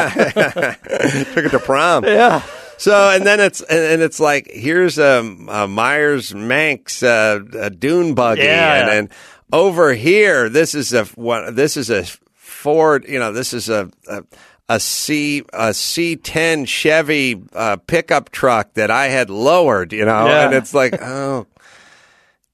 He 1.10 1.24
took 1.34 1.46
it 1.46 1.50
to 1.50 1.58
prom. 1.58 2.04
yeah. 2.06 2.42
So 2.78 3.10
and 3.10 3.26
then 3.26 3.40
it's 3.40 3.60
and, 3.60 3.78
and 3.80 4.02
it's 4.02 4.20
like 4.20 4.48
here's 4.50 4.98
a, 4.98 5.18
a 5.48 5.68
Meyers 5.68 6.34
Manx 6.34 7.02
uh, 7.02 7.40
a 7.58 7.70
dune 7.70 8.14
buggy, 8.14 8.42
Yeah. 8.42 8.78
and 8.80 8.88
then 8.88 9.10
over 9.52 9.92
here 9.94 10.48
this 10.48 10.74
is 10.74 10.92
a 10.92 11.04
what 11.16 11.54
this 11.56 11.76
is 11.76 11.90
a 11.90 12.04
Ford. 12.34 13.04
You 13.08 13.18
know 13.18 13.32
this 13.32 13.52
is 13.52 13.68
a. 13.68 13.90
a 14.08 14.22
a 14.70 14.78
C 14.78 15.42
a 15.54 15.72
C 15.72 16.14
ten 16.16 16.66
Chevy 16.66 17.42
uh, 17.54 17.78
pickup 17.86 18.28
truck 18.28 18.74
that 18.74 18.90
I 18.90 19.06
had 19.06 19.30
lowered, 19.30 19.94
you 19.94 20.04
know, 20.04 20.26
Yeah. 20.26 20.44
and 20.44 20.54
it's 20.54 20.74
like, 20.74 21.00
oh, 21.00 21.46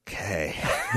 okay. 0.06 0.54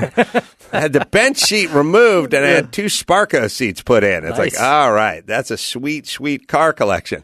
I 0.72 0.80
had 0.80 0.94
the 0.94 1.08
bench 1.10 1.38
seat 1.38 1.72
removed 1.72 2.36
and 2.36 2.46
I 2.46 2.50
had 2.50 2.72
two 2.72 2.86
Sparco 2.86 3.50
seats 3.50 3.82
put 3.82 4.04
in. 4.04 4.26
It's 4.26 4.38
Nice. 4.38 4.60
like, 4.60 4.64
all 4.64 4.92
right, 4.92 5.26
that's 5.26 5.50
a 5.50 5.58
sweet, 5.58 6.06
sweet 6.06 6.48
car 6.48 6.72
collection. 6.72 7.24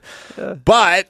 But 0.66 1.10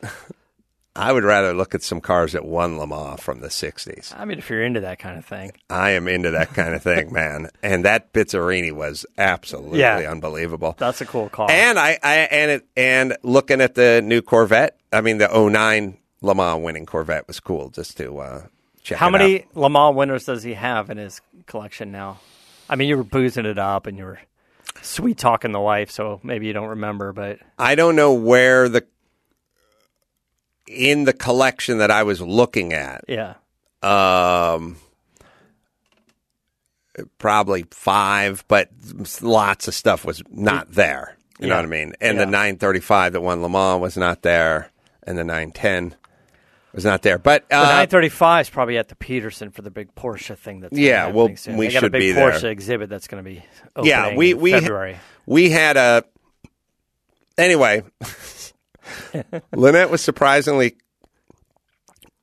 I 0.96 1.12
would 1.12 1.24
rather 1.24 1.54
look 1.54 1.74
at 1.74 1.82
some 1.82 2.02
cars 2.02 2.34
that 2.34 2.46
won 2.46 2.78
Le 2.78 2.86
Mans 2.86 3.20
from 3.20 3.39
the 3.39 3.48
60s. 3.48 4.14
I 4.16 4.26
mean, 4.26 4.38
if 4.38 4.50
you're 4.50 4.64
into 4.64 4.82
that 4.82 5.00
kind 5.00 5.18
of 5.18 5.26
thing, 5.26 5.52
I 5.70 5.91
am 5.91 6.08
into 6.08 6.30
that 6.32 6.54
kind 6.54 6.76
of 6.76 6.84
thing, 6.84 7.12
man. 7.14 7.50
And 7.64 7.84
that 7.86 8.14
Bizzarrini 8.14 8.72
was 8.72 9.06
absolutely 9.18 9.80
Yeah. 9.80 9.98
unbelievable. 10.10 10.76
that's 10.78 11.02
a 11.02 11.06
cool 11.06 11.30
car. 11.30 11.50
And 11.50 11.80
I, 11.80 11.98
I 12.04 12.16
and 12.32 12.52
it 12.52 12.68
and 12.78 13.18
looking 13.24 13.60
at 13.60 13.74
the 13.74 14.02
new 14.04 14.22
Corvette, 14.22 14.78
I 14.91 15.02
mean 15.02 15.18
the 15.18 15.28
09 15.30 15.98
Le 16.22 16.36
Mans 16.36 16.64
winning 16.64 16.86
Corvette 16.86 17.28
was 17.28 17.39
cool 17.39 17.70
just 17.70 17.98
to 17.98 18.20
uh, 18.20 18.44
check. 18.84 18.98
How 19.00 19.08
it 19.08 19.12
many 19.12 19.41
out. 19.41 19.48
Le 19.56 19.70
Mans 19.72 19.96
winners 19.96 20.26
does 20.26 20.44
he 20.44 20.54
have 20.54 20.89
in 20.91 20.98
his 20.98 21.22
collection 21.48 21.91
now? 21.91 22.20
I 22.70 22.76
mean, 22.76 22.88
you 22.88 22.98
were 22.98 23.04
boozing 23.04 23.46
it 23.46 23.58
up 23.58 23.88
and 23.88 23.98
you 23.98 24.06
were 24.06 24.20
sweet 24.82 25.18
talking 25.18 25.52
the 25.52 25.60
wife, 25.60 25.89
so 25.91 26.20
maybe 26.24 26.46
you 26.48 26.54
don't 26.54 26.70
remember, 26.70 27.14
but 27.14 27.39
I 27.58 27.76
don't 27.76 27.96
know 27.96 28.14
where 28.14 28.70
the 28.70 28.86
in 30.68 31.03
the 31.03 31.14
collection 31.14 31.78
that 31.80 31.91
I 31.91 32.03
was 32.03 32.22
looking 32.22 32.74
at. 32.74 33.03
yeah. 33.07 33.36
Um, 33.82 34.78
probably 37.18 37.66
five, 37.72 38.45
but 38.47 38.70
lots 39.22 39.68
of 39.68 39.74
stuff 39.74 40.05
was 40.05 40.22
not 40.30 40.72
there. 40.72 41.18
You 41.39 41.47
know 41.47 41.55
what 41.57 41.66
I 41.66 41.68
mean? 41.68 41.93
And 41.99 42.18
Yeah. 42.18 42.26
the 42.26 42.32
935 42.32 43.14
that 43.14 43.22
won 43.22 43.41
Le 43.41 43.49
Mans 43.49 43.82
was 43.82 43.97
not 43.97 44.22
there, 44.22 44.70
and 45.05 45.18
the 45.18 45.24
910 45.24 45.95
was 46.72 46.86
not 46.86 47.01
there. 47.01 47.18
But 47.18 47.49
The 47.49 47.57
uh, 47.57 47.64
935 47.64 48.41
is 48.45 48.49
probably 48.49 48.78
at 48.78 48.88
the 48.88 48.95
Petersen 48.95 49.49
for 49.51 49.64
the 49.64 49.72
big 49.72 49.93
Porsche 49.95 50.38
thing. 50.38 50.61
That's 50.61 50.78
Yeah, 50.78 51.07
well, 51.07 51.36
soon. 51.36 51.57
we 51.57 51.68
they 51.68 51.74
should 51.74 51.91
big 51.91 51.99
be 51.99 52.11
there. 52.14 52.32
Porsche 52.32 52.45
exhibit 52.45 52.89
that's 52.89 53.07
going 53.07 53.24
to 53.24 53.30
be 53.30 53.43
yeah, 53.84 54.16
we 54.16 54.32
in 54.32 54.39
we 54.39 54.51
February. 54.51 54.97
we 55.26 55.49
had 55.49 55.76
a 55.76 56.05
anyway. 57.38 57.84
Lynette 59.54 59.90
was 59.90 60.02
surprisingly. 60.02 60.76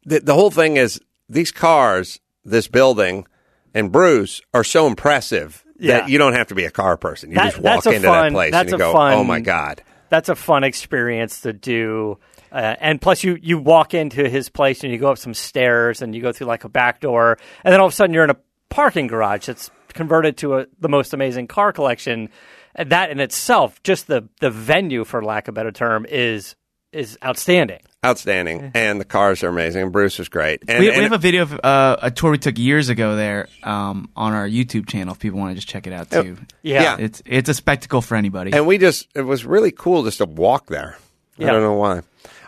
The, 0.04 0.20
the 0.20 0.34
whole 0.34 0.50
thing 0.50 0.76
is 0.76 1.00
these 1.28 1.52
cars, 1.52 2.20
this 2.44 2.68
building, 2.68 3.26
and 3.74 3.92
Bruce 3.92 4.40
are 4.54 4.64
so 4.64 4.86
impressive 4.86 5.64
Yeah. 5.78 6.00
that 6.00 6.08
you 6.08 6.18
don't 6.18 6.32
have 6.32 6.48
to 6.48 6.54
be 6.54 6.64
a 6.64 6.70
car 6.70 6.96
person. 6.96 7.30
You 7.30 7.36
That- 7.36 7.44
just 7.52 7.58
walk 7.58 7.86
into 7.86 8.00
that 8.00 8.32
place 8.32 8.52
that's 8.52 8.72
and 8.72 8.80
you 8.80 8.86
a 8.86 8.88
go, 8.88 8.92
fun- 8.92 9.14
"Oh 9.14 9.24
my 9.24 9.40
god!" 9.40 9.82
that's 10.08 10.28
a 10.28 10.34
fun 10.34 10.64
experience 10.64 11.42
to 11.42 11.52
do. 11.52 12.18
Uh, 12.52 12.74
and 12.80 13.00
plus, 13.00 13.22
you 13.22 13.38
you 13.40 13.58
walk 13.58 13.94
into 13.94 14.28
his 14.28 14.48
place 14.48 14.82
and 14.82 14.92
you 14.92 14.98
go 14.98 15.10
up 15.12 15.18
some 15.18 15.34
stairs 15.34 16.02
and 16.02 16.14
you 16.14 16.20
go 16.22 16.32
through 16.32 16.48
like 16.48 16.64
a 16.64 16.68
back 16.68 17.00
door, 17.00 17.38
and 17.64 17.72
then 17.72 17.80
all 17.80 17.86
of 17.86 17.92
a 17.92 17.94
sudden 17.94 18.12
you're 18.14 18.24
in 18.24 18.30
a 18.30 18.36
parking 18.70 19.06
garage 19.06 19.46
that's 19.46 19.70
converted 19.92 20.36
to 20.38 20.56
a, 20.58 20.66
the 20.80 20.88
most 20.88 21.12
amazing 21.14 21.46
car 21.46 21.72
collection. 21.72 22.28
And 22.74 22.90
that 22.90 23.10
in 23.10 23.20
itself, 23.20 23.82
just 23.82 24.06
the 24.06 24.28
the 24.40 24.50
venue, 24.50 25.04
for 25.04 25.22
lack 25.24 25.48
of 25.48 25.52
a 25.52 25.56
better 25.56 25.72
term, 25.72 26.06
is 26.08 26.54
is 26.92 27.16
outstanding. 27.24 27.80
Outstanding, 28.04 28.72
and 28.74 29.00
the 29.00 29.04
cars 29.04 29.44
are 29.44 29.48
amazing. 29.48 29.82
And 29.82 29.92
Bruce 29.92 30.18
was 30.18 30.28
great. 30.28 30.62
And, 30.66 30.80
we, 30.80 30.88
we 30.88 31.02
have 31.02 31.12
a 31.12 31.18
video 31.18 31.42
of 31.42 31.60
uh, 31.62 31.96
a 32.00 32.10
tour 32.10 32.30
we 32.30 32.38
took 32.38 32.58
years 32.58 32.88
ago 32.88 33.14
there 33.14 33.46
um, 33.62 34.08
on 34.16 34.32
our 34.32 34.48
YouTube 34.48 34.88
channel. 34.88 35.12
If 35.12 35.20
people 35.20 35.38
want 35.38 35.50
to 35.52 35.54
just 35.56 35.68
check 35.68 35.86
it 35.86 35.92
out 35.92 36.10
too, 36.10 36.38
Yeah. 36.62 36.82
Yeah. 36.82 36.96
it's 36.98 37.22
it's 37.26 37.48
a 37.50 37.54
spectacle 37.54 38.00
for 38.00 38.16
anybody. 38.16 38.52
And 38.52 38.66
we 38.66 38.78
just, 38.78 39.06
it 39.14 39.20
was 39.22 39.44
really 39.44 39.70
cool 39.70 40.02
just 40.04 40.18
to 40.18 40.24
walk 40.24 40.66
there. 40.66 40.96
I 41.38 41.42
Yeah. 41.42 41.52
don't 41.52 41.62
know 41.62 41.74
why. 41.74 42.00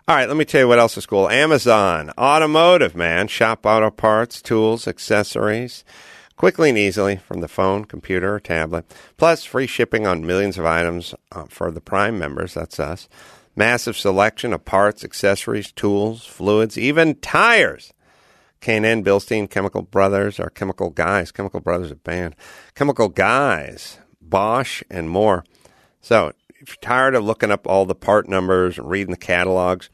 All 0.09 0.17
right, 0.17 0.27
let 0.27 0.37
me 0.37 0.45
tell 0.45 0.63
you 0.63 0.69
what 0.69 0.79
else 0.81 0.97
is 0.97 1.07
cool. 1.07 1.29
Amazon 1.29 2.11
Automotive, 2.19 2.97
man. 2.97 3.29
Shop 3.29 3.65
auto 3.67 3.91
parts, 3.91 4.43
tools, 4.43 4.89
accessories, 4.89 5.85
quickly 6.37 6.71
and 6.71 6.79
easily 6.79 7.17
from 7.17 7.41
the 7.41 7.49
phone, 7.49 7.85
computer, 7.85 8.35
or 8.35 8.41
tablet. 8.41 8.85
Plus, 9.17 9.45
free 9.45 9.67
shipping 9.67 10.07
on 10.07 10.27
millions 10.27 10.59
of 10.59 10.65
items 10.65 11.15
uh, 11.31 11.45
for 11.49 11.71
the 11.71 11.81
Prime 11.81 12.19
members. 12.19 12.55
That's 12.55 12.81
us. 12.81 13.09
Massive 13.55 13.97
selection 13.97 14.53
of 14.53 14.65
parts, 14.65 15.05
accessories, 15.05 15.73
tools, 15.73 16.25
fluids, 16.25 16.79
even 16.79 17.17
tires. 17.17 17.93
K&N, 18.61 19.03
Bilstein, 19.03 19.51
Chemical 19.51 19.83
Brothers, 19.83 20.39
or 20.39 20.49
Chemical 20.51 20.91
Guys. 20.91 21.33
Chemical 21.33 21.61
Brothers, 21.61 21.91
a 21.91 21.97
band. 21.97 22.37
Chemical 22.75 23.09
Guys, 23.09 23.99
Bosch, 24.21 24.83
and 24.89 25.11
more. 25.11 25.45
So, 26.01 26.33
if 26.61 26.69
you're 26.69 26.77
tired 26.81 27.15
of 27.15 27.25
looking 27.25 27.51
up 27.51 27.67
all 27.67 27.85
the 27.85 27.95
part 27.95 28.29
numbers 28.29 28.79
and 28.79 28.89
reading 28.89 29.11
the 29.11 29.17
catalogs, 29.17 29.91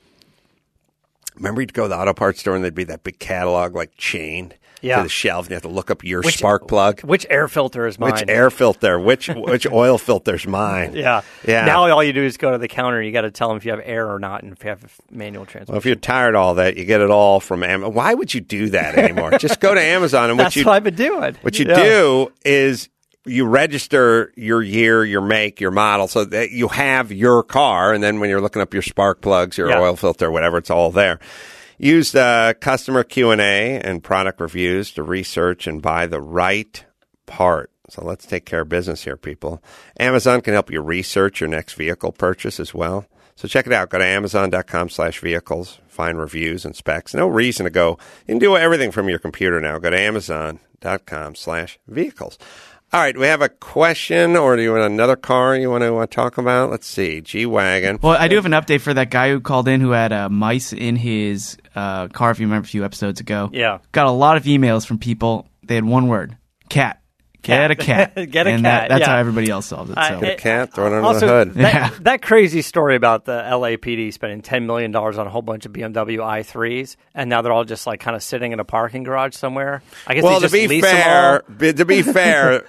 remember 1.35 1.63
you'd 1.63 1.73
go 1.73 1.85
to 1.85 1.89
the 1.89 1.99
auto 1.99 2.13
parts 2.13 2.41
store 2.41 2.55
and 2.55 2.63
there'd 2.63 2.75
be 2.75 2.85
that 2.85 3.03
big 3.03 3.19
catalog 3.19 3.75
like 3.75 3.97
chained 3.97 4.55
Yeah. 4.81 4.99
to 4.99 5.03
the 5.05 5.09
shelf 5.09 5.47
and 5.47 5.51
you 5.51 5.55
have 5.55 5.63
to 5.63 5.69
look 5.69 5.91
up 5.91 6.05
your 6.05 6.23
Which- 6.23 6.39
spark 6.39 6.69
plug. 6.69 7.01
Which 7.03 7.27
air 7.31 7.49
filter 7.49 7.87
is 7.87 7.99
mine? 7.99 8.13
Which 8.13 8.25
air 8.29 8.51
filter? 8.51 8.99
Which 8.99 9.29
which 9.29 9.67
oil 9.73 9.99
filter 9.99 10.35
is 10.37 10.47
mine? 10.47 10.95
Yeah. 10.95 11.23
Yeah. 11.47 11.65
Now 11.65 11.89
all 11.91 12.05
you 12.05 12.13
do 12.13 12.23
is 12.23 12.37
go 12.37 12.53
to 12.53 12.59
the 12.59 12.69
counter 12.69 12.99
and 12.99 13.07
you 13.07 13.13
got 13.13 13.23
to 13.23 13.31
tell 13.31 13.49
them 13.49 13.57
if 13.57 13.65
you 13.65 13.71
have 13.73 13.81
air 13.85 14.09
or 14.11 14.19
not 14.19 14.43
and 14.43 14.53
if 14.53 14.63
you 14.63 14.71
have 14.71 14.85
a 14.85 14.89
manual 15.11 15.45
transmission. 15.47 15.73
Well, 15.73 15.79
if 15.79 15.87
you're 15.87 15.95
tired 15.97 16.35
of 16.35 16.41
all 16.43 16.55
that, 16.55 16.77
you 16.77 16.85
get 16.85 17.01
it 17.01 17.11
all 17.11 17.41
from 17.41 17.63
Amazon. 17.63 17.93
Why 17.95 18.15
would 18.15 18.33
you 18.35 18.41
do 18.41 18.71
that 18.71 18.97
anymore? 18.97 19.33
Just 19.39 19.61
go 19.61 19.75
to 19.75 19.81
Amazon 19.81 20.31
and 20.31 20.39
what 20.39 20.45
That's 20.45 20.57
you 20.57 20.65
what 20.65 20.73
I've 20.75 20.85
been 20.85 20.95
doing. 20.95 21.37
What 21.43 21.59
you 21.59 21.67
Yeah. 21.69 21.83
do 21.83 22.33
is 22.45 22.89
you 23.25 23.45
register 23.47 24.33
your 24.37 24.63
year, 24.63 25.05
your 25.05 25.21
make, 25.21 25.61
your 25.61 25.71
model, 25.71 26.09
so 26.09 26.25
that 26.25 26.51
you 26.51 26.69
have 26.69 27.13
your 27.13 27.43
car, 27.43 27.93
and 27.93 28.03
then 28.03 28.21
when 28.21 28.31
you're 28.31 28.41
looking 28.41 28.63
up 28.63 28.73
your 28.73 28.83
spark 28.83 29.21
plugs, 29.21 29.59
your 29.59 29.69
Yeah. 29.69 29.81
oil 29.81 29.97
filter, 29.97 30.31
whatever, 30.31 30.57
it's 30.57 30.71
all 30.71 30.91
there. 30.91 31.19
Use 31.79 32.13
the 32.13 32.57
customer 32.61 33.05
Q 33.05 33.31
and 33.31 33.41
A 33.41 33.81
and 33.81 34.03
product 34.03 34.41
reviews 34.41 34.91
to 34.93 35.03
research 35.03 35.67
and 35.67 35.81
buy 35.81 36.07
the 36.07 36.21
right 36.21 36.85
part. 37.27 37.71
So 37.89 38.05
let's 38.05 38.27
take 38.27 38.45
care 38.45 38.63
of 38.63 38.69
business 38.69 39.05
here, 39.05 39.17
people. 39.17 39.63
Amazon 39.99 40.41
can 40.41 40.55
help 40.55 40.71
you 40.71 40.81
research 40.81 41.41
your 41.41 41.49
next 41.49 41.75
vehicle 41.75 42.13
purchase 42.13 42.61
as 42.61 42.75
well. 42.75 43.07
So 43.37 43.47
check 43.47 43.67
it 43.67 43.73
out. 43.73 43.91
Go 43.91 43.99
to 43.99 44.05
amazon.com 44.05 44.89
slash 44.89 45.21
vehicles. 45.21 45.79
Find 45.87 46.19
reviews 46.19 46.65
and 46.65 46.75
specs. 46.75 47.15
No 47.15 47.29
reason 47.29 47.65
to 47.65 47.71
go. 47.71 47.97
You 48.27 48.35
can 48.35 48.39
do 48.39 48.57
everything 48.57 48.91
from 48.91 49.09
your 49.09 49.21
computer 49.21 49.61
now. 49.61 49.79
Go 49.79 49.91
to 49.91 49.99
amazon.com 49.99 51.37
slash 51.37 51.79
vehicles. 51.87 52.37
All 52.91 53.01
right. 53.01 53.17
We 53.17 53.27
have 53.27 53.43
a 53.43 53.51
question 53.51 54.35
or 54.37 54.57
do 54.57 54.63
you 54.63 54.73
want 54.73 54.85
another 54.91 55.15
car 55.17 55.55
you 55.55 55.71
want 55.71 55.83
to 55.85 55.95
uh, 55.97 56.07
talk 56.07 56.39
about? 56.39 56.71
Let's 56.71 56.87
see. 56.87 57.21
G-Wagon. 57.21 57.99
Well, 58.03 58.17
I 58.19 58.29
do 58.29 58.37
have 58.37 58.47
an 58.47 58.53
update 58.53 58.81
for 58.81 58.95
that 58.95 59.11
guy 59.11 59.29
who 59.31 59.41
called 59.41 59.69
in 59.69 59.83
who 59.83 59.91
had 59.91 60.11
uh, 60.13 60.31
mice 60.31 60.73
in 60.73 60.97
his 60.97 61.59
uh, 61.75 62.09
car. 62.09 62.31
If 62.31 62.41
you 62.41 62.47
remember 62.47 62.65
a 62.65 62.69
few 62.69 62.85
episodes 62.87 63.21
ago, 63.21 63.51
Yeah. 63.53 63.79
got 63.93 64.07
a 64.07 64.11
lot 64.11 64.39
of 64.39 64.45
emails 64.45 64.87
from 64.87 64.97
people. 64.99 65.47
They 65.65 65.75
had 65.75 65.85
one 65.85 66.09
word: 66.09 66.39
cat. 66.71 67.03
Get 67.49 67.71
a 67.71 67.77
cat. 67.77 68.15
Get 68.31 68.47
a 68.47 68.51
and 68.51 68.63
cat, 68.63 68.83
That, 68.83 68.89
that's 68.89 69.01
yeah. 69.01 69.07
how 69.15 69.17
everybody 69.19 69.51
else 69.51 69.67
solves 69.67 69.91
it. 69.91 69.95
So. 69.95 70.01
I- 70.01 70.21
Get 70.21 70.33
a 70.33 70.37
cat, 70.37 70.73
throw 70.75 70.85
it 70.85 70.93
under 70.93 71.01
also, 71.03 71.21
the 71.21 71.27
hood. 71.33 71.55
That, 71.55 71.75
Yeah. 71.75 71.91
that 72.03 72.23
crazy 72.23 72.63
story 72.63 72.95
about 72.97 73.25
the 73.25 73.33
LAPD 73.43 74.13
spending 74.13 74.43
$10 74.43 74.67
million 74.67 74.95
on 74.95 75.19
a 75.27 75.31
whole 75.31 75.43
bunch 75.43 75.67
of 75.67 75.73
BMW 75.73 76.19
i3s, 76.19 76.97
and 77.15 77.29
now 77.29 77.43
they're 77.43 77.53
all 77.53 77.65
just 77.65 77.87
like 77.87 78.01
kind 78.01 78.15
of 78.17 78.23
sitting 78.23 78.53
in 78.53 78.61
a 78.61 78.65
parking 78.65 79.03
garage 79.03 79.35
somewhere. 79.35 79.83
I 80.07 80.15
guess 80.15 80.23
well, 80.25 80.37
to 80.37 80.43
just 80.43 80.55
be 80.55 80.69
lease 80.69 80.85
them 80.85 80.95
fair, 80.95 81.33
all. 81.49 81.55
b- 81.57 81.73
to 81.73 81.85
be 81.85 82.03
fair, 82.03 82.65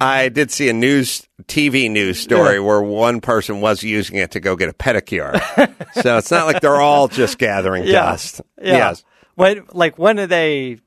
I 0.00 0.28
did 0.28 0.50
see 0.50 0.68
a 0.68 0.72
news 0.74 1.26
TV 1.44 1.90
news 1.90 2.18
story 2.20 2.60
where 2.60 2.82
one 2.82 3.20
person 3.20 3.60
was 3.60 3.82
using 3.82 4.16
it 4.16 4.32
to 4.32 4.40
go 4.40 4.54
get 4.56 4.68
a 4.68 4.72
pedicure. 4.74 5.32
so 6.02 6.18
it's 6.18 6.30
not 6.30 6.46
like 6.46 6.60
they're 6.60 6.80
all 6.80 7.08
just 7.08 7.38
gathering 7.38 7.84
Yeah. 7.84 7.92
dust. 7.92 8.40
Yeah. 8.60 8.72
Yes. 8.76 9.04
When, 9.36 9.64
like, 9.72 9.98
when 9.98 10.16
do 10.16 10.26
they, 10.26 10.78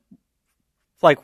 like, 1.02 1.18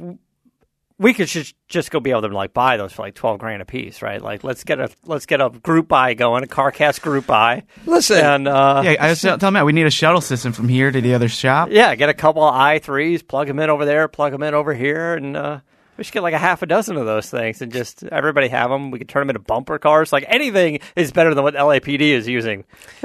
we 0.98 1.12
could 1.12 1.28
just 1.28 1.54
just 1.68 1.90
go 1.90 2.00
be 2.00 2.10
able 2.10 2.22
to 2.22 2.28
like 2.28 2.54
buy 2.54 2.76
those 2.78 2.92
for 2.92 3.02
like 3.02 3.14
twelve 3.14 3.38
grand 3.38 3.60
a 3.60 3.64
piece, 3.66 4.00
right? 4.02 4.20
Like, 4.22 4.44
let's 4.44 4.64
get 4.64 4.80
a 4.80 4.88
let's 5.04 5.26
get 5.26 5.40
a 5.40 5.50
group 5.50 5.88
buy 5.88 6.14
going, 6.14 6.42
a 6.42 6.46
CarCast 6.46 7.02
group 7.02 7.26
buy, 7.26 7.64
Listen, 7.84 8.24
and 8.24 8.48
uh, 8.48 8.82
yeah, 8.84 8.96
I 8.98 9.10
was 9.10 9.20
telling 9.20 9.52
Matt 9.52 9.66
we 9.66 9.72
need 9.72 9.86
a 9.86 9.90
shuttle 9.90 10.20
system 10.22 10.52
from 10.52 10.68
here 10.68 10.90
to 10.90 11.00
the 11.00 11.14
other 11.14 11.28
shop. 11.28 11.68
Yeah, 11.70 11.94
get 11.96 12.08
a 12.08 12.14
couple 12.14 12.42
of 12.42 12.54
i 12.54 12.78
threes, 12.78 13.22
plug 13.22 13.46
them 13.48 13.58
in 13.58 13.68
over 13.70 13.84
there, 13.84 14.08
plug 14.08 14.32
them 14.32 14.42
in 14.42 14.54
over 14.54 14.72
here, 14.72 15.14
and 15.14 15.36
uh, 15.36 15.60
we 15.98 16.04
should 16.04 16.14
get 16.14 16.22
like 16.22 16.34
a 16.34 16.38
half 16.38 16.62
a 16.62 16.66
dozen 16.66 16.96
of 16.96 17.04
those 17.04 17.28
things, 17.28 17.60
and 17.60 17.70
just 17.72 18.02
everybody 18.04 18.48
have 18.48 18.70
them. 18.70 18.90
We 18.90 18.98
could 18.98 19.08
turn 19.08 19.20
them 19.26 19.30
into 19.36 19.40
bumper 19.40 19.78
cars. 19.78 20.12
Like 20.14 20.24
anything 20.28 20.78
is 20.94 21.12
better 21.12 21.34
than 21.34 21.44
what 21.44 21.54
LAPD 21.54 22.00
is 22.00 22.26
using. 22.26 22.64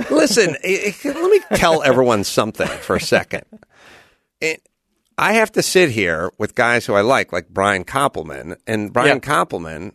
listen. 0.10 0.56
i- 0.64 0.94
i- 1.04 1.08
let 1.10 1.32
me 1.32 1.58
tell 1.58 1.84
everyone 1.84 2.24
something 2.24 2.68
for 2.68 2.96
a 2.96 3.02
second. 3.02 3.44
It, 4.44 4.68
I 5.18 5.34
have 5.34 5.51
to 5.53 5.62
sit 5.62 5.89
here 5.91 6.32
with 6.38 6.55
guys 6.55 6.86
who 6.86 6.93
I 6.93 7.01
like, 7.01 7.32
like 7.32 7.49
Brian 7.49 7.84
Koppelman, 7.84 8.57
and 8.66 8.91
Brian 8.91 9.18
Yeah. 9.24 9.30
Koppelman, 9.45 9.91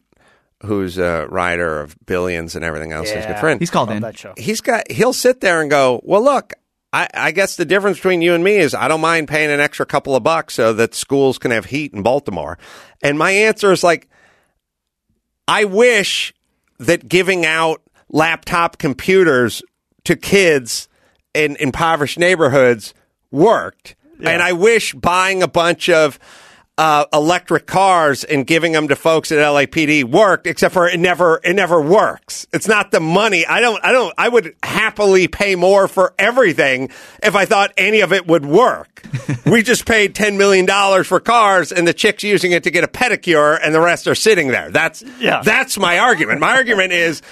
who's 0.62 0.98
a 0.98 1.26
writer 1.28 1.80
of 1.80 1.96
Billions 2.06 2.54
and 2.54 2.64
everything 2.64 2.92
else, 2.92 3.10
he's 3.10 3.24
a 3.24 3.28
good 3.28 3.38
friend. 3.38 3.60
He's 3.60 3.70
called 3.70 3.90
in. 3.90 4.02
that 4.02 4.18
show. 4.18 4.34
he's 4.36 4.60
got 4.60 4.90
he'll 4.90 5.12
sit 5.12 5.40
there 5.40 5.60
and 5.60 5.70
go, 5.70 6.00
well, 6.04 6.22
look. 6.22 6.52
I, 6.92 7.08
I 7.12 7.30
guess 7.32 7.56
the 7.56 7.64
difference 7.66 7.98
between 7.98 8.22
you 8.22 8.32
and 8.32 8.42
me 8.42 8.56
is 8.56 8.72
I 8.72 8.88
don't 8.88 9.00
mind 9.02 9.28
paying 9.28 9.50
an 9.50 9.60
extra 9.60 9.84
couple 9.84 10.16
of 10.16 10.22
bucks 10.22 10.54
so 10.54 10.72
that 10.74 10.94
schools 10.94 11.36
can 11.36 11.50
have 11.50 11.66
heat 11.66 11.92
in 11.92 12.02
Baltimore. 12.02 12.58
And 13.02 13.18
my 13.18 13.32
answer 13.32 13.70
is 13.72 13.82
like, 13.84 14.08
I 15.46 15.64
wish 15.64 16.32
that 16.78 17.06
giving 17.08 17.44
out 17.44 17.82
laptop 18.08 18.78
computers 18.78 19.62
to 20.04 20.16
kids 20.16 20.88
in 21.34 21.56
impoverished 21.56 22.18
neighborhoods 22.18 22.94
worked. 23.30 23.94
And 24.22 24.42
I 24.42 24.52
wish 24.52 24.94
buying 24.94 25.42
a 25.42 25.48
bunch 25.48 25.88
of 25.88 26.18
uh, 26.78 27.06
electric 27.12 27.66
cars 27.66 28.22
and 28.22 28.46
giving 28.46 28.72
them 28.72 28.88
to 28.88 28.96
folks 28.96 29.32
at 29.32 29.38
LAPD 29.38 30.04
worked, 30.04 30.46
except 30.46 30.74
for 30.74 30.86
it 30.88 31.00
never 31.00 31.40
it 31.42 31.54
never 31.54 31.80
works. 31.80 32.46
It's 32.52 32.68
not 32.68 32.90
the 32.90 33.00
money. 33.00 33.46
I 33.46 33.60
don't 33.60 33.82
I 33.82 33.92
don't 33.92 34.12
I 34.18 34.28
would 34.28 34.54
happily 34.62 35.26
pay 35.26 35.54
more 35.54 35.88
for 35.88 36.14
everything 36.18 36.90
if 37.22 37.34
I 37.34 37.46
thought 37.46 37.72
any 37.78 38.00
of 38.00 38.12
it 38.12 38.26
would 38.26 38.44
work. 38.44 39.02
we 39.46 39.62
just 39.62 39.86
paid 39.86 40.14
ten 40.14 40.36
million 40.36 40.66
dollars 40.66 41.06
for 41.06 41.18
cars, 41.18 41.72
and 41.72 41.88
the 41.88 41.94
chick's 41.94 42.22
using 42.22 42.52
it 42.52 42.64
to 42.64 42.70
get 42.70 42.84
a 42.84 42.88
pedicure, 42.88 43.58
and 43.62 43.74
the 43.74 43.80
rest 43.80 44.06
are 44.06 44.14
sitting 44.14 44.48
there. 44.48 44.70
That's 44.70 45.02
Yeah. 45.18 45.42
That's 45.42 45.78
my 45.78 45.98
argument. 45.98 46.40
My 46.40 46.56
argument 46.56 46.92
is. 46.92 47.22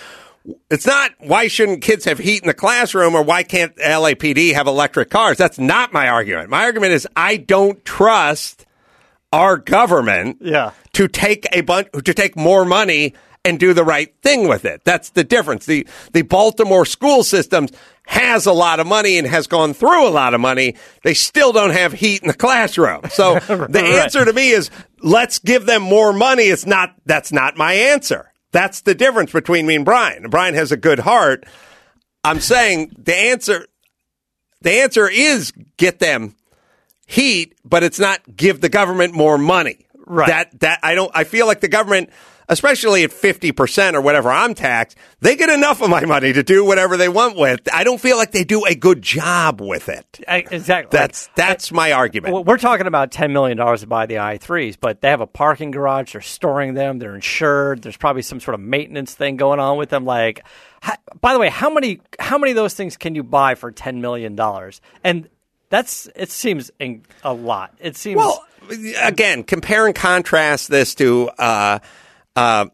It's 0.71 0.87
not 0.87 1.13
why 1.21 1.49
shouldn't 1.49 1.81
kids 1.83 2.05
have 2.05 2.19
heat 2.19 2.43
in 2.43 2.49
the 2.49 2.55
classroom 2.55 3.15
or 3.15 3.23
why 3.23 3.43
can't 3.45 3.75
LAPD 3.77 4.53
have 4.55 4.67
electric 4.67 5.09
cars? 5.11 5.39
That's 5.39 5.59
not 5.59 5.93
my 5.93 6.09
argument. 6.09 6.51
My 6.51 6.65
argument 6.65 6.93
is 6.93 7.09
I 7.17 7.39
don't 7.39 7.83
trust 7.85 8.67
our 9.33 9.57
government 9.57 10.39
Yeah. 10.43 10.73
to 10.93 11.09
take 11.09 11.47
a 11.53 11.63
bunch 11.63 11.89
to 11.93 12.15
take 12.15 12.37
more 12.37 12.65
money 12.65 13.15
and 13.47 13.59
do 13.59 13.75
the 13.75 13.85
right 13.85 14.15
thing 14.23 14.49
with 14.49 14.65
it. 14.65 14.83
That's 14.85 15.11
the 15.11 15.25
difference. 15.25 15.67
The 15.67 15.87
the 16.13 16.23
Baltimore 16.23 16.85
school 16.85 17.25
systems 17.25 17.71
has 18.07 18.45
a 18.45 18.53
lot 18.53 18.81
of 18.81 18.87
money 18.87 19.17
and 19.17 19.27
has 19.27 19.47
gone 19.47 19.73
through 19.73 20.07
a 20.07 20.11
lot 20.11 20.35
of 20.35 20.41
money. 20.43 20.75
They 21.05 21.15
still 21.15 21.53
don't 21.53 21.71
have 21.73 21.95
heat 21.95 22.21
in 22.23 22.29
the 22.29 22.35
classroom. 22.35 23.01
So 23.11 23.39
the 23.41 23.83
answer 24.03 24.25
to 24.27 24.33
me 24.35 24.51
is 24.51 24.71
let's 25.01 25.39
give 25.39 25.65
them 25.65 25.83
more 25.83 26.13
money. 26.13 26.45
It's 26.45 26.67
not 26.67 26.95
that's 27.07 27.33
not 27.33 27.57
my 27.57 27.73
answer. 27.73 28.31
That's 28.55 28.83
the 28.83 28.95
difference 28.95 29.33
between 29.33 29.67
me 29.67 29.75
and 29.75 29.85
Brian. 29.85 30.31
Brian 30.31 30.55
has 30.55 30.71
a 30.71 30.77
good 30.77 31.01
heart. 31.01 31.45
I'm 32.23 32.39
saying 32.39 32.95
the 32.97 33.13
answer 33.13 33.67
the 34.61 34.71
answer 34.83 35.09
is 35.09 35.53
get 35.77 35.99
them 35.99 36.37
heat, 37.05 37.59
but 37.65 37.83
it's 37.83 37.99
not 37.99 38.21
give 38.37 38.61
the 38.61 38.69
government 38.69 39.13
more 39.13 39.39
money. 39.39 39.89
Right. 40.07 40.29
That 40.29 40.61
that 40.61 40.79
I 40.85 40.95
don't 40.95 41.11
I 41.13 41.25
feel 41.25 41.49
like 41.49 41.63
the 41.63 41.69
government 41.69 42.11
especially 42.49 43.05
at 43.05 43.11
50% 43.11 43.95
or 43.95 44.01
whatever 44.01 44.31
I'm 44.31 44.55
taxed, 44.55 44.97
they 45.21 45.37
get 45.37 45.49
enough 45.49 45.83
of 45.83 45.91
my 45.91 46.05
money 46.05 46.33
to 46.33 46.43
do 46.43 46.65
whatever 46.65 46.97
they 46.97 47.09
want 47.09 47.37
with. 47.37 47.61
I 47.73 47.85
don't 47.85 48.01
feel 48.01 48.17
like 48.17 48.33
they 48.33 48.45
do 48.45 48.65
a 48.65 48.75
good 48.75 49.03
job 49.03 49.61
with 49.61 49.89
it. 49.89 50.21
I- 50.29 50.45
exactly. 50.51 50.97
That's 50.97 51.29
that's 51.35 51.73
my 51.73 51.93
argument. 51.93 52.47
We're 52.47 52.59
talking 52.59 52.87
about 52.87 53.11
ten 53.11 53.33
million 53.33 53.57
dollars 53.57 53.81
to 53.81 53.87
buy 53.87 54.07
the 54.07 54.19
i 54.19 54.39
threes, 54.39 54.77
but 54.77 55.01
they 55.01 55.09
have 55.09 55.21
a 55.21 55.27
parking 55.27 55.71
garage. 55.71 56.13
They're 56.13 56.21
storing 56.21 56.75
them. 56.75 56.99
They're 56.99 57.15
insured. 57.15 57.83
There's 57.83 57.97
probably 57.97 58.23
some 58.23 58.41
sort 58.41 58.55
of 58.55 58.61
maintenance 58.61 59.15
thing 59.15 59.37
going 59.37 59.61
on 59.61 59.77
with 59.79 59.91
them. 59.91 60.05
Like, 60.05 60.45
by 61.21 61.33
the 61.33 61.39
way, 61.39 61.49
how 61.49 61.71
many 61.71 62.01
how 62.19 62.39
many 62.39 62.53
of 62.53 62.57
those 62.57 62.75
things 62.75 62.97
can 62.97 63.15
you 63.15 63.23
buy 63.23 63.55
for 63.55 63.71
ten 63.73 64.01
million 64.01 64.37
dollars? 64.37 64.81
And 65.03 65.29
that's 65.71 66.09
it 66.15 66.31
seems 66.31 66.71
in, 66.79 67.03
a 67.23 67.33
lot. 67.33 67.75
It 67.81 67.97
seems 67.97 68.19
Well, 68.19 68.45
again, 69.01 69.43
compare 69.43 69.87
and 69.87 69.95
contrast 69.95 70.69
this 70.69 70.95
to 70.97 71.31
uh, 71.39 71.79
uh, 72.37 72.67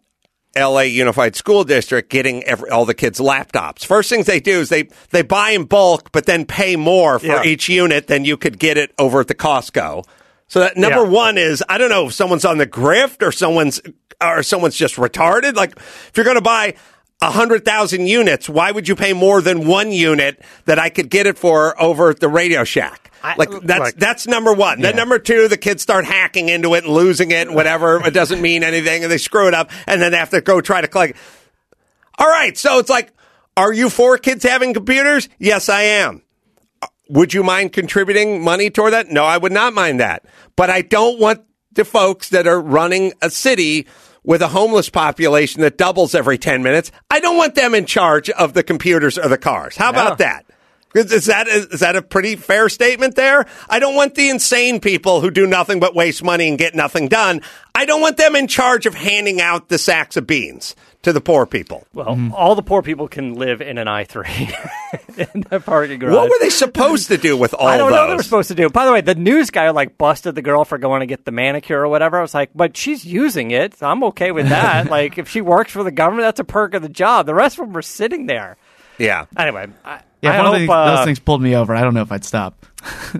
L.A. 0.56 0.86
Unified 0.86 1.36
School 1.36 1.62
District 1.64 2.11
getting 2.11 2.42
every, 2.44 2.70
all 2.70 2.84
the 2.84 2.94
kids 2.94 3.20
laptops. 3.20 3.84
First 3.84 4.11
things 4.11 4.26
they 4.26 4.40
do 4.40 4.61
is 4.61 4.68
they 4.68 4.88
they 5.11 5.22
buy 5.22 5.50
in 5.50 5.64
bulk, 5.64 6.11
but 6.12 6.26
then 6.26 6.44
pay 6.44 6.74
more 6.76 7.18
for 7.20 7.26
Yeah. 7.26 7.44
each 7.44 7.68
unit 7.68 8.08
than 8.08 8.24
you 8.24 8.36
could 8.36 8.58
get 8.58 8.76
it 8.76 8.92
over 8.98 9.20
at 9.20 9.28
the 9.28 9.34
Costco. 9.34 10.04
So 10.48 10.58
that 10.61 10.76
number 10.76 11.02
Yeah. 11.04 11.08
one 11.08 11.38
is 11.38 11.62
I 11.68 11.78
don't 11.78 11.90
know 11.90 12.06
if 12.08 12.14
someone's 12.14 12.44
on 12.44 12.58
the 12.58 12.66
grift 12.66 13.22
or 13.22 13.30
someone's 13.30 13.80
or 14.20 14.42
someone's 14.42 14.74
just 14.76 14.96
retarded. 14.96 15.54
Like 15.54 15.76
if 15.76 16.12
you're 16.16 16.24
going 16.24 16.36
to 16.36 16.40
buy. 16.42 16.74
A 17.22 17.30
hundred 17.30 17.64
thousand 17.66 18.06
units. 18.06 18.48
Why 18.48 18.70
would 18.70 18.88
you 18.88 18.96
pay 18.96 19.12
more 19.12 19.42
than 19.42 19.66
one 19.66 19.92
unit 19.92 20.42
that 20.64 20.78
I 20.78 20.88
could 20.88 21.10
get 21.10 21.26
it 21.26 21.38
for 21.38 21.80
over 21.80 22.08
at 22.10 22.20
the 22.20 22.28
Radio 22.28 22.64
Shack? 22.64 23.12
I- 23.22 23.34
like 23.36 23.50
that's 23.62 23.80
like- 23.80 23.96
that's 23.96 24.26
number 24.26 24.54
one. 24.54 24.80
Then 24.80 24.96
number 24.96 25.18
two, 25.18 25.46
the 25.48 25.58
kids 25.58 25.82
start 25.82 26.06
hacking 26.06 26.48
into 26.48 26.74
it 26.74 26.84
and 26.84 26.94
losing 26.94 27.30
it 27.30 27.46
and 27.48 27.54
whatever. 27.54 28.00
it 28.06 28.14
doesn't 28.14 28.40
mean 28.40 28.62
anything 28.62 29.02
and 29.02 29.12
they 29.12 29.18
screw 29.18 29.48
it 29.48 29.52
up 29.54 29.70
and 29.86 30.00
then 30.00 30.12
they 30.12 30.16
have 30.18 30.30
to 30.30 30.40
go 30.40 30.62
try 30.62 30.80
to 30.80 30.88
collect. 30.88 31.18
All 32.18 32.26
right. 32.28 32.56
So 32.56 32.78
it's 32.78 32.88
like, 32.88 33.12
are 33.56 33.72
you 33.72 33.90
for 33.90 34.16
kids 34.16 34.42
having 34.42 34.72
computers? 34.72 35.28
Yes, 35.38 35.68
I 35.68 35.82
am. 35.82 36.22
Would 37.10 37.34
you 37.34 37.42
mind 37.42 37.74
contributing 37.74 38.42
money 38.42 38.70
toward 38.70 38.94
that? 38.94 39.10
No, 39.10 39.24
I 39.24 39.36
would 39.36 39.52
not 39.52 39.74
mind 39.74 40.00
that. 40.00 40.24
But 40.56 40.70
I 40.70 40.80
don't 40.80 41.20
want 41.20 41.42
the 41.72 41.84
folks 41.84 42.30
that 42.30 42.46
are 42.46 42.60
running 42.60 43.12
a 43.20 43.28
city 43.28 43.86
with 44.24 44.42
a 44.42 44.48
homeless 44.48 44.90
population 44.90 45.62
that 45.62 45.78
doubles 45.78 46.14
every 46.14 46.38
10 46.38 46.62
minutes. 46.62 46.92
I 47.10 47.20
don't 47.20 47.36
want 47.36 47.54
them 47.54 47.74
in 47.74 47.86
charge 47.86 48.30
of 48.30 48.54
the 48.54 48.62
computers 48.62 49.18
or 49.18 49.28
the 49.28 49.38
cars. 49.38 49.76
How 49.76 49.90
about 49.90 50.18
that? 50.18 50.46
Is 50.92 51.12
is 51.12 51.26
that 51.26 51.46
is 51.46 51.80
that 51.80 51.94
a 51.94 52.02
pretty 52.02 52.34
fair 52.34 52.68
statement 52.68 53.14
there? 53.14 53.46
I 53.68 53.78
don't 53.78 53.94
want 53.94 54.16
the 54.16 54.28
insane 54.28 54.80
people 54.80 55.20
who 55.20 55.30
do 55.30 55.46
nothing 55.46 55.78
but 55.78 55.94
waste 55.94 56.24
money 56.24 56.48
and 56.48 56.58
get 56.58 56.74
nothing 56.74 57.06
done. 57.06 57.42
I 57.76 57.84
don't 57.84 58.00
want 58.00 58.16
them 58.16 58.34
in 58.34 58.48
charge 58.48 58.86
of 58.86 58.94
handing 58.94 59.40
out 59.40 59.68
the 59.68 59.78
sacks 59.78 60.16
of 60.16 60.26
beans 60.26 60.74
to 61.03 61.12
the 61.12 61.20
poor 61.20 61.46
people. 61.46 61.86
well, 61.94 62.30
all 62.34 62.55
the 62.55 62.62
poor 62.62 62.82
people 62.82 63.09
can 63.09 63.34
live 63.34 63.61
in 63.62 63.78
an 63.78 63.88
i 63.88 64.05
three 64.05 64.26
in 65.16 65.44
the 65.48 65.61
parking 65.61 65.98
garage. 65.98 66.14
What 66.14 66.28
were 66.28 66.38
they 66.40 66.51
supposed 66.51 67.09
to 67.09 67.16
do 67.16 67.36
with 67.36 67.55
all 67.59 67.66
I 67.66 67.76
don't 67.78 67.90
know 67.90 68.03
what 68.03 68.07
they 68.09 68.16
were 68.16 68.22
supposed 68.22 68.48
to 68.48 68.55
do. 68.55 68.68
By 68.68 68.84
the 68.84 68.92
way, 68.92 69.01
the 69.01 69.14
news 69.14 69.51
guy 69.51 69.70
like 69.70 69.96
busted 69.96 70.34
the 70.34 70.42
girl 70.42 70.64
for 70.64 70.76
going 70.78 71.01
to 71.01 71.07
get 71.07 71.24
the 71.24 71.32
manicure 71.32 71.80
or 71.80 71.88
whatever. 71.88 72.18
I 72.18 72.22
was 72.22 72.34
like, 72.34 72.51
but 72.55 72.76
she's 72.76 73.05
using 73.05 73.51
it. 73.51 73.76
So 73.78 73.86
I'm 73.88 74.05
okay 74.05 74.30
with 74.32 74.48
that. 74.51 74.90
like, 74.90 75.16
if 75.18 75.28
she 75.28 75.40
works 75.40 75.72
for 75.72 75.82
the 75.82 75.90
government, 75.90 76.26
that's 76.26 76.40
a 76.40 76.44
perk 76.44 76.74
of 76.74 76.82
the 76.82 76.88
job. 76.88 77.26
The 77.26 77.34
rest 77.34 77.59
of 77.59 77.64
them 77.66 77.72
were 77.72 77.82
sitting 77.82 78.26
there. 78.26 78.57
yeah. 78.98 79.24
Anyway, 79.38 79.68
I, 79.84 80.01
Yeah, 80.20 80.32
I 80.32 80.36
one 80.38 80.46
hope, 80.46 80.55
of 80.55 80.61
these, 80.61 80.68
uh, 80.70 80.96
those 80.96 81.05
things 81.07 81.18
pulled 81.18 81.40
me 81.40 81.57
over. 81.57 81.74
I 81.74 81.80
don't 81.80 81.94
know 81.94 82.03
if 82.03 82.12
I'd 82.12 82.24
stop. 82.24 82.66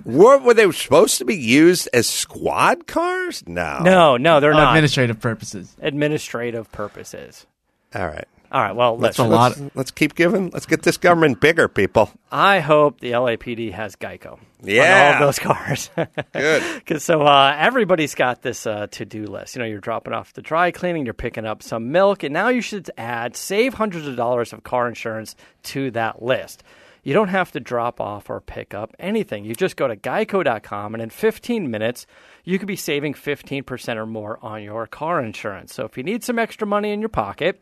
What 0.03 0.43
were 0.43 0.53
they 0.55 0.69
supposed 0.71 1.17
to 1.19 1.25
be 1.25 1.35
used 1.35 1.87
as 1.93 2.07
squad 2.07 2.87
cars? 2.87 3.43
No. 3.47 3.79
No, 3.83 4.17
no, 4.17 4.39
they're 4.39 4.53
Oh, 4.53 4.57
not. 4.57 4.69
administrative 4.75 5.19
purposes. 5.19 5.75
Administrative 5.81 6.71
purposes. 6.71 7.45
All 7.93 8.07
right. 8.07 8.27
All 8.51 8.61
right. 8.61 8.75
Well, 8.75 8.97
That's 8.97 9.17
listen, 9.17 9.31
a 9.31 9.35
lot. 9.35 9.57
Let's, 9.57 9.75
let's 9.75 9.91
keep 9.91 10.13
giving. 10.13 10.49
Let's 10.49 10.65
get 10.65 10.83
this 10.83 10.97
government 10.97 11.39
bigger, 11.39 11.69
people. 11.69 12.11
I 12.31 12.59
hope 12.59 12.99
the 12.99 13.11
LAPD 13.11 13.71
has 13.71 13.95
Geico. 13.95 14.39
Yeah. 14.61 14.83
On 14.83 15.07
all 15.07 15.13
of 15.13 15.19
those 15.19 15.39
cars. 15.39 15.89
Good. 16.33 16.63
Because 16.75 17.03
so 17.03 17.21
uh, 17.21 17.55
everybody's 17.57 18.13
got 18.13 18.41
this 18.41 18.67
uh, 18.67 18.87
to 18.91 19.05
do 19.05 19.25
list. 19.25 19.55
You 19.55 19.61
know, 19.61 19.67
you're 19.67 19.79
dropping 19.79 20.11
off 20.13 20.33
the 20.33 20.41
dry 20.41 20.71
cleaning, 20.71 21.05
you're 21.05 21.13
picking 21.13 21.45
up 21.45 21.63
some 21.63 21.93
milk, 21.93 22.23
and 22.23 22.33
now 22.33 22.49
you 22.49 22.61
should 22.61 22.91
add 22.97 23.37
save 23.37 23.75
hundreds 23.75 24.05
of 24.05 24.17
dollars 24.17 24.51
of 24.51 24.63
car 24.63 24.89
insurance 24.89 25.35
to 25.63 25.89
that 25.91 26.21
list. 26.21 26.61
You 27.03 27.13
don't 27.13 27.29
have 27.29 27.51
to 27.53 27.59
drop 27.59 27.99
off 27.99 28.29
or 28.29 28.41
pick 28.41 28.73
up 28.73 28.93
anything. 28.99 29.45
You 29.45 29.55
just 29.55 29.75
go 29.75 29.87
to 29.87 29.95
geico.com, 29.95 30.93
and 30.93 31.01
in 31.01 31.09
15 31.09 31.71
minutes, 31.71 32.05
you 32.43 32.59
could 32.59 32.67
be 32.67 32.75
saving 32.75 33.13
15% 33.13 33.95
or 33.95 34.05
more 34.05 34.37
on 34.43 34.61
your 34.61 34.85
car 34.87 35.23
insurance. 35.23 35.73
So 35.73 35.85
if 35.85 35.97
you 35.97 36.03
need 36.03 36.23
some 36.23 36.37
extra 36.37 36.67
money 36.67 36.91
in 36.91 36.99
your 36.99 37.09
pocket, 37.09 37.59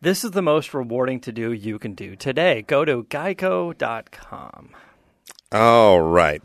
this 0.00 0.24
is 0.24 0.30
the 0.32 0.42
most 0.42 0.72
rewarding 0.74 1.20
to 1.20 1.32
do 1.32 1.52
you 1.52 1.78
can 1.78 1.94
do 1.94 2.16
today. 2.16 2.62
Go 2.62 2.84
to 2.84 3.04
geico.com. 3.04 4.70
All 5.52 6.00
right. 6.00 6.42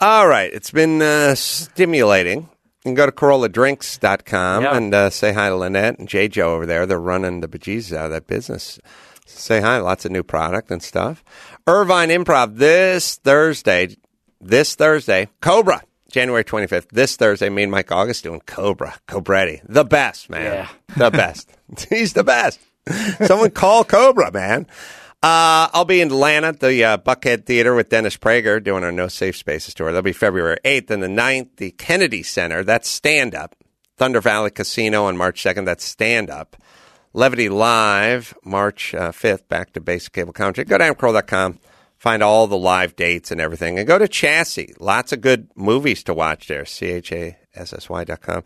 All 0.00 0.28
right. 0.28 0.52
It's 0.52 0.70
been 0.70 1.02
uh, 1.02 1.34
stimulating. 1.34 2.40
You 2.40 2.48
can 2.84 2.94
go 2.94 3.06
to 3.06 3.12
CarollaDrinks.com 3.12 4.62
Yeah. 4.62 4.76
and 4.76 4.94
uh, 4.94 5.10
say 5.10 5.32
hi 5.32 5.48
to 5.50 5.56
Lynette 5.56 5.98
and 5.98 6.08
J. 6.08 6.28
Joe 6.28 6.54
over 6.54 6.64
there. 6.66 6.86
They're 6.86 6.98
running 7.00 7.40
the 7.40 7.48
bejesus 7.48 7.94
out 7.96 8.06
of 8.06 8.10
that 8.12 8.26
business. 8.26 8.78
Say 9.26 9.60
hi. 9.60 9.78
Lots 9.78 10.04
of 10.04 10.12
new 10.12 10.22
product 10.22 10.70
and 10.70 10.82
stuff. 10.82 11.22
Irvine 11.66 12.08
Improv 12.08 12.56
this 12.56 13.16
Thursday. 13.16 13.96
This 14.40 14.74
Thursday. 14.74 15.28
Cobra. 15.42 15.82
January 16.10 16.42
25th. 16.42 16.88
This 16.90 17.14
Thursday, 17.16 17.48
me 17.50 17.62
and 17.62 17.70
Mike 17.70 17.92
August 17.92 18.24
doing 18.24 18.40
Cobra. 18.46 18.98
Cobretti. 19.06 19.60
The 19.68 19.84
best, 19.84 20.28
man. 20.30 20.42
Yeah. 20.44 20.68
The 20.96 21.10
best. 21.10 21.50
He's 21.88 22.14
the 22.14 22.24
best. 22.24 22.58
Someone 23.24 23.50
call 23.50 23.84
Cobra, 23.84 24.32
man. 24.32 24.66
Uh, 25.22 25.68
I'll 25.74 25.84
be 25.84 26.00
in 26.00 26.08
Atlanta 26.08 26.48
at 26.48 26.60
the 26.60 26.82
uh, 26.82 26.98
Buckhead 26.98 27.44
Theater 27.44 27.74
with 27.74 27.90
Dennis 27.90 28.16
Prager 28.16 28.62
doing 28.62 28.82
our 28.84 28.92
No 28.92 29.08
Safe 29.08 29.36
Spaces 29.36 29.74
tour. 29.74 29.88
That'll 29.88 30.02
be 30.02 30.14
February 30.14 30.56
8th 30.64 30.90
and 30.90 31.02
the 31.02 31.08
9th. 31.08 31.56
The 31.56 31.72
Kennedy 31.72 32.22
Center, 32.22 32.64
that's 32.64 32.88
stand 32.88 33.34
up. 33.34 33.54
Thunder 33.98 34.22
Valley 34.22 34.50
Casino 34.50 35.04
on 35.04 35.18
March 35.18 35.42
2nd, 35.42 35.66
that's 35.66 35.84
stand 35.84 36.30
up. 36.30 36.56
Levity 37.12 37.50
Live, 37.50 38.34
March 38.44 38.94
uh, 38.94 39.12
5th, 39.12 39.46
back 39.48 39.74
to 39.74 39.80
basic 39.80 40.14
cable 40.14 40.32
country. 40.32 40.64
Go 40.64 40.78
to 40.78 40.84
amcroll.com, 40.84 41.58
find 41.98 42.22
all 42.22 42.46
the 42.46 42.56
live 42.56 42.96
dates 42.96 43.30
and 43.30 43.42
everything. 43.42 43.78
And 43.78 43.86
go 43.86 43.98
to 43.98 44.08
Chassis. 44.08 44.74
Lots 44.80 45.12
of 45.12 45.20
good 45.20 45.50
movies 45.54 46.02
to 46.04 46.14
watch 46.14 46.46
there. 46.46 46.64
C-H-A-S-S-Y.com. 46.64 48.44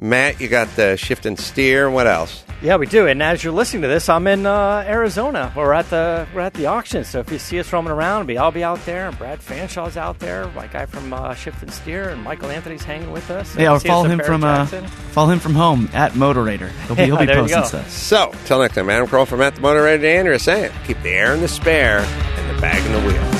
Matt, 0.00 0.40
you 0.40 0.48
got 0.48 0.68
the 0.76 0.96
Shift 0.96 1.26
and 1.26 1.38
Steer. 1.38 1.90
What 1.90 2.06
else? 2.06 2.42
Yeah, 2.62 2.76
we 2.76 2.86
do. 2.86 3.06
And 3.06 3.22
as 3.22 3.44
you're 3.44 3.52
listening 3.52 3.82
to 3.82 3.88
this, 3.88 4.08
I'm 4.08 4.26
in 4.26 4.44
uh, 4.46 4.84
Arizona. 4.86 5.52
We're 5.56 5.72
at 5.72 5.88
the 5.90 6.26
we're 6.34 6.40
at 6.40 6.54
the 6.54 6.66
auction. 6.66 7.04
So 7.04 7.20
if 7.20 7.30
you 7.30 7.38
see 7.38 7.58
us 7.58 7.72
roaming 7.72 7.92
around, 7.92 8.26
we 8.26 8.36
I'll 8.38 8.50
be 8.50 8.64
out 8.64 8.84
there. 8.86 9.08
And 9.08 9.18
Brad 9.18 9.40
Fanshaw's 9.40 9.96
out 9.96 10.18
there. 10.18 10.46
My 10.48 10.66
guy 10.66 10.86
from 10.86 11.12
uh, 11.12 11.34
Shift 11.34 11.62
and 11.62 11.72
Steer, 11.72 12.08
and 12.10 12.22
Michael 12.22 12.50
Anthony's 12.50 12.82
hanging 12.82 13.12
with 13.12 13.30
us. 13.30 13.54
Yeah, 13.56 13.72
or 13.72 13.80
See 13.80 13.88
us 13.88 13.92
follow 13.92 14.08
him 14.08 14.20
from 14.20 14.44
uh, 14.44 14.66
follow 14.66 15.30
him 15.30 15.38
from 15.38 15.54
home 15.54 15.88
at 15.92 16.12
Motorator. 16.12 16.70
He'll 16.86 16.96
be, 16.96 17.04
he'll 17.04 17.16
be 17.16 17.24
Yeah, 17.30 17.34
there 17.34 17.48
you 17.48 17.54
posting 17.54 17.64
stuff. 17.64 17.90
So, 17.90 18.32
till 18.46 18.58
next 18.60 18.74
time, 18.74 18.88
Adam 18.88 19.06
Carolla 19.06 19.26
from 19.26 19.40
At 19.42 19.54
the 19.54 19.60
Motor 19.60 19.82
Radio 19.82 20.10
Andrew 20.10 20.38
saying, 20.38 20.72
keep 20.86 21.00
the 21.02 21.10
air 21.10 21.34
in 21.34 21.40
the 21.40 21.48
spare 21.48 22.00
and 22.00 22.56
the 22.56 22.60
bag 22.60 22.84
in 22.84 22.92
the 22.92 23.00
wheel. 23.06 23.39